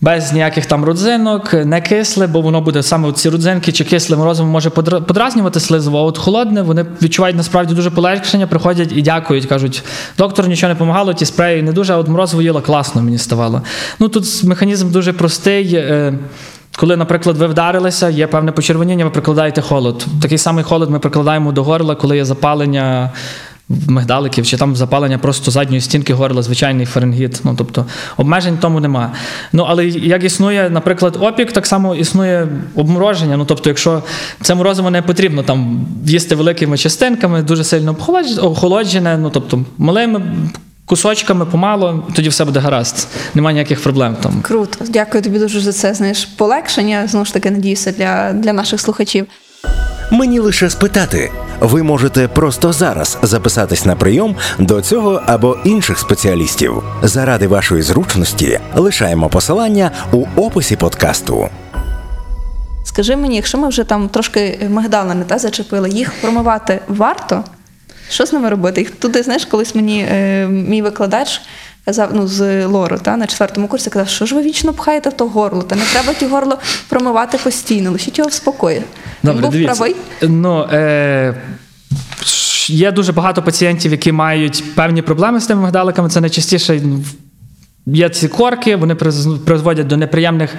Без 0.01 0.33
ніяких 0.33 0.65
там 0.65 0.85
родзинок, 0.85 1.53
не 1.53 1.81
кисле, 1.81 2.27
бо 2.27 2.41
воно 2.41 2.61
буде 2.61 2.83
саме 2.83 3.11
ці 3.11 3.29
родзинки 3.29 3.71
чи 3.71 3.83
кисле 3.83 4.17
морозиво 4.17 4.49
може 4.49 4.69
подразнювати 4.69 5.59
слизово, 5.59 5.97
а 5.99 6.01
от 6.01 6.17
холодне, 6.17 6.61
вони 6.61 6.85
відчувають 7.01 7.37
насправді 7.37 7.73
дуже 7.73 7.89
полегшення, 7.89 8.47
приходять 8.47 8.91
і 8.95 9.01
дякують. 9.01 9.45
Кажуть, 9.45 9.83
доктор 10.17 10.47
нічого 10.47 10.69
не 10.69 10.73
допомагало, 10.73 11.13
ті 11.13 11.25
спреї 11.25 11.61
не 11.61 11.71
дуже, 11.71 11.93
а 11.93 11.97
от 11.97 12.07
морозиво 12.07 12.41
їла 12.41 12.61
класно, 12.61 13.01
мені 13.01 13.17
ставало. 13.17 13.61
Ну 13.99 14.09
тут 14.09 14.43
механізм 14.43 14.91
дуже 14.91 15.13
простий. 15.13 15.75
е, 15.75 16.13
Коли, 16.77 16.97
наприклад, 16.97 17.37
ви 17.37 17.47
вдарилися, 17.47 18.09
є 18.09 18.27
певне 18.27 18.51
почервоніння, 18.51 19.05
ви 19.05 19.11
прикладаєте 19.11 19.61
холод. 19.61 20.05
Такий 20.21 20.37
самий 20.37 20.63
холод 20.63 20.89
ми 20.89 20.99
прикладаємо 20.99 21.51
до 21.51 21.63
горла, 21.63 21.95
коли 21.95 22.17
є 22.17 22.25
запалення 22.25 23.11
мигдаликів, 23.69 24.45
чи 24.45 24.57
там 24.57 24.75
запалення 24.75 25.17
просто 25.17 25.51
задньої 25.51 25.81
стінки 25.81 26.13
горла, 26.13 26.41
звичайний 26.41 26.85
фаренгіт. 26.85 27.41
Ну 27.43 27.55
тобто 27.57 27.85
обмежень 28.17 28.57
тому 28.57 28.79
нема. 28.79 29.11
Ну 29.53 29.65
але 29.67 29.87
як 29.87 30.23
існує, 30.23 30.69
наприклад, 30.69 31.17
опік, 31.19 31.51
так 31.51 31.67
само 31.67 31.95
існує 31.95 32.47
обмороження. 32.75 33.37
Ну 33.37 33.45
тобто, 33.45 33.69
якщо 33.69 34.03
це 34.41 34.55
морозиво 34.55 34.91
не 34.91 35.01
потрібно 35.01 35.43
там 35.43 35.87
їсти 36.05 36.35
великими 36.35 36.77
частинками, 36.77 37.41
дуже 37.41 37.63
сильно 37.63 37.95
охолоджене, 38.41 39.17
ну 39.17 39.29
тобто 39.29 39.65
малими. 39.77 40.21
Кусочками 40.85 41.45
помало, 41.45 42.07
тоді 42.15 42.29
все 42.29 42.45
буде 42.45 42.59
гаразд. 42.59 43.07
Немає 43.33 43.53
ніяких 43.53 43.83
проблем 43.83 44.17
там. 44.23 44.41
Круто, 44.41 44.85
дякую 44.87 45.23
тобі 45.23 45.39
дуже 45.39 45.59
за 45.59 45.73
це. 45.73 45.93
Знаєш, 45.93 46.25
полегшення 46.25 47.07
знову 47.07 47.25
ж 47.25 47.33
таки 47.33 47.51
надіюся 47.51 47.91
для, 47.91 48.33
для 48.33 48.53
наших 48.53 48.81
слухачів. 48.81 49.27
Мені 50.11 50.39
лише 50.39 50.69
спитати. 50.69 51.31
Ви 51.59 51.83
можете 51.83 52.27
просто 52.27 52.73
зараз 52.73 53.17
записатись 53.21 53.85
на 53.85 53.95
прийом 53.95 54.35
до 54.59 54.81
цього 54.81 55.21
або 55.25 55.57
інших 55.63 55.99
спеціалістів. 55.99 56.83
Заради 57.03 57.47
вашої 57.47 57.81
зручності 57.81 58.59
лишаємо 58.75 59.29
посилання 59.29 59.91
у 60.11 60.25
описі 60.35 60.75
подкасту. 60.75 61.49
Скажи 62.83 63.15
мені, 63.15 63.35
якщо 63.35 63.57
ми 63.57 63.67
вже 63.67 63.83
там 63.83 64.09
трошки 64.09 64.67
мигдалини 64.69 65.25
та 65.27 65.39
зачепили, 65.39 65.89
їх 65.89 66.21
промивати 66.21 66.79
варто? 66.87 67.43
Що 68.09 68.25
з 68.25 68.33
ними 68.33 68.49
робити? 68.49 68.81
Їх 68.81 68.91
туди, 68.91 69.23
знаєш, 69.23 69.45
колись 69.45 69.75
мені 69.75 70.07
е, 70.11 70.47
мій 70.47 70.81
викладач 70.81 71.41
ну, 72.13 72.27
з 72.27 72.65
лору, 72.65 72.97
та, 73.01 73.17
на 73.17 73.27
четвертому 73.27 73.67
курсі 73.67 73.89
казав, 73.89 74.09
що 74.09 74.25
ж 74.25 74.35
ви 74.35 74.41
вічно 74.41 74.73
пхаєте 74.73 75.09
в 75.09 75.13
то 75.13 75.27
горло, 75.27 75.61
та 75.61 75.75
не 75.75 75.81
треба 75.81 76.13
ті 76.13 76.25
горло 76.25 76.57
промивати 76.89 77.37
постійно, 77.43 77.91
лишіть 77.91 78.17
його 78.17 78.29
в 78.29 78.33
спокої. 78.33 78.81
Він 79.23 79.41
був 79.41 79.51
дивіться. 79.51 79.75
правий. 79.75 79.95
Ну, 80.21 80.67
е, 80.71 81.35
є 82.67 82.91
дуже 82.91 83.11
багато 83.11 83.43
пацієнтів, 83.43 83.91
які 83.91 84.11
мають 84.11 84.75
певні 84.75 85.01
проблеми 85.01 85.39
з 85.39 85.47
тими 85.47 85.61
мигдаликами. 85.61 86.09
Це 86.09 86.21
найчастіше 86.21 86.81
ну, 86.83 87.03
є 87.85 88.09
ці 88.09 88.27
корки, 88.27 88.75
вони 88.75 88.95
призводять 89.45 89.87
до 89.87 89.97
неприємних 89.97 90.55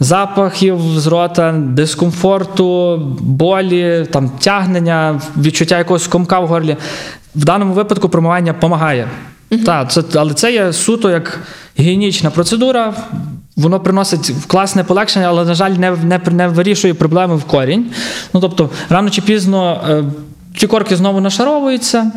запахів 0.00 0.80
з 0.80 1.06
рота, 1.06 1.52
дискомфорту, 1.52 2.96
болі, 3.20 4.06
там, 4.10 4.30
тягнення, 4.30 5.20
відчуття 5.36 5.78
якогось 5.78 6.06
комка 6.06 6.40
в 6.40 6.46
горлі. 6.46 6.76
В 7.34 7.44
даному 7.44 7.74
випадку 7.74 8.08
промивання 8.08 8.52
допомагає. 8.52 9.08
Так, 9.64 9.92
це, 9.92 10.02
але 10.14 10.34
це 10.34 10.52
є 10.52 10.72
суто 10.72 11.10
як 11.10 11.40
гігієнічна 11.78 12.30
процедура. 12.30 12.94
Воно 13.56 13.80
приносить 13.80 14.32
класне 14.46 14.84
полегшення, 14.84 15.26
але, 15.26 15.44
на 15.44 15.54
жаль, 15.54 15.70
не, 15.70 15.90
не, 15.90 16.20
не 16.30 16.48
вирішує 16.48 16.94
проблеми 16.94 17.36
в 17.36 17.44
корінь. 17.44 17.86
Ну, 18.34 18.40
тобто, 18.40 18.70
рано 18.88 19.10
чи 19.10 19.22
пізно 19.22 19.80
е, 19.90 20.04
ті 20.56 20.66
корки 20.66 20.96
знову 20.96 21.20
нашаровуються. 21.20 22.12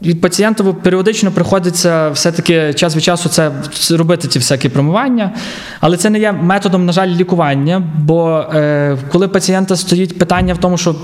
І 0.00 0.14
пацієнтові 0.14 0.74
періодично 0.82 1.30
приходиться 1.30 2.10
все-таки 2.10 2.74
час 2.74 2.96
від 2.96 3.02
часу 3.02 3.28
це 3.28 3.52
робити 3.90 4.28
ці 4.28 4.38
всякі 4.38 4.68
промивання, 4.68 5.32
але 5.80 5.96
це 5.96 6.10
не 6.10 6.18
є 6.18 6.32
методом, 6.32 6.86
на 6.86 6.92
жаль, 6.92 7.08
лікування. 7.08 7.82
Бо 7.98 8.44
е, 8.54 8.98
коли 9.12 9.28
пацієнта 9.28 9.76
стоїть 9.76 10.18
питання 10.18 10.54
в 10.54 10.58
тому, 10.58 10.78
що 10.78 10.94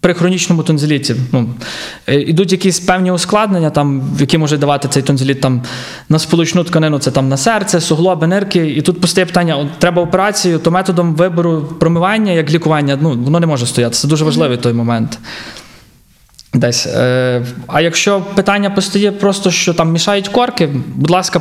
при 0.00 0.14
хронічному 0.14 0.62
тонзиліті 0.62 1.16
ну, 1.32 1.48
е, 2.06 2.20
ідуть 2.20 2.52
якісь 2.52 2.80
певні 2.80 3.10
ускладнення, 3.10 3.70
там, 3.70 4.02
які 4.20 4.38
може 4.38 4.56
давати 4.56 4.88
цей 4.88 5.02
тонзиліт 5.02 5.40
там, 5.40 5.62
на 6.08 6.18
сполучну 6.18 6.64
тканину, 6.64 6.98
це 6.98 7.10
там 7.10 7.28
на 7.28 7.36
серце, 7.36 7.80
суглоби, 7.80 8.26
нирки. 8.26 8.66
І 8.66 8.82
тут 8.82 9.00
постає 9.00 9.26
питання: 9.26 9.56
от, 9.56 9.78
треба 9.78 10.02
операцію, 10.02 10.58
то 10.58 10.70
методом 10.70 11.14
вибору 11.14 11.62
промивання 11.80 12.32
як 12.32 12.50
лікування, 12.50 12.98
ну, 13.00 13.10
воно 13.10 13.40
не 13.40 13.46
може 13.46 13.66
стояти. 13.66 13.94
Це 13.94 14.08
дуже 14.08 14.24
важливий 14.24 14.56
той 14.56 14.72
момент. 14.72 15.18
Десь. 16.54 16.86
Е, 16.86 17.46
а 17.66 17.80
якщо 17.80 18.20
питання 18.20 18.70
постає 18.70 19.12
просто, 19.12 19.50
що 19.50 19.74
там 19.74 19.92
мішають 19.92 20.28
корки, 20.28 20.68
будь 20.94 21.10
ласка, 21.10 21.40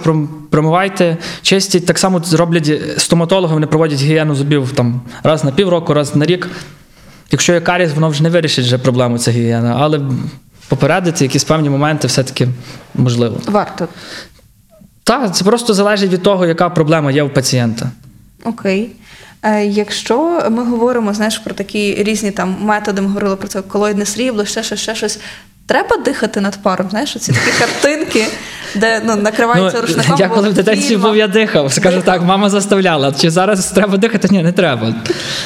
промивайте, 0.50 1.18
чистіть. 1.42 1.86
Так 1.86 2.00
само 2.00 2.22
роблять 2.34 2.72
стоматологи, 2.98 3.54
вони 3.54 3.68
проводять 3.68 4.00
гігієну 4.00 4.36
зубів 4.36 4.72
там, 4.72 5.02
раз 5.24 5.44
на 5.44 5.52
півроку, 5.52 5.94
раз 5.94 6.16
на 6.16 6.26
рік. 6.26 6.50
Якщо 7.32 7.54
є 7.54 7.62
каріс, 7.62 7.92
воно 7.94 8.10
вже 8.10 8.24
не 8.24 8.30
вирішить 8.30 8.66
вже 8.66 8.78
проблему 8.78 9.18
ця 9.18 9.32
гігієна, 9.32 9.76
але 9.80 10.02
попередити 10.68 11.26
якісь 11.26 11.44
певні 11.44 11.70
моменти 11.70 12.08
все-таки 12.08 12.48
можливо. 12.96 13.42
Варто. 13.48 13.88
Так, 15.04 15.36
це 15.36 15.46
просто 15.46 15.74
залежить 15.74 16.12
від 16.12 16.24
того, 16.24 16.46
яка 16.46 16.70
проблема 16.70 17.12
є 17.12 17.24
у 17.24 17.30
пацієнта. 17.30 17.92
Окей. 18.44 18.90
Е, 19.44 19.66
Якщо 19.66 20.44
ми 20.52 20.66
говоримо 20.66 21.14
знаєш, 21.14 21.38
про 21.38 21.54
такі 21.54 22.04
різні 22.04 22.32
там 22.32 22.56
методи, 22.62 23.02
ми 23.02 23.08
говорили 23.08 23.36
про 23.36 23.48
це 23.48 23.62
колоїдне 23.62 24.06
срібло, 24.06 24.46
ще 24.46 24.64
щось, 24.64 24.80
ще 24.80 24.96
щось. 24.96 25.20
Треба 25.68 25.98
дихати 25.98 26.42
над 26.42 26.64
паром, 26.64 26.90
знаєш, 26.90 27.16
оці 27.16 27.32
такі 27.32 27.60
картинки, 27.60 28.26
де 28.76 29.02
ну, 29.06 29.16
накриваються 29.16 29.82
рушником. 29.82 30.16
я 30.20 30.30
коли 30.30 30.50
в 30.50 30.54
дитинстві 30.54 30.98
був, 30.98 31.18
я 31.18 31.28
дихав. 31.28 31.74
Скажу 31.74 32.02
так, 32.02 32.22
мама 32.24 32.50
заставляла. 32.50 33.12
Чи 33.12 33.30
зараз 33.30 33.72
треба 33.72 33.98
дихати? 33.98 34.28
Ні, 34.32 34.44
не 34.44 34.52
треба. 34.52 34.94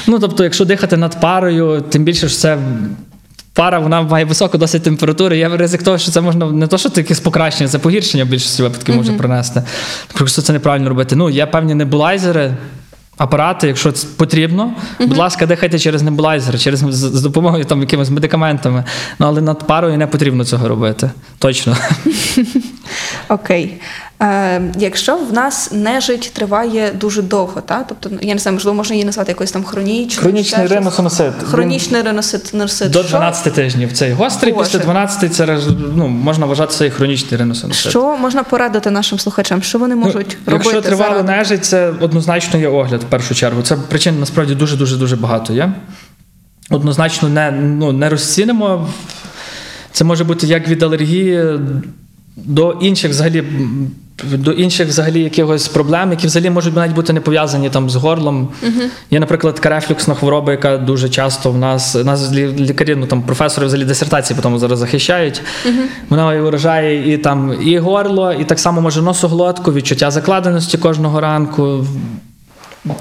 Ну 0.07 0.19
тобто, 0.19 0.43
якщо 0.43 0.65
дихати 0.65 0.97
над 0.97 1.21
парою, 1.21 1.83
тим 1.89 2.03
більше 2.03 2.29
що 2.29 2.37
це. 2.37 2.57
Пара 3.53 3.79
вона 3.79 4.01
має 4.01 4.25
високу 4.25 4.57
досить 4.57 4.83
температуру. 4.83 5.35
Є 5.35 5.49
ризик 5.49 5.83
того, 5.83 5.97
що 5.97 6.11
це 6.11 6.21
можна 6.21 6.45
не 6.51 6.67
то, 6.67 6.77
що 6.77 6.89
це 6.89 7.01
якесь 7.01 7.19
покращення, 7.19 7.69
це 7.69 7.79
погіршення 7.79 8.23
в 8.23 8.27
більшості 8.27 8.63
випадків 8.63 8.95
може 8.95 9.13
принести. 9.13 9.63
Просто 10.13 10.41
це 10.41 10.53
неправильно 10.53 10.89
робити. 10.89 11.15
Ну, 11.15 11.29
є 11.29 11.45
певні 11.45 11.73
небулайзери, 11.73 12.53
апарати, 13.21 13.67
якщо 13.67 13.91
це 13.91 14.07
потрібно. 14.17 14.73
Будь 14.99 15.17
ласка, 15.17 15.45
дихайте 15.45 15.79
через 15.79 16.01
небулайзер, 16.01 16.59
через 16.59 16.79
з, 16.79 17.21
допомогою 17.21 17.65
там 17.65 17.81
якимись 17.81 18.09
медикаментами. 18.09 18.83
Ну 19.19 19.25
але 19.27 19.41
над 19.41 19.67
парою 19.67 19.97
не 19.97 20.07
потрібно 20.07 20.45
цього 20.45 20.67
робити. 20.67 21.11
Точно. 21.39 21.77
Окей. 23.29 23.73
Е, 24.21 24.61
якщо 24.77 25.15
в 25.15 25.33
нас 25.33 25.71
нежить 25.71 26.31
триває 26.33 26.91
дуже 26.95 27.21
довго, 27.21 27.61
та? 27.61 27.85
тобто, 27.89 28.09
ну, 28.11 28.17
я 28.21 28.33
не 28.33 28.39
знаю, 28.39 28.55
можливо, 28.55 28.75
можна 28.75 28.95
її 28.95 29.05
назвати 29.05 29.31
якось 29.31 29.51
там 29.51 29.63
хронічною. 29.63 30.21
Хронічний 30.21 30.67
ще 30.67 31.45
Хронічний 31.47 32.01
риносит. 32.01 32.53
носит. 32.53 32.91
До 32.91 32.99
Що- 32.99 33.09
12 33.09 33.53
тижнів. 33.53 33.93
Цей 33.93 34.11
гострий, 34.11 34.53
Боже. 34.53 34.65
після 34.65 34.79
12 34.79 35.33
це 35.35 35.59
ну, 35.95 36.07
можна 36.07 36.45
вважати 36.45 36.73
це 36.73 36.89
хронічний 36.89 37.39
риносинусит. 37.39 37.89
Що 37.89 38.17
можна 38.17 38.43
порадити 38.43 38.91
нашим 38.91 39.19
слухачам? 39.19 39.61
Що 39.63 39.79
вони 39.79 39.95
можуть 39.95 40.15
робити? 40.15 40.37
Ну, 40.47 40.53
Якщо 40.53 40.81
тривало 40.81 41.11
заради? 41.11 41.31
нежить, 41.31 41.65
це 41.65 41.93
однозначно 41.99 42.59
є 42.59 42.67
огляд 42.67 43.03
в 43.03 43.05
першу 43.05 43.35
чергу. 43.35 43.61
Це 43.61 43.75
причин 43.75 44.19
насправді 44.19 44.55
дуже 44.55 44.77
дуже 44.77 44.97
дуже 44.97 45.15
багато 45.15 45.53
є. 45.53 45.73
Однозначно 46.69 47.29
не, 47.29 47.51
ну, 47.51 47.91
не 47.91 48.09
розцінимо. 48.09 48.89
Це 49.91 50.03
може 50.03 50.23
бути 50.23 50.47
як 50.47 50.67
від 50.67 50.83
алергії 50.83 51.59
до 52.35 52.71
інших 52.81 53.11
взагалі. 53.11 53.43
До 54.23 54.51
інших 54.51 54.87
взагалі 54.87 55.23
якихось 55.23 55.67
проблем, 55.67 56.11
які 56.11 56.27
взагалі 56.27 56.49
можуть 56.49 56.75
навіть 56.75 56.93
бути 56.95 57.13
не 57.13 57.21
пов'язані 57.21 57.69
там 57.69 57.89
з 57.89 57.95
горлом. 57.95 58.49
Є, 59.11 59.19
наприклад, 59.19 59.55
така 59.55 59.69
рефлюксна 59.69 60.15
хвороба, 60.15 60.51
яка 60.51 60.77
дуже 60.77 61.09
часто 61.09 61.51
в 61.51 61.57
нас, 61.57 61.95
нас 61.95 62.31
лікарі, 62.33 62.95
ну 62.95 63.05
там 63.05 63.21
професори 63.21 63.67
взагалі 63.67 63.87
дисертації 63.87 64.39
потім 64.41 64.59
зараз 64.59 64.79
захищають. 64.79 65.41
Вона 66.09 66.33
і 66.33 66.41
вражає 66.41 67.13
і 67.13 67.17
там 67.17 67.55
і 67.61 67.77
горло, 67.77 68.33
і 68.33 68.43
так 68.43 68.59
само 68.59 68.81
може 68.81 69.01
носоглотку, 69.01 69.73
відчуття 69.73 70.11
закладеності 70.11 70.77
кожного 70.77 71.21
ранку. 71.21 71.85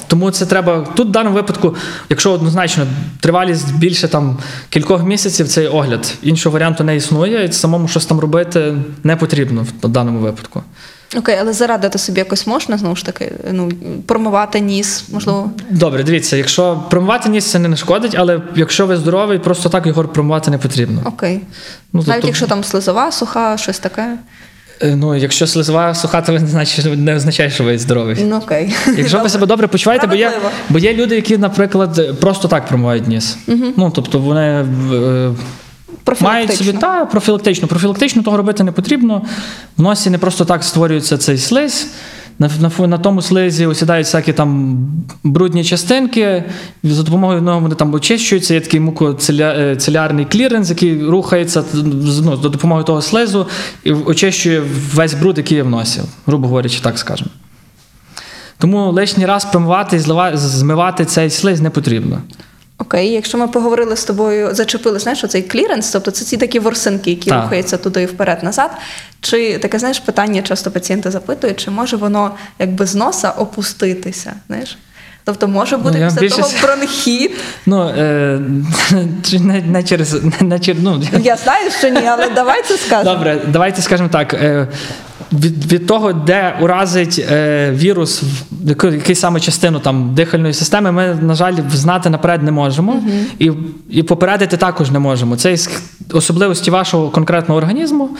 Тому 0.06 0.30
це 0.30 0.46
треба 0.46 0.86
тут 0.94 1.08
в 1.08 1.10
даному 1.10 1.36
випадку, 1.36 1.74
якщо 2.08 2.32
однозначно 2.32 2.86
тривалість 3.20 3.76
більше 3.76 4.08
там 4.08 4.38
кількох 4.68 5.04
місяців, 5.04 5.48
цей 5.48 5.66
огляд. 5.66 6.14
Іншого 6.22 6.52
варіанту 6.52 6.84
не 6.84 6.96
існує, 6.96 7.44
і 7.44 7.52
самому 7.52 7.88
щось 7.88 8.06
там 8.06 8.20
робити 8.20 8.74
не 9.04 9.16
потрібно 9.16 9.66
в 9.82 9.88
даному 9.88 10.18
випадку. 10.18 10.62
Окей, 11.16 11.36
але 11.40 11.52
зарадити 11.52 11.98
собі 11.98 12.18
якось 12.18 12.46
можна 12.46 12.78
знову 12.78 12.96
ж 12.96 13.04
таки, 13.04 13.32
ну, 13.52 13.72
промивати 14.06 14.60
ніс, 14.60 15.04
можливо. 15.12 15.50
Добре, 15.70 16.02
дивіться, 16.04 16.36
якщо 16.36 16.82
промивати 16.90 17.28
ніс, 17.28 17.50
це 17.50 17.58
не 17.58 17.68
нашкодить, 17.68 18.14
але 18.18 18.40
якщо 18.54 18.86
ви 18.86 18.96
здоровий, 18.96 19.38
просто 19.38 19.68
так 19.68 19.86
його 19.86 20.04
промивати 20.04 20.50
не 20.50 20.58
потрібно. 20.58 21.02
Окей. 21.04 21.40
Ну, 21.92 22.00
Навіть 22.00 22.06
тобто- 22.06 22.26
якщо 22.26 22.46
там 22.46 22.64
слизова, 22.64 23.12
суха, 23.12 23.56
щось 23.56 23.78
таке. 23.78 24.18
Е, 24.82 24.96
Ну, 24.96 25.14
якщо 25.14 25.46
слизова 25.46 25.94
суха, 25.94 26.22
то 26.22 26.32
не 26.96 27.16
означає, 27.16 27.50
що 27.50 27.64
ви 27.64 27.78
здоровий. 27.78 28.16
Ну 28.24 28.36
окей. 28.36 28.74
Якщо 28.96 29.18
ви 29.20 29.28
себе 29.28 29.46
добре 29.46 29.66
почуваєте, 29.66 30.06
бо 30.06 30.14
є, 30.14 30.32
бо 30.68 30.78
є 30.78 30.94
люди, 30.94 31.16
які, 31.16 31.38
наприклад, 31.38 32.20
просто 32.20 32.48
так 32.48 32.66
промивають 32.66 33.08
ніс. 33.08 33.36
Ну, 33.76 33.92
тобто 33.94 34.18
вони 34.18 34.66
е, 34.94 35.32
мають 36.20 36.54
собі 36.54 36.72
та, 36.72 37.04
профілактично. 37.04 37.68
Профілактично 37.68 38.22
того 38.22 38.36
робити 38.36 38.64
не 38.64 38.72
потрібно. 38.72 39.22
В 39.76 39.82
носі 39.82 40.10
не 40.10 40.18
просто 40.18 40.44
так 40.44 40.64
створюється 40.64 41.18
цей 41.18 41.38
слизь. 41.38 41.86
На, 42.38 42.50
на, 42.60 42.86
на 42.86 42.98
тому 42.98 43.22
слизі 43.22 43.66
осідають 43.66 44.06
всякі 44.06 44.32
там 44.32 44.78
брудні 45.24 45.64
частинки, 45.64 46.44
за 46.82 47.02
допомогою 47.02 47.42
нього 47.42 47.60
вони 47.60 47.74
там 47.74 47.94
очищуються. 47.94 48.54
Є 48.54 48.60
такий 48.60 48.80
мукоцелярний 48.80 50.24
кліренс, 50.24 50.70
який 50.70 51.04
рухається 51.04 51.64
ну, 51.74 52.36
за 52.42 52.48
допомогою 52.48 52.84
того 52.84 53.02
слизу 53.02 53.46
і 53.84 53.92
очищує 53.92 54.62
весь 54.94 55.14
бруд, 55.14 55.38
який 55.38 55.56
є 55.56 55.62
в 55.62 55.68
носі, 55.68 56.00
грубо 56.26 56.46
говорячи, 56.46 56.80
так 56.80 56.98
скажемо. 56.98 57.30
Тому 58.58 58.92
лишній 58.92 59.26
раз 59.26 59.44
промивати 59.44 59.96
і 59.96 60.00
змивати 60.34 61.04
цей 61.04 61.30
слизь 61.30 61.60
не 61.60 61.70
потрібно. 61.70 62.20
Окей, 62.80 63.12
якщо 63.12 63.38
ми 63.38 63.48
поговорили 63.48 63.96
з 63.96 64.04
тобою, 64.04 64.54
зачепили, 64.54 64.98
знаєш, 64.98 65.24
оцей 65.24 65.42
кліренс, 65.42 65.90
тобто 65.90 66.10
це 66.10 66.24
ці 66.24 66.36
такі 66.36 66.58
ворсинки, 66.58 67.10
які 67.10 67.30
Так. 67.30 67.42
рухаються 67.42 67.76
туди 67.76 68.02
і 68.02 68.06
вперед-назад. 68.06 68.70
Чи 69.20 69.58
таке, 69.58 69.78
знаєш, 69.78 69.98
питання 69.98 70.42
часто 70.42 70.70
пацієнти 70.70 71.10
запитують, 71.10 71.60
чи 71.60 71.70
може 71.70 71.96
воно 71.96 72.34
якби 72.58 72.86
з 72.86 72.94
носа 72.94 73.30
опуститися? 73.30 74.32
Знаєш? 74.46 74.78
Тобто 75.24 75.48
може 75.48 75.76
бути 75.76 75.98
Ну, 75.98 76.06
після 76.06 76.20
більше 76.20 76.36
того 76.36 76.50
бронхіт. 76.62 77.32
Ну, 77.66 77.88
е, 77.88 78.40
чи 79.30 79.40
не, 79.40 79.60
не 79.62 79.82
через. 79.82 80.16
Не, 80.40 80.60
через 80.60 80.82
ну, 80.82 81.02
Я 81.22 81.36
знаю, 81.36 81.70
що 81.78 81.88
ні, 81.88 82.06
але 82.06 82.30
давай 82.30 82.62
це 82.62 82.76
скажемо. 82.86 83.14
Добре, 83.14 83.40
давайте 83.48 83.82
скажемо 83.82 84.08
так. 84.08 84.34
Е, 84.34 84.68
від, 85.32 85.72
від 85.72 85.86
того, 85.86 86.12
де 86.12 86.56
уразить 86.60 87.26
е, 87.30 87.70
вірус, 87.70 88.22
який 88.82 89.14
саме 89.14 89.40
частину 89.40 89.78
там 89.80 90.14
дихальної 90.14 90.54
системи, 90.54 90.92
ми, 90.92 91.18
на 91.22 91.34
жаль, 91.34 91.54
знати 91.72 92.10
наперед 92.10 92.42
не 92.42 92.50
можемо. 92.50 93.02
І, 93.38 93.52
і 93.90 94.02
попередити 94.02 94.56
також 94.56 94.90
не 94.90 94.98
можемо. 94.98 95.36
Це 95.36 95.52
із 95.52 95.70
особливості 96.12 96.70
вашого 96.70 97.10
конкретного 97.10 97.58
організму. 97.58 98.10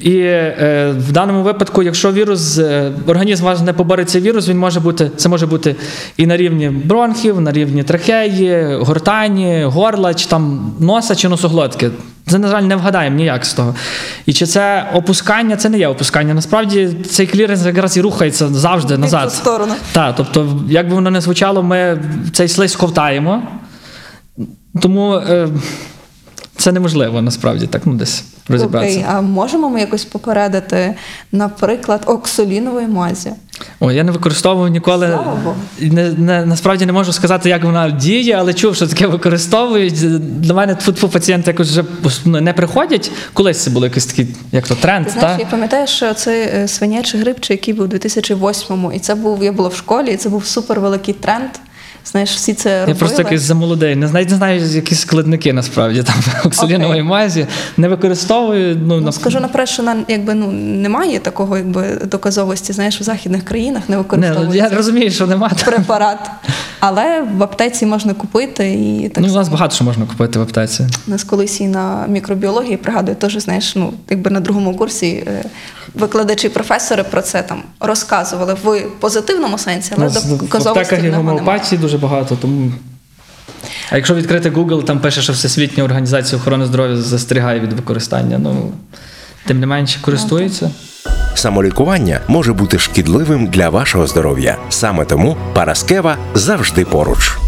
І 0.00 0.18
е, 0.18 0.94
в 0.98 1.12
даному 1.12 1.42
випадку, 1.42 1.82
якщо 1.82 2.12
вірус, 2.12 2.58
е, 2.58 2.92
організм 3.06 3.44
ваш 3.44 3.60
не 3.60 3.72
побореться 3.72 4.20
вірус, 4.20 4.48
він 4.48 4.58
може 4.58 4.80
бути, 4.80 5.10
це 5.16 5.28
може 5.28 5.46
бути 5.46 5.76
і 6.16 6.26
на 6.26 6.36
рівні 6.36 6.68
бронхів, 6.68 7.40
на 7.40 7.52
рівні 7.52 7.82
трахеї, 7.82 8.76
гортані, 8.76 9.62
горла, 9.64 10.14
чи 10.14 10.26
там 10.26 10.72
носа 10.80 11.14
чи 11.14 11.28
носоглотки. 11.28 11.90
Це, 12.26 12.38
на 12.38 12.48
жаль, 12.48 12.62
не 12.62 12.76
вгадаємо 12.76 13.16
ніяк 13.16 13.44
з 13.44 13.54
того. 13.54 13.74
І 14.26 14.32
чи 14.32 14.46
це 14.46 14.90
опускання, 14.94 15.56
це 15.56 15.68
не 15.68 15.78
є 15.78 15.88
опускання. 15.88 16.34
Насправді 16.34 16.90
цей 17.10 17.26
кліренс 17.26 17.64
якраз 17.64 17.96
і 17.96 18.00
рухається 18.00 18.48
завжди 18.48 18.94
ту 18.94 19.00
назад. 19.00 19.32
сторону. 19.32 19.74
Так, 19.92 20.14
тобто, 20.16 20.60
як 20.68 20.88
би 20.88 20.94
воно 20.94 21.10
не 21.10 21.20
звучало, 21.20 21.62
ми 21.62 22.02
цей 22.32 22.48
слизь 22.48 22.76
ковтаємо. 22.76 23.42
Тому 24.82 25.14
е, 25.14 25.48
це 26.58 26.72
неможливо 26.72 27.22
насправді 27.22 27.66
так 27.66 27.82
ну, 27.84 27.94
десь 27.94 28.24
розібратися. 28.48 28.98
Окей, 28.98 29.10
а 29.10 29.20
можемо 29.20 29.70
ми 29.70 29.80
якось 29.80 30.04
попередити, 30.04 30.94
наприклад, 31.32 32.02
оксолінової 32.06 32.86
мазі? 32.86 33.32
О, 33.80 33.92
я 33.92 34.04
не 34.04 34.12
використовував 34.12 34.68
ніколи. 34.68 35.18
Не, 35.80 36.10
не, 36.12 36.46
насправді 36.46 36.86
не 36.86 36.92
можу 36.92 37.12
сказати, 37.12 37.48
як 37.48 37.64
вона 37.64 37.90
діє, 37.90 38.36
але 38.38 38.54
чув, 38.54 38.76
що 38.76 38.86
таке 38.86 39.06
використовують. 39.06 39.94
Для 40.40 40.54
мене 40.54 40.74
тут 40.74 41.12
пацієнти 41.12 41.50
якось 41.50 41.68
вже 41.70 41.84
ну, 42.24 42.40
не 42.40 42.52
приходять. 42.52 43.10
Колись 43.32 43.62
це 43.62 43.70
було 43.70 43.86
якийсь 43.86 44.06
такий, 44.06 44.26
як 44.52 44.68
то 44.68 44.74
тренд. 44.74 45.06
Ти 45.06 45.12
знаєш, 45.12 45.36
та? 45.36 45.42
я 45.42 45.50
пам'ятаю, 45.50 45.86
що 45.86 46.14
це 46.14 46.50
е, 46.54 46.68
свинячий 46.68 47.20
грип, 47.20 47.40
чи 47.40 47.54
який 47.54 47.74
був 47.74 47.84
у 47.84 47.88
2008-му, 47.88 48.92
і 48.92 48.98
це 48.98 49.14
був, 49.14 49.44
я 49.44 49.52
була 49.52 49.68
в 49.68 49.74
школі, 49.74 50.10
і 50.12 50.16
це 50.16 50.28
був 50.28 50.46
супер 50.46 50.80
великий 50.80 51.14
тренд. 51.14 51.50
Знаєш, 52.10 52.34
всі 52.34 52.54
це 52.54 52.70
робили. 52.80 52.92
Я 52.92 52.98
просто 52.98 53.22
якийсь 53.22 53.40
замолодий. 53.40 53.96
Не 53.96 54.08
знаю, 54.08 54.26
не 54.30 54.36
знаю, 54.36 54.60
які 54.60 54.94
складники 54.94 55.52
насправді 55.52 56.02
там 56.02 56.16
оксалінової 56.44 57.02
мазі. 57.02 57.46
Не 57.76 57.88
використовую. 57.88 58.76
Ну, 58.76 58.94
Ну, 58.96 59.00
на- 59.00 59.12
скажу 59.12 59.40
наперед, 59.40 59.68
що 59.68 59.82
на, 59.82 59.96
якби, 60.08 60.34
ну, 60.34 60.52
немає 60.52 61.18
такого 61.18 61.56
якби, 61.56 61.84
доказовості, 62.04 62.72
знаєш, 62.72 63.00
в 63.00 63.02
західних 63.02 63.44
країнах 63.44 63.82
не 63.88 64.04
не, 64.12 64.30
ну, 64.30 64.54
я 64.54 64.68
розумію, 64.68 65.10
що 65.10 65.26
немає. 65.26 65.54
препарат. 65.64 66.30
Але 66.80 67.22
в 67.36 67.42
аптеці 67.42 67.86
можна 67.86 68.14
купити 68.14 68.72
і 68.72 69.08
так 69.08 69.24
Ну, 69.24 69.32
у 69.32 69.36
нас 69.36 69.48
багато 69.48 69.74
що 69.74 69.84
можна 69.84 70.06
купити 70.06 70.38
в 70.38 70.42
аптеці. 70.42 70.86
У 71.06 71.10
Нас 71.10 71.24
колись 71.24 71.60
і 71.60 71.66
на 71.68 72.06
мікробіології 72.08 72.76
пригадую, 72.76 73.16
теж 73.16 73.38
знаєш, 73.38 73.76
ну 73.76 73.92
якби 74.10 74.30
на 74.30 74.40
другому 74.40 74.76
курсі 74.76 75.24
е, 75.26 75.44
викладачі 75.94 76.48
професори 76.48 77.02
про 77.02 77.22
це 77.22 77.42
там 77.42 77.62
розказували 77.80 78.56
в 78.64 78.82
позитивному 79.00 79.58
сенсі, 79.58 79.90
У 79.92 79.94
але 79.96 80.04
нас 80.04 80.26
в 80.26 80.68
аптеках 80.68 81.04
і 81.04 81.10
гомеопатії 81.10 81.80
дуже 81.80 81.97
багато, 81.98 82.36
тому. 82.36 82.72
А 83.90 83.96
якщо 83.96 84.14
відкрити 84.14 84.50
Google, 84.50 84.84
там 84.84 85.00
пише, 85.00 85.22
що 85.22 85.32
Всесвітня 85.32 85.84
організація 85.84 86.40
охорони 86.40 86.66
здоров'я 86.66 86.96
застерігає 86.96 87.60
від 87.60 87.72
використання. 87.72 88.38
Ну, 88.38 88.72
тим 89.46 89.60
не 89.60 89.66
менше 89.66 89.98
користується. 90.00 90.70
Самолікування 91.34 92.20
може 92.28 92.52
бути 92.52 92.78
шкідливим 92.78 93.46
для 93.46 93.68
вашого 93.68 94.06
здоров'я. 94.06 94.56
Саме 94.68 95.04
тому 95.04 95.36
Параскева 95.54 96.16
завжди 96.34 96.84
поруч. 96.84 97.38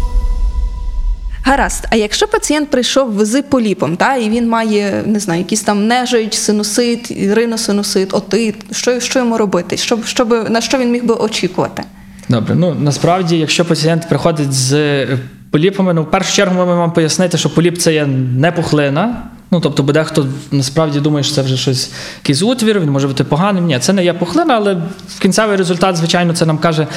Гаразд, 1.43 1.87
а 1.89 1.95
якщо 1.95 2.27
пацієнт 2.27 2.69
прийшов 2.69 3.25
з 3.25 3.41
поліпом, 3.41 3.97
та 3.97 4.15
і 4.15 4.29
він 4.29 4.49
має 4.49 5.03
не 5.05 5.19
знаю, 5.19 5.39
якісь 5.39 5.61
там 5.61 5.87
нежить, 5.87 6.33
синусит, 6.33 7.11
риносинусит, 7.35 8.13
отит, 8.13 8.55
що, 8.71 8.99
що 8.99 9.19
йому 9.19 9.37
робити? 9.37 9.77
Щоб, 9.77 10.05
щоб, 10.05 10.49
на 10.49 10.61
що 10.61 10.77
він 10.77 10.91
міг 10.91 11.03
би 11.03 11.13
очікувати? 11.13 11.83
Добре, 12.31 12.55
ну 12.55 12.75
насправді, 12.79 13.37
якщо 13.37 13.65
пацієнт 13.65 14.09
приходить 14.09 14.53
з 14.53 14.73
е, 14.73 15.17
поліпами, 15.49 15.93
ну 15.93 16.03
в 16.03 16.11
першу 16.11 16.33
чергу 16.33 16.55
ми 16.55 16.65
маємо 16.65 16.91
пояснити, 16.91 17.37
що 17.37 17.49
поліп 17.49 17.77
це 17.77 17.93
є 17.93 18.05
не 18.35 18.51
пухлина. 18.51 19.23
Ну, 19.51 19.59
тобто, 19.59 19.83
бо 19.83 19.93
дехто 19.93 20.27
насправді 20.51 20.99
думає, 20.99 21.23
що 21.23 21.35
це 21.35 21.41
вже 21.41 21.57
щось, 21.57 21.91
якийсь 22.23 22.41
утвір, 22.41 22.79
він 22.79 22.89
може 22.89 23.07
бути 23.07 23.23
поганим. 23.23 23.65
Ні, 23.65 23.79
це 23.79 23.93
не 23.93 24.03
є 24.03 24.13
пухлина, 24.13 24.53
але 24.55 24.77
кінцевий 25.19 25.57
результат, 25.57 25.95
звичайно, 25.95 26.33
це 26.33 26.45
нам 26.45 26.57
каже 26.57 26.87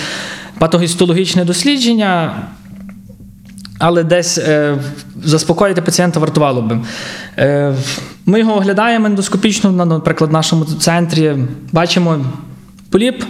патогістологічне 0.59 1.45
дослідження. 1.45 2.43
Але 3.79 4.05
десь 4.05 4.39
е, 4.39 4.77
заспокоїти 5.25 5.83
пацієнта 5.83 6.21
вартувало 6.21 6.63
би. 6.63 6.81
Е, 7.39 7.75
ми 8.27 8.39
його 8.39 8.57
оглядаємо 8.57 9.07
ендоскопічно, 9.07 9.73
наприклад, 9.73 10.31
в 10.31 10.33
нашому 10.33 10.65
центрі, 10.65 11.37
бачимо 11.73 12.25
поліп. 12.91 13.25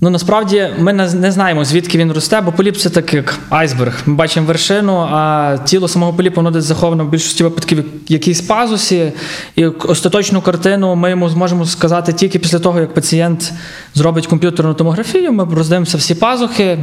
Ну 0.00 0.10
насправді 0.10 0.68
ми 0.78 0.92
не 0.92 1.32
знаємо, 1.32 1.64
звідки 1.64 1.98
він 1.98 2.12
росте, 2.12 2.40
бо 2.40 2.52
поліп 2.52 2.76
це 2.76 2.90
так 2.90 3.14
як 3.14 3.38
айсберг. 3.50 4.02
Ми 4.06 4.14
бачимо 4.14 4.46
вершину, 4.46 4.96
а 5.10 5.56
тіло 5.64 5.88
самого 5.88 6.12
поліпу 6.12 6.36
воно 6.36 6.50
десь 6.50 6.64
заховано 6.64 7.04
в 7.04 7.08
більшості 7.08 7.44
випадків 7.44 7.78
в 7.78 8.12
якійсь 8.12 8.40
пазусі. 8.40 9.12
І 9.56 9.66
остаточну 9.66 10.40
картину 10.40 10.94
ми 10.94 11.10
йому 11.10 11.28
зможемо 11.28 11.66
сказати 11.66 12.12
тільки 12.12 12.38
після 12.38 12.58
того, 12.58 12.80
як 12.80 12.94
пацієнт 12.94 13.52
зробить 13.94 14.26
комп'ютерну 14.26 14.74
томографію. 14.74 15.32
Ми 15.32 15.46
роздивимося 15.54 15.98
всі 15.98 16.14
пазухи. 16.14 16.78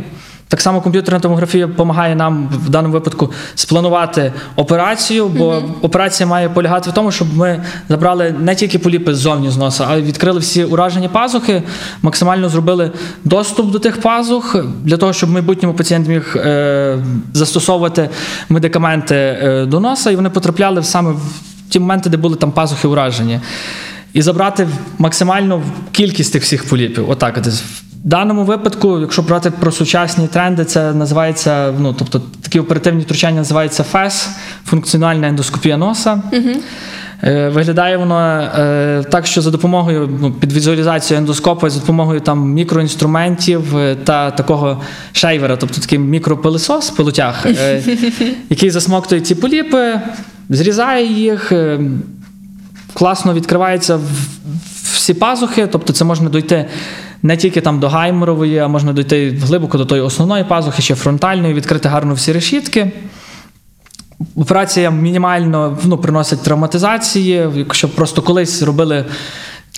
Так 0.47 0.61
само 0.61 0.81
комп'ютерна 0.81 1.19
томографія 1.19 1.67
допомагає 1.67 2.15
нам 2.15 2.49
в 2.65 2.69
даному 2.69 2.93
випадку 2.93 3.31
спланувати 3.55 4.33
операцію, 4.55 5.27
бо 5.27 5.63
операція 5.81 6.27
має 6.27 6.49
полягати 6.49 6.89
в 6.89 6.93
тому, 6.93 7.11
щоб 7.11 7.37
ми 7.37 7.63
забрали 7.89 8.35
не 8.39 8.55
тільки 8.55 8.79
поліпи 8.79 9.15
ззовні 9.15 9.49
з 9.49 9.57
носа, 9.57 9.85
а 9.89 9.95
й 9.95 10.01
відкрили 10.01 10.39
всі 10.39 10.63
уражені 10.63 11.07
пазухи, 11.07 11.63
максимально 12.01 12.49
зробили 12.49 12.91
доступ 13.23 13.71
до 13.71 13.79
тих 13.79 14.01
пазух 14.01 14.55
для 14.83 14.97
того, 14.97 15.13
щоб 15.13 15.29
в 15.29 15.33
майбутньому 15.33 15.75
пацієнт 15.75 16.07
міг 16.07 16.37
е, 16.37 16.97
застосовувати 17.33 18.09
медикаменти 18.49 19.15
е, 19.15 19.65
до 19.65 19.79
носа, 19.79 20.11
і 20.11 20.15
вони 20.15 20.29
потрапляли 20.29 20.83
саме 20.83 21.11
в 21.11 21.21
ті 21.69 21.79
моменти, 21.79 22.09
де 22.09 22.17
були 22.17 22.35
там 22.35 22.51
пазухи 22.51 22.87
уражені. 22.87 23.39
І 24.13 24.21
забрати 24.21 24.67
максимальну 24.97 25.63
кількість 25.91 26.33
тих 26.33 26.43
всіх 26.43 26.69
поліпів. 26.69 27.09
Отак. 27.09 27.41
десь. 27.41 27.63
В 28.05 28.07
даному 28.07 28.43
випадку, 28.43 28.99
якщо 28.99 29.21
брати 29.21 29.51
про 29.51 29.71
сучасні 29.71 30.27
тренди, 30.27 30.65
це 30.65 30.93
називається, 30.93 31.73
ну 31.79 31.93
тобто 31.93 32.21
такі 32.41 32.59
оперативні 32.59 33.01
втручання 33.03 33.37
називаються 33.37 33.83
ФЕС, 33.83 34.29
функціональна 34.65 35.27
ендоскопія 35.27 35.77
носа. 35.77 36.21
Е, 37.23 37.49
Виглядає 37.49 37.97
воно 37.97 38.19
е, 38.41 39.03
так, 39.11 39.25
що 39.27 39.41
за 39.41 39.51
допомогою 39.51 40.17
ну, 40.21 40.31
під 40.31 40.53
візуалізацією 40.53 41.21
ендоскопу, 41.21 41.69
за 41.69 41.79
допомогою 41.79 42.19
там 42.19 42.49
мікроінструментів 42.53 43.77
е, 43.77 43.95
та 43.95 44.31
такого 44.31 44.81
шейвера, 45.11 45.57
тобто 45.57 45.81
такий 45.81 45.99
мікропилисос, 45.99 46.89
пилотяг, 46.89 47.45
е, 47.45 47.83
який 48.49 48.69
засмоктує 48.69 49.21
ці 49.21 49.35
поліпи, 49.35 50.01
зрізає 50.49 51.05
їх. 51.13 51.51
класно 52.93 53.33
відкриваються 53.33 53.95
в- 53.95 54.01
всі 54.93 55.13
пазухи, 55.13 55.67
тобто 55.71 55.93
це 55.93 56.05
можна 56.05 56.29
дойти 56.29 56.65
не 57.23 57.37
тільки 57.37 57.61
там 57.61 57.79
до 57.79 57.89
гайморової, 57.89 58.57
а 58.57 58.67
можна 58.67 58.93
дойти 58.93 59.29
глибоко 59.29 59.77
до 59.77 59.85
тої 59.85 60.01
основної 60.01 60.43
пазухи, 60.43 60.81
ще 60.81 60.95
фронтальної, 60.95 61.53
відкрити 61.53 61.89
гарно 61.89 62.13
всі 62.13 62.33
решітки. 62.33 62.91
Операція 64.35 64.91
мінімально 64.91 65.77
ну, 65.83 65.97
приносить 65.97 66.43
травматизації. 66.43 67.49
Якщо 67.55 67.89
просто 67.89 68.21
колись 68.21 68.61
робили 68.61 69.05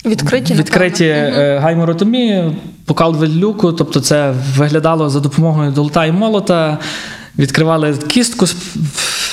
Відкриті, 0.05 0.53
відкриті 0.53 1.07
е, 1.07 1.59
гайморотомії, 1.63 2.55
покал 2.85 3.23
люку, 3.23 3.73
тобто 3.73 3.99
це 3.99 4.33
виглядало 4.55 5.09
за 5.09 5.19
допомогою 5.19 5.71
долота 5.71 6.05
і 6.05 6.11
молота, 6.11 6.77
відкривали 7.37 7.97
кістку 8.07 8.45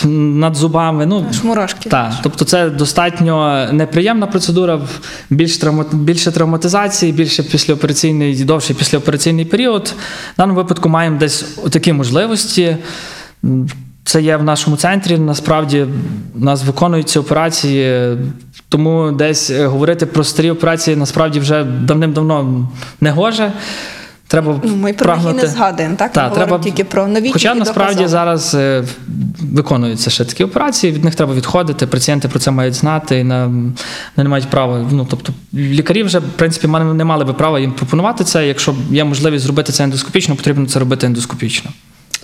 над 0.04 0.56
зубами. 0.56 1.06
Ну, 1.06 1.26
Шмурашки. 1.32 1.90
так, 1.90 2.12
тобто 2.22 2.44
це 2.44 2.70
достатньо 2.70 3.66
неприємна 3.72 4.26
процедура, 4.26 4.80
більш 5.30 5.58
травма, 5.58 5.84
більше 5.92 6.32
травматизації, 6.32 7.12
більше 7.12 7.42
післяопераційний, 7.42 8.44
довший 8.44 8.76
післяопераційний 8.76 9.44
період. 9.44 9.94
В 10.34 10.36
даному 10.36 10.58
випадку 10.58 10.88
маємо 10.88 11.18
десь 11.18 11.42
такі 11.70 11.92
можливості. 11.92 12.76
Це 14.04 14.22
є 14.22 14.36
в 14.36 14.42
нашому 14.42 14.76
центрі. 14.76 15.18
Насправді 15.18 15.86
у 16.34 16.44
нас 16.44 16.64
виконуються 16.64 17.20
операції, 17.20 18.16
тому 18.68 19.12
десь 19.12 19.50
е, 19.50 19.66
говорити 19.66 20.06
про 20.06 20.24
старі 20.24 20.50
операції 20.50 20.96
насправді 20.96 21.40
вже 21.40 21.64
давним-давно 21.64 22.68
не 23.00 23.10
гоже. 23.10 23.52
Треба 24.28 24.60
Ну, 24.64 24.76
ми 24.76 24.92
про 24.92 25.16
них 25.16 25.34
не 25.34 25.46
згадуємо, 25.46 25.96
так? 25.96 26.10
Ми 26.10 26.14
Так, 26.14 26.28
говоримо 26.28 26.48
треба... 26.48 26.64
тільки 26.64 26.84
про 26.84 27.06
новітні 27.06 27.32
Хоча 27.32 27.54
насправді 27.54 28.06
зараз 28.06 28.54
е, 28.54 28.84
виконуються 29.52 30.10
ще 30.10 30.24
такі 30.24 30.44
операції, 30.44 30.92
від 30.92 31.04
них 31.04 31.14
треба 31.14 31.34
відходити. 31.34 31.86
Пацієнти 31.86 32.28
про 32.28 32.38
це 32.38 32.50
мають 32.50 32.74
знати 32.74 33.18
і 33.18 33.24
на, 33.24 33.50
не 34.16 34.24
мають 34.24 34.50
права. 34.50 34.88
Ну 34.90 35.06
тобто 35.10 35.32
лікарі 35.54 36.02
вже 36.02 36.18
в 36.18 36.22
принципі 36.36 36.66
не 36.68 37.04
мали 37.04 37.24
би 37.24 37.32
права 37.32 37.60
їм 37.60 37.72
пропонувати 37.72 38.24
це. 38.24 38.46
Якщо 38.46 38.74
є 38.90 39.04
можливість 39.04 39.44
зробити 39.44 39.72
це 39.72 39.84
ендоскопічно, 39.84 40.36
потрібно 40.36 40.66
це 40.66 40.78
робити 40.78 41.06
ендоскопічно. 41.06 41.70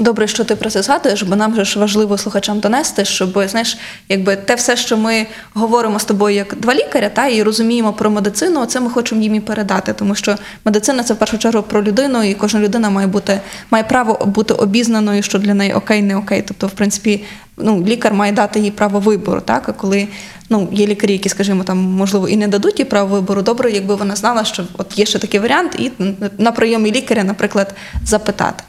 Добре, 0.01 0.27
що 0.27 0.45
ти 0.45 0.57
про 0.57 0.71
це 0.71 0.83
згадуєш, 0.83 1.23
бо 1.23 1.37
нам 1.37 1.55
же 1.55 1.65
ж 1.65 1.79
важливо 1.79 2.19
слухачам 2.19 2.61
донести, 2.61 3.05
щоб 3.05 3.45
знаєш, 3.47 3.79
якби 4.09 4.37
те 4.37 4.55
все, 4.55 4.77
що 4.77 4.97
ми 4.97 5.27
говоримо 5.55 5.99
з 5.99 6.05
тобою 6.05 6.37
як 6.37 6.55
два 6.59 6.75
лікаря, 6.75 7.09
та 7.09 7.27
і 7.27 7.43
розуміємо 7.43 7.93
про 7.93 8.11
медицину, 8.11 8.67
це 8.67 8.81
ми 8.81 8.91
хочемо 8.91 9.23
їм 9.23 9.35
і 9.35 9.41
передати. 9.41 9.93
Тому 9.93 10.15
що 10.15 10.37
медицина 10.65 11.03
це 11.03 11.15
в 11.15 11.17
першу 11.17 11.39
чергу 11.39 11.63
про 11.63 11.83
людину, 11.83 12.23
і 12.23 12.35
кожна 12.35 12.61
людина 12.61 12.91
має 12.91 13.07
бути 13.07 13.41
має 13.71 13.85
право 13.85 14.27
бути 14.27 14.55
обізнаною, 14.55 15.23
що 15.23 15.39
для 15.39 15.55
неї 15.55 15.73
окей, 15.73 16.03
не 16.03 16.17
окей. 16.17 16.43
Тобто, 16.49 16.67
в 16.67 16.71
принципі, 16.71 17.25
ну 17.57 17.85
лікар 17.85 18.15
має 18.15 18.33
дати 18.33 18.61
їй 18.61 18.71
право 18.71 19.01
вибору, 19.01 19.41
так 19.41 19.69
а 19.69 19.73
коли 19.73 20.09
ну, 20.51 20.69
є 20.73 20.87
лікарі, 20.87 21.13
які, 21.13 21.29
скажімо, 21.29 21.65
там, 21.65 21.79
можливо, 21.79 22.29
і 22.29 22.37
не 22.37 22.49
дадуть 22.49 22.79
їй 22.79 22.85
право 22.85 23.15
вибору. 23.15 23.43
Добре, 23.43 23.71
якби 23.71 23.95
вона 23.95 24.17
знала, 24.17 24.45
що 24.45 24.65
от 24.79 24.99
є 24.99 25.07
ще 25.07 25.19
такий 25.19 25.41
варіант, 25.41 25.77
і 25.79 25.91
на 26.39 26.53
прийомі 26.53 26.93
лікаря, 26.93 27.25
наприклад, 27.25 27.75
запитати. 28.05 28.65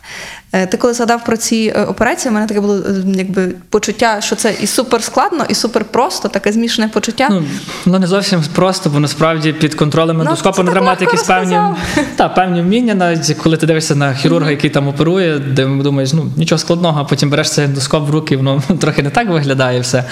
Е, 0.52 0.68
Ти 0.68 0.78
коли 0.78 0.94
згадав 0.94 1.26
про 1.26 1.38
ці 1.38 1.74
е, 1.76 1.84
операції, 1.84 2.32
у 2.32 2.34
мене 2.34 2.48
таке 2.48 2.62
було 2.62 2.76
е, 2.76 3.04
якби 3.06 3.48
почуття, 3.70 4.22
що 4.22 4.36
це 4.36 4.56
і 4.62 4.68
супер 4.68 5.04
складно, 5.04 5.46
і 5.50 5.54
супер 5.54 5.86
просто, 5.86 6.28
таке 6.28 6.52
змішане 6.52 6.88
почуття. 6.88 7.28
Ну, 7.32 7.44
ну 7.86 8.00
не 8.00 8.08
зовсім 8.08 8.44
просто, 8.56 8.90
бо 8.90 9.00
насправді 9.00 9.54
під 9.54 9.76
контролем 9.76 10.18
Ну, 10.18 10.24
ендоскопу 10.24 10.64
не 10.64 10.72
треба 10.72 10.86
мати 10.86 11.06
якісь 11.06 11.24
певні, 11.24 11.58
та, 12.16 12.30
певні 12.30 12.62
вміння, 12.62 12.94
навіть 12.96 13.38
коли 13.44 13.58
ти 13.58 13.66
дивишся 13.66 13.96
на 13.96 14.14
хірурга, 14.14 14.52
який 14.52 14.70
там 14.70 14.88
оперує, 14.88 15.40
де 15.40 15.66
думаєш, 15.66 16.14
ну 16.14 16.32
нічого 16.38 16.60
складного, 16.60 17.02
а 17.02 17.04
потім 17.04 17.30
береш 17.30 17.52
цей 17.52 17.66
ендоскоп 17.66 18.08
в 18.08 18.12
руки, 18.12 18.38
воно 18.38 18.64
трохи 18.80 19.04
не 19.04 19.10
так 19.10 19.30
виглядає 19.30 19.80
все. 19.80 20.06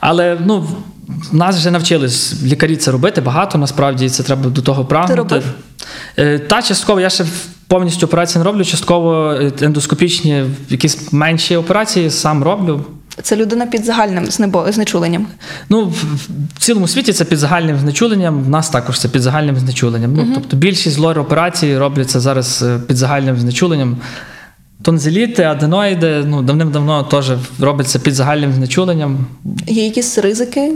Але 0.00 0.38
ну, 0.46 0.68
нас 1.32 1.56
вже 1.56 1.70
навчились 1.70 2.42
лікарі 2.42 2.76
це 2.76 2.90
робити 2.90 3.20
багато, 3.20 3.58
насправді 3.58 4.08
це 4.08 4.22
треба 4.22 4.50
до 4.50 4.62
того 4.62 4.84
прагнути. 4.84 5.14
робив? 5.14 5.44
Е, 6.18 6.38
Та 6.38 6.62
частково 6.62 7.00
я 7.00 7.10
ще 7.10 7.24
повністю 7.68 8.06
операції 8.06 8.38
не 8.38 8.44
роблю, 8.44 8.64
частково 8.64 9.32
е, 9.32 9.52
ендоскопічні 9.60 10.44
якісь 10.68 11.12
менші 11.12 11.56
операції 11.56 12.10
сам 12.10 12.44
роблю. 12.44 12.84
Це 13.22 13.36
людина 13.36 13.66
під 13.66 13.84
загальним 13.84 14.26
знечуленням. 14.68 15.26
Ну, 15.68 15.84
в, 15.84 16.58
цілому 16.58 16.88
світі 16.88 17.12
це 17.12 17.24
під 17.24 17.38
загальним 17.38 17.78
знечуленням, 17.78 18.42
в 18.44 18.48
нас 18.48 18.70
також 18.70 19.00
це 19.00 19.08
під 19.08 19.22
загальним 19.22 19.56
знечуленням. 19.56 20.14
Ну, 20.14 20.30
тобто 20.34 20.56
більшість 20.56 20.98
лор 20.98 21.18
операцій 21.18 21.78
робляться 21.78 22.20
зараз 22.20 22.62
е, 22.62 22.80
під 22.86 22.96
загальним 22.96 23.36
знечуленням. 23.36 23.96
Тонзиліти, 24.82 25.42
аденоїди, 25.42 26.24
ну, 26.26 26.42
давним-давно 26.42 27.02
теж 27.02 27.30
робляться 27.60 27.98
під 27.98 28.14
загальним 28.14 28.52
знечуленням. 28.52 29.26
Є 29.66 29.84
якісь 29.84 30.18
ризики? 30.18 30.72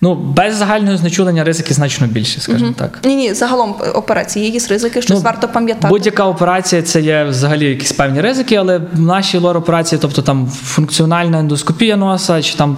Ну, 0.00 0.14
без 0.14 0.54
загального 0.54 0.96
знечулення 0.96 1.44
ризики 1.44 1.74
значно 1.74 2.06
більші, 2.06 2.40
скажімо 2.40 2.74
так. 2.76 2.98
Ні, 3.04 3.16
ні, 3.16 3.34
загалом 3.34 3.74
е, 3.80 3.90
операції. 3.90 4.42
Є 4.44 4.48
якісь 4.48 4.68
ризики, 4.68 5.02
щось 5.02 5.16
Ну, 5.16 5.22
варто 5.22 5.48
пам'ятати. 5.48 5.88
Будь-яка 5.88 6.24
операція 6.26 6.82
це 6.82 7.00
є 7.00 7.24
взагалі 7.24 7.64
якісь 7.64 7.92
певні 7.92 8.20
ризики, 8.20 8.56
але 8.56 8.78
в 8.78 9.00
нашій 9.00 9.38
лор-операції, 9.38 9.98
тобто 9.98 10.22
там 10.22 10.46
функціональна 10.48 11.38
ендоскопія 11.38 11.96
носа, 11.96 12.42
чи 12.42 12.56
там 12.56 12.76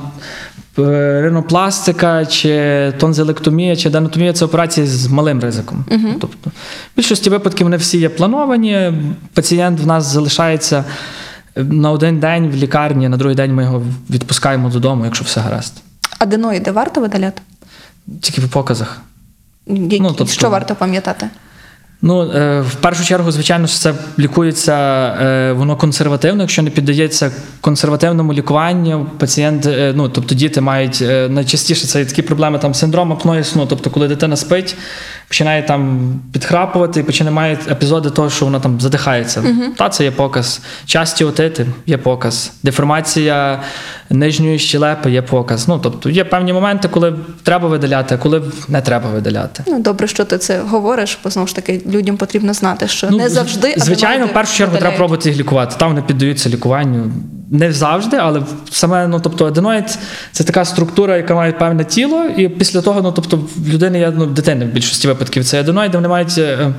е, 0.79 1.21
ринопластика, 1.23 2.27
чи 2.27 2.93
тонзилектомія, 2.99 3.77
чи 3.77 3.91
денотомія 3.91 4.33
це 4.33 4.45
операції 4.45 4.87
з 4.87 5.07
малим 5.07 5.41
ризиком. 5.41 5.85
Тобто, 6.21 6.51
в 6.51 6.97
більшості 6.97 7.31
випадків 7.31 7.67
вони 7.67 7.77
всі 7.77 7.99
є 7.99 8.09
плановані. 8.09 8.93
Пацієнт 9.35 9.81
в 9.81 9.87
нас 9.87 10.05
залишається 10.13 10.85
на 11.57 11.91
один 11.91 12.21
день 12.21 12.51
в 12.51 12.57
лікарні, 12.57 13.09
на 13.09 13.17
другий 13.17 13.37
день 13.37 13.55
ми 13.55 13.63
його 13.63 13.83
відпускаємо 14.11 14.69
додому, 14.71 15.05
якщо 15.05 15.25
все 15.25 15.41
гаразд. 15.41 15.83
Аденоїди 16.19 16.71
варто 16.71 17.01
видаляти? 17.01 17.43
Тільки 18.21 18.41
в 18.41 18.49
показах. 18.49 19.01
Які, 19.67 20.01
Ну, 20.01 20.09
тобто- 20.09 20.33
Що 20.33 20.51
варто 20.51 20.75
пам'ятати? 20.75 21.29
Ну, 22.03 22.23
е, 22.33 22.61
в 22.61 22.75
першу 22.75 23.05
чергу, 23.05 23.33
звичайно, 23.33 23.67
що 23.67 23.79
це 23.79 23.95
лікується 24.19 24.75
е, 25.21 25.53
воно 25.53 25.77
консервативно, 25.77 26.43
якщо 26.43 26.63
не 26.63 26.71
піддається 26.71 27.33
консервативному 27.61 28.33
лікуванню, 28.33 29.07
пацієнт, 29.19 29.67
е, 29.67 29.93
ну 29.97 30.09
тобто 30.09 30.35
діти 30.35 30.61
мають 30.61 31.01
найчастіше 31.29 31.87
це 31.87 32.05
такі 32.05 32.23
проблеми 32.23 32.59
там 32.59 32.75
синдром 32.75 33.13
апної 33.13 33.45
сну. 33.45 33.67
Тобто, 33.67 33.91
коли 33.91 34.09
дитина 34.09 34.37
спить, 34.37 34.77
починає 35.29 35.63
там 35.63 36.11
підхрапувати 36.33 37.03
починає 37.03 37.59
епізоди 37.71 38.11
того, 38.11 38.31
що 38.31 38.45
вона 38.45 38.61
там 38.61 38.81
задихається. 38.81 39.45
Та 39.77 39.89
це 39.89 40.05
є 40.05 40.11
показ. 40.11 40.61
Часті 40.87 41.25
отити 41.25 41.67
є 41.87 41.99
показ. 41.99 42.53
Деформація 42.63 43.61
нижньої 44.11 44.59
щелепи 44.59 45.11
є 45.11 45.23
показ. 45.23 45.69
Ну 45.69 45.79
тобто 45.83 46.11
є 46.11 46.25
певні 46.25 46.53
моменти, 46.53 46.89
коли 46.89 47.15
треба 47.43 47.69
видаляти, 47.69 48.15
а 48.15 48.19
коли 48.19 48.43
не 48.69 48.81
треба 48.81 49.11
видаляти. 49.11 49.63
Ну, 49.67 49.79
добре, 49.81 50.07
що 50.07 50.25
ти 50.25 50.39
це 50.39 50.61
говориш, 50.61 51.19
бо 51.25 51.31
знову 51.31 51.49
ж 51.49 51.55
таки 51.55 51.83
людям 51.87 52.17
потрібно 52.17 52.55
знати, 52.55 52.89
що 52.89 53.11
не 53.11 53.29
завжди. 53.29 53.75
Ну, 53.79 53.85
Звичайно, 53.85 54.27
в 54.27 54.33
першу 54.33 54.57
чергу 54.57 54.71
треба 54.71 54.75
видаляють. 54.79 54.97
пробувати 54.99 55.29
їх 55.29 55.39
лікувати. 55.39 55.77
Там 55.79 55.89
вони 55.89 56.03
піддаються 56.03 56.49
лікуванню. 56.49 57.13
Не 57.51 57.73
завжди, 57.73 58.17
але 58.17 58.43
саме, 58.71 59.09
ну 59.09 59.21
тобто, 59.21 59.47
аденоїд 59.47 59.99
це 60.33 60.45
така 60.45 60.65
структура, 60.65 61.17
яка 61.17 61.35
має 61.35 61.53
певне 61.53 61.85
тіло, 61.85 62.25
і 62.25 62.49
після 62.49 62.81
того, 62.81 63.03
ну 63.03 63.13
тобто, 63.13 63.37
в 63.57 63.69
людини 63.69 63.99
є 63.99 64.13
ну, 64.17 64.27
дитини 64.27 64.65
в 64.65 64.69
більшості 64.69 65.09
випадків. 65.09 65.45
Це 65.45 65.61
аденоїди, 65.61 65.97
вони 65.97 66.09
мають 66.09 66.39
е, 66.39 66.73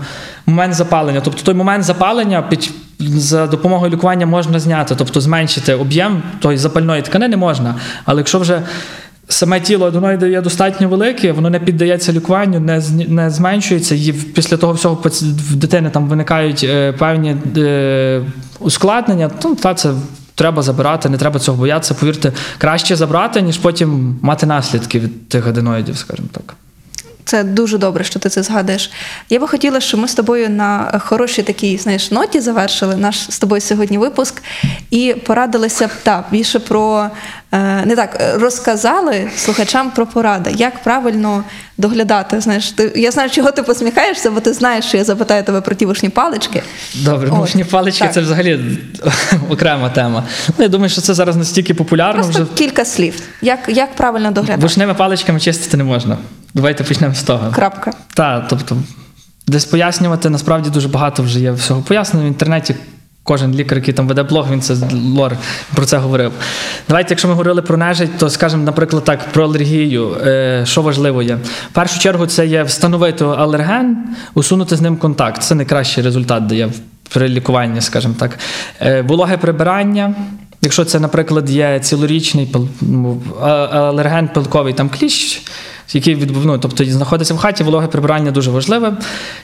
момент 0.45 0.74
запалення. 0.74 1.22
Тобто 1.24 1.43
той 1.43 1.53
момент 1.53 1.84
запалення 1.84 2.41
під 2.41 2.72
за 2.99 3.47
допомогою 3.47 3.91
лікування 3.91 4.26
можна 4.26 4.59
зняти, 4.59 4.95
тобто 4.97 5.22
зменшити 5.22 5.74
об'єм 5.74 6.24
тої 6.39 6.57
запальної 6.57 7.01
тканини 7.01 7.38
можна. 7.38 7.76
Але 8.05 8.20
якщо 8.20 8.39
вже 8.39 8.61
Саме 9.32 9.59
тіло 9.59 9.88
аденоїду 9.88 10.26
є 10.26 10.41
достатньо 10.41 10.89
велике, 10.89 11.32
воно 11.32 11.49
не 11.49 11.59
піддається 11.59 12.13
лікуванню, 12.13 12.59
не, 12.59 12.82
не 13.07 13.30
зменшується. 13.30 13.95
І 13.95 14.13
після 14.13 14.57
того 14.57 14.74
всього 14.74 15.03
в 15.24 15.55
дитини 15.55 15.89
там 15.89 16.07
виникають 16.07 16.63
е, 16.63 16.91
певні 16.91 17.36
е, 17.57 18.22
ускладнення, 18.59 19.30
то 19.30 19.55
та 19.55 19.74
це 19.74 19.93
треба 20.39 20.61
забирати, 20.61 21.09
не 21.09 21.17
треба 21.17 21.39
цього 21.39 21.57
боятися. 21.57 21.93
Повірте, 21.93 22.31
краще 22.57 22.95
забрати, 22.95 23.41
ніж 23.41 23.57
потім 23.57 24.19
мати 24.21 24.45
наслідки 24.45 24.99
від 24.99 25.29
тих 25.29 25.47
аденоїдів, 25.47 25.97
скажімо 25.97 26.27
так. 26.31 26.55
Це 27.25 27.43
дуже 27.43 27.77
добре, 27.77 28.03
що 28.03 28.19
ти 28.19 28.29
це 28.29 28.43
згадуєш. 28.43 28.91
Я 29.29 29.39
би 29.39 29.47
хотіла, 29.47 29.79
щоб 29.79 29.99
ми 29.99 30.07
з 30.07 30.13
тобою 30.15 30.49
на 30.49 31.01
хорошій 31.05 31.43
такій 31.43 31.77
знаєш, 31.77 32.11
ноті 32.11 32.39
завершили 32.39 32.95
наш 32.95 33.31
з 33.31 33.39
тобою 33.39 33.61
сьогодні 33.61 33.97
випуск 33.97 34.41
і 34.91 35.15
порадилися 35.25 35.87
б 35.87 35.91
та, 36.03 36.23
більше 36.31 36.59
про 36.59 37.09
не 37.85 37.95
так 37.95 38.17
е, 38.21 38.37
розказали 38.37 39.29
слухачам 39.37 39.91
про 39.91 40.07
поради, 40.07 40.51
як 40.55 40.83
правильно 40.83 41.43
доглядати. 41.77 42.41
Знаєш, 42.41 42.71
ти 42.71 42.91
я 42.95 43.11
знаю, 43.11 43.29
чого 43.29 43.51
ти 43.51 43.63
посміхаєшся, 43.63 44.31
бо 44.31 44.39
ти 44.39 44.53
знаєш, 44.53 44.85
що 44.85 44.97
я 44.97 45.03
запитаю 45.03 45.43
тебе 45.43 45.61
про 45.61 45.75
ті 45.75 45.85
вишні 45.85 46.09
палички. 46.09 46.63
Добре, 46.95 47.27
От, 47.27 47.33
мушні 47.37 47.63
палички 47.63 48.03
так. 48.03 48.13
це 48.13 48.21
взагалі 48.21 48.77
окрема 49.49 49.89
тема. 49.89 50.23
Ну, 50.47 50.55
я 50.63 50.67
думаю, 50.67 50.89
що 50.89 51.01
це 51.01 51.13
зараз 51.13 51.35
настільки 51.35 51.73
популярно 51.73 52.23
Просто 52.23 52.43
вже. 52.43 52.53
кілька 52.55 52.85
слів. 52.85 53.21
Як, 53.41 53.59
як 53.67 53.95
правильно 53.95 54.31
доглядати? 54.31 54.61
Вишними 54.61 54.93
паличками 54.93 55.39
чистити 55.39 55.77
не 55.77 55.83
можна. 55.83 56.17
Давайте 56.53 56.83
почнемо 56.83 57.13
з 57.15 57.23
того. 57.23 57.51
Крапка. 57.51 57.93
Так, 58.13 58.45
тобто, 58.49 58.77
десь 59.47 59.65
пояснювати, 59.65 60.29
насправді 60.29 60.69
дуже 60.69 60.87
багато 60.87 61.23
вже 61.23 61.39
є 61.39 61.51
всього 61.51 61.81
пояснено 61.81 62.25
в 62.25 62.27
інтернеті. 62.27 62.75
Кожен 63.24 63.55
лікар, 63.55 63.78
який 63.78 63.93
там 63.93 64.07
веде 64.07 64.24
блог, 64.24 64.51
він 64.51 64.61
це 64.61 64.76
лор 64.93 65.38
про 65.76 65.86
це 65.86 65.97
говорив. 65.97 66.32
Давайте, 66.88 67.09
якщо 67.09 67.28
ми 67.28 67.34
говорили 67.34 67.61
про 67.61 67.78
нежить, 67.78 68.17
то 68.17 68.30
скажемо, 68.30 68.63
наприклад, 68.63 69.03
так, 69.03 69.32
про 69.32 69.43
алергію. 69.43 70.17
Е, 70.26 70.61
що 70.65 70.82
важливо 70.82 71.22
є? 71.22 71.36
В 71.72 71.74
першу 71.74 71.99
чергу, 71.99 72.26
це 72.26 72.47
є 72.47 72.63
встановити 72.63 73.26
алерген, 73.26 73.97
усунути 74.34 74.76
з 74.76 74.82
ним 74.82 74.97
контакт. 74.97 75.43
Це 75.43 75.55
найкращий 75.55 76.03
результат 76.03 76.47
дає 76.47 76.70
при 77.13 77.30
лікуванні, 77.30 77.82
скажімо 77.82 78.15
так. 78.20 78.39
Е, 78.82 79.01
вологе 79.01 79.38
прибирання. 79.38 80.15
Якщо 80.61 80.86
це, 80.86 80.99
наприклад, 80.99 81.49
є 81.49 81.80
цілорічний 81.80 82.55
алерген 83.72 84.28
пилковий 84.28 84.74
там 84.74 84.89
кліщ, 84.89 85.41
який 85.95 86.15
відбув, 86.15 86.45
ну, 86.45 86.57
тобто 86.57 86.85
знаходиться 86.85 87.33
в 87.33 87.37
хаті, 87.37 87.63
вологе 87.63 87.87
прибирання 87.87 88.31
дуже 88.31 88.51
важливе. 88.51 88.97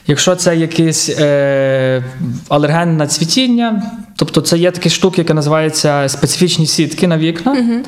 Якщо 0.06 0.36
це 0.36 0.56
якийсь 0.56 1.08
е, 1.08 2.04
алерген 2.48 2.96
на 2.96 3.06
цвітіння, 3.06 3.82
тобто 4.16 4.40
це 4.40 4.58
є 4.58 4.70
такі 4.70 4.90
штуки, 4.90 5.20
які 5.20 5.34
називаються 5.34 6.08
специфічні 6.08 6.66
сітки 6.66 7.06
на 7.06 7.18
вікна. 7.18 7.82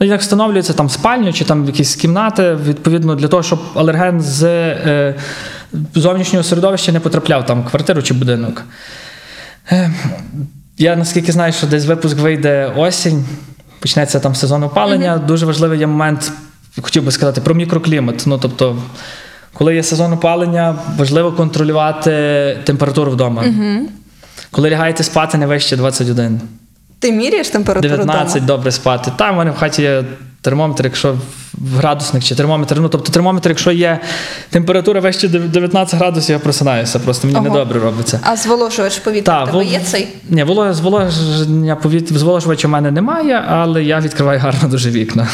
Ну, 0.00 0.06
як 0.06 0.20
встановлюється 0.20 0.72
там 0.72 0.88
спальню 0.88 1.32
чи 1.32 1.44
там 1.44 1.66
якісь 1.66 1.96
кімнати, 1.96 2.58
відповідно, 2.66 3.14
для 3.14 3.28
того, 3.28 3.42
щоб 3.42 3.60
алерген 3.74 4.20
з 4.20 4.42
е, 4.42 5.14
зовнішнього 5.94 6.42
середовища 6.42 6.92
не 6.92 7.00
потрапляв 7.00 7.46
там 7.46 7.62
в 7.62 7.70
квартиру 7.70 8.02
чи 8.02 8.14
будинок. 8.14 8.62
Е, 9.70 9.92
я 10.78 10.96
наскільки 10.96 11.32
знаю, 11.32 11.52
що 11.52 11.66
десь 11.66 11.86
випуск 11.86 12.16
вийде 12.16 12.72
осінь, 12.76 13.24
почнеться 13.80 14.20
там 14.20 14.34
сезон 14.34 14.62
опалення. 14.62 15.18
Дуже 15.18 15.46
важливий 15.46 15.78
є 15.78 15.86
момент, 15.86 16.32
хотів 16.82 17.02
би 17.04 17.10
сказати, 17.12 17.40
про 17.40 17.54
мікроклімат. 17.54 18.22
Ну, 18.26 18.38
тобто, 18.38 18.76
коли 19.52 19.74
є 19.74 19.82
сезон 19.82 20.12
опалення, 20.12 20.76
важливо 20.98 21.32
контролювати 21.32 22.10
температуру 22.64 23.12
вдома. 23.12 23.44
Коли 24.50 24.70
лягаєте 24.70 25.02
спати 25.04 25.38
не 25.38 25.46
вище 25.46 25.76
21. 25.76 26.40
Ти 26.98 27.12
міряєш 27.12 27.48
температуру 27.48 27.88
19 27.96 28.36
вдома? 28.42 28.46
добре 28.46 28.72
спати. 28.72 29.12
Там 29.16 29.34
в 29.34 29.38
мене 29.38 29.50
в 29.50 29.56
хаті 29.56 29.82
є 29.82 30.04
термометр, 30.40 30.84
якщо 30.84 31.12
в 31.54 31.76
градусник 31.76 32.24
чи 32.24 32.34
термометр. 32.34 32.80
Ну, 32.80 32.88
тобто 32.88 33.12
термометр, 33.12 33.48
якщо 33.48 33.70
є 33.70 34.00
температура 34.50 35.00
вище 35.00 35.28
19 35.28 35.94
градусів, 36.00 36.32
я 36.32 36.38
просинаюся. 36.38 36.98
Просто 36.98 37.26
мені 37.26 37.38
Ого. 37.38 37.48
недобре 37.48 37.80
робиться. 37.80 38.20
А 38.22 38.36
зволожувач 38.36 38.98
повітря 38.98 39.44
в 39.44 39.46
тебе 39.46 39.58
вол- 39.58 39.72
є 39.72 39.80
цей? 39.84 40.08
Ні, 40.28 40.44
воло- 40.44 40.72
зволоження 40.74 41.76
повітря, 41.76 42.18
зволожувача 42.18 42.68
в 42.68 42.70
мене 42.70 42.90
немає, 42.90 43.44
але 43.48 43.84
я 43.84 44.00
відкриваю 44.00 44.40
гарно 44.40 44.68
дуже 44.68 44.90
вікна. 44.90 45.28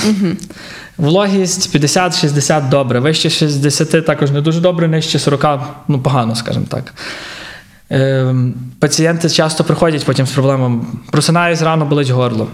Вологість 1.01 1.75
50-60 1.77 2.69
добре. 2.69 3.01
Вище 3.01 3.31
60 3.31 4.07
також 4.07 4.31
не 4.31 4.41
дуже 4.41 4.61
добре, 4.61 4.89
нижче 4.89 5.19
40 5.19 5.61
ну 5.89 6.01
погано, 6.03 6.35
скажімо 6.37 6.67
так. 6.69 6.95
Ем, 7.91 8.55
пацієнти 8.79 9.31
часто 9.31 9.65
приходять 9.65 10.05
потім 10.05 10.27
з 10.27 10.31
проблемами. 10.31 10.85
Просинаюсь 11.11 11.63
рано, 11.63 11.85
болить 11.87 12.09
горло. 12.11 12.49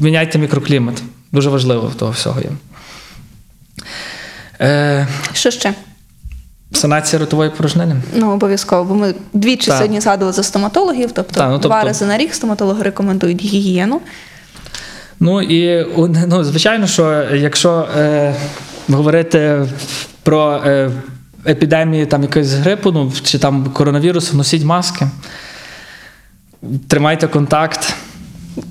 Міняйте 0.00 0.38
мікроклімат. 0.38 1.02
Дуже 1.32 1.50
важливо 1.50 1.92
того 1.98 2.12
всього 2.12 2.40
є. 2.40 2.50
Е, 4.60 5.08
Що 5.32 5.50
ще? 5.50 5.74
санація 6.72 7.20
ротової 7.20 7.50
порожнини. 7.50 7.96
Ну, 8.14 8.30
обов'язково, 8.30 8.84
бо 8.84 8.94
ми 8.94 9.14
двічі 9.32 9.66
Так. 9.66 9.76
сьогодні 9.76 10.00
згадували 10.00 10.32
за 10.32 10.42
стоматологів, 10.42 11.12
тобто, 11.12 11.34
Так, 11.40 11.50
ну, 11.50 11.58
два 11.58 11.70
тобто- 11.76 11.86
рази 11.86 12.06
на 12.06 12.18
рік 12.18 12.34
стоматологи 12.34 12.82
рекомендують 12.82 13.42
гігієну. 13.44 14.00
Ну 15.24 15.42
і 15.42 15.86
ну, 16.26 16.44
звичайно, 16.44 16.86
що 16.86 17.24
якщо 17.34 17.88
е, 17.98 18.34
говорити 18.88 19.66
про 20.22 20.62
е, 20.66 20.90
епідемії 21.46 22.06
там 22.06 22.22
якоїсь 22.22 22.52
грипу, 22.52 22.92
ну 22.92 23.12
чи 23.24 23.38
там 23.38 23.64
коронавірусу, 23.72 24.36
носіть 24.36 24.64
маски, 24.64 25.06
тримайте 26.88 27.26
контакт, 27.28 27.94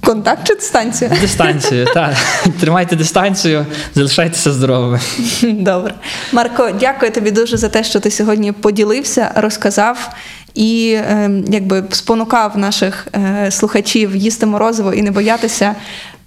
Контакт 0.03 0.47
чи 0.47 0.55
дистанція? 0.55 1.11
дистанцію. 1.21 1.85
так, 1.93 2.15
тримайте 2.59 2.95
дистанцію, 2.95 3.65
залишайтеся 3.95 4.51
здоровими. 4.51 4.99
Добре. 5.43 5.93
Марко, 6.31 6.69
дякую 6.79 7.11
тобі 7.11 7.31
дуже 7.31 7.57
за 7.57 7.69
те, 7.69 7.83
що 7.83 7.99
ти 7.99 8.11
сьогодні 8.11 8.51
поділився, 8.51 9.31
розказав 9.35 10.09
і 10.53 10.93
е, 10.97 11.43
якби 11.47 11.83
спонукав 11.91 12.57
наших 12.57 13.07
е, 13.15 13.51
слухачів 13.51 14.15
їсти 14.15 14.45
морозиво 14.45 14.93
і 14.93 15.01
не 15.01 15.11
боятися 15.11 15.75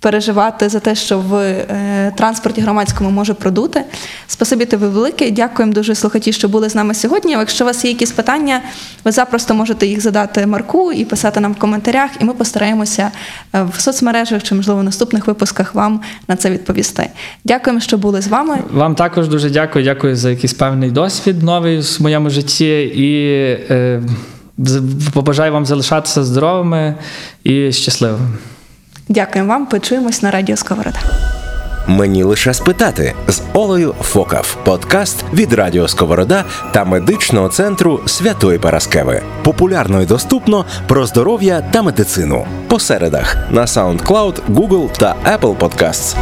переживати 0.04 0.68
за 0.68 0.80
те, 0.80 0.94
що 0.94 1.18
в 1.18 1.34
е, 1.34 2.12
транспорті 2.16 2.60
громадському 2.60 3.10
може 3.10 3.34
продути. 3.34 3.84
Спасибі 4.26 4.64
тобі 4.64 4.86
велике. 4.86 5.30
Дякуємо 5.30 5.72
дуже 5.72 5.94
слухачі, 5.94 6.32
що 6.32 6.48
були 6.48 6.68
з 6.68 6.74
нами 6.74 6.94
сьогодні. 6.94 7.32
Якщо 7.32 7.64
у 7.64 7.66
вас 7.66 7.84
є 7.84 7.90
якісь 7.90 8.12
питання, 8.12 8.60
ви 9.04 9.12
запросто 9.12 9.54
можете 9.54 9.86
їх 9.86 10.00
задати 10.00 10.46
Марку 10.46 10.92
і 10.92 11.04
писати 11.04 11.40
нам 11.40 11.52
в 11.52 11.56
коментарях, 11.56 12.10
і 12.20 12.24
ми 12.24 12.32
постараємося 12.32 13.10
е, 13.54 13.62
в 13.76 13.80
соцмережах 13.80 14.42
чи, 14.42 14.54
можливо, 14.54 14.80
в 14.80 14.84
наступних 14.84 15.26
випусках 15.26 15.74
вам 15.74 16.00
на 16.28 16.36
це 16.36 16.50
відповісти. 16.50 17.08
Дякуємо, 17.44 17.80
що 17.80 17.98
були 17.98 18.20
з 18.20 18.28
вами. 18.28 18.58
Вам 18.72 18.94
також 18.94 19.28
дуже 19.28 19.50
дякую. 19.50 19.84
Дякую 19.84 20.16
за 20.16 20.30
якийсь 20.30 20.54
певний 20.54 20.90
досвід 20.90 21.42
новий 21.42 21.80
в 21.80 21.96
моєму 22.00 22.30
житті 22.30 22.82
і 22.82 23.28
е, 23.70 24.02
побажаю 25.12 25.52
вам 25.52 25.66
залишатися 25.66 26.24
здоровими 26.24 26.94
і 27.44 27.72
щасливими. 27.72 28.28
Дякуємо 29.08 29.48
вам. 29.48 29.66
Почуємось 29.66 30.22
на 30.22 30.30
радіо 30.30 30.56
Сковорода. 30.56 30.98
Мені 31.86 32.22
лише 32.22 32.54
спитати 32.54 33.14
з 33.28 33.42
Олею 33.52 33.94
Фокав. 34.00 34.56
Подкаст 34.64 35.24
від 35.32 35.52
Радіо 35.52 35.88
Сковорода 35.88 36.44
та 36.72 36.84
медичного 36.84 37.48
центру 37.48 38.00
Святої 38.06 38.58
Параскеви. 38.58 39.22
Популярно 39.42 40.02
і 40.02 40.06
доступно 40.06 40.64
про 40.86 41.06
здоров'я 41.06 41.60
та 41.60 41.82
медицину. 41.82 42.46
По 42.68 42.78
середах 42.78 43.36
на 43.50 43.64
SoundCloud, 43.64 44.34
Google 44.50 44.98
та 44.98 45.14
Apple 45.38 45.56
Podcasts. 45.56 46.16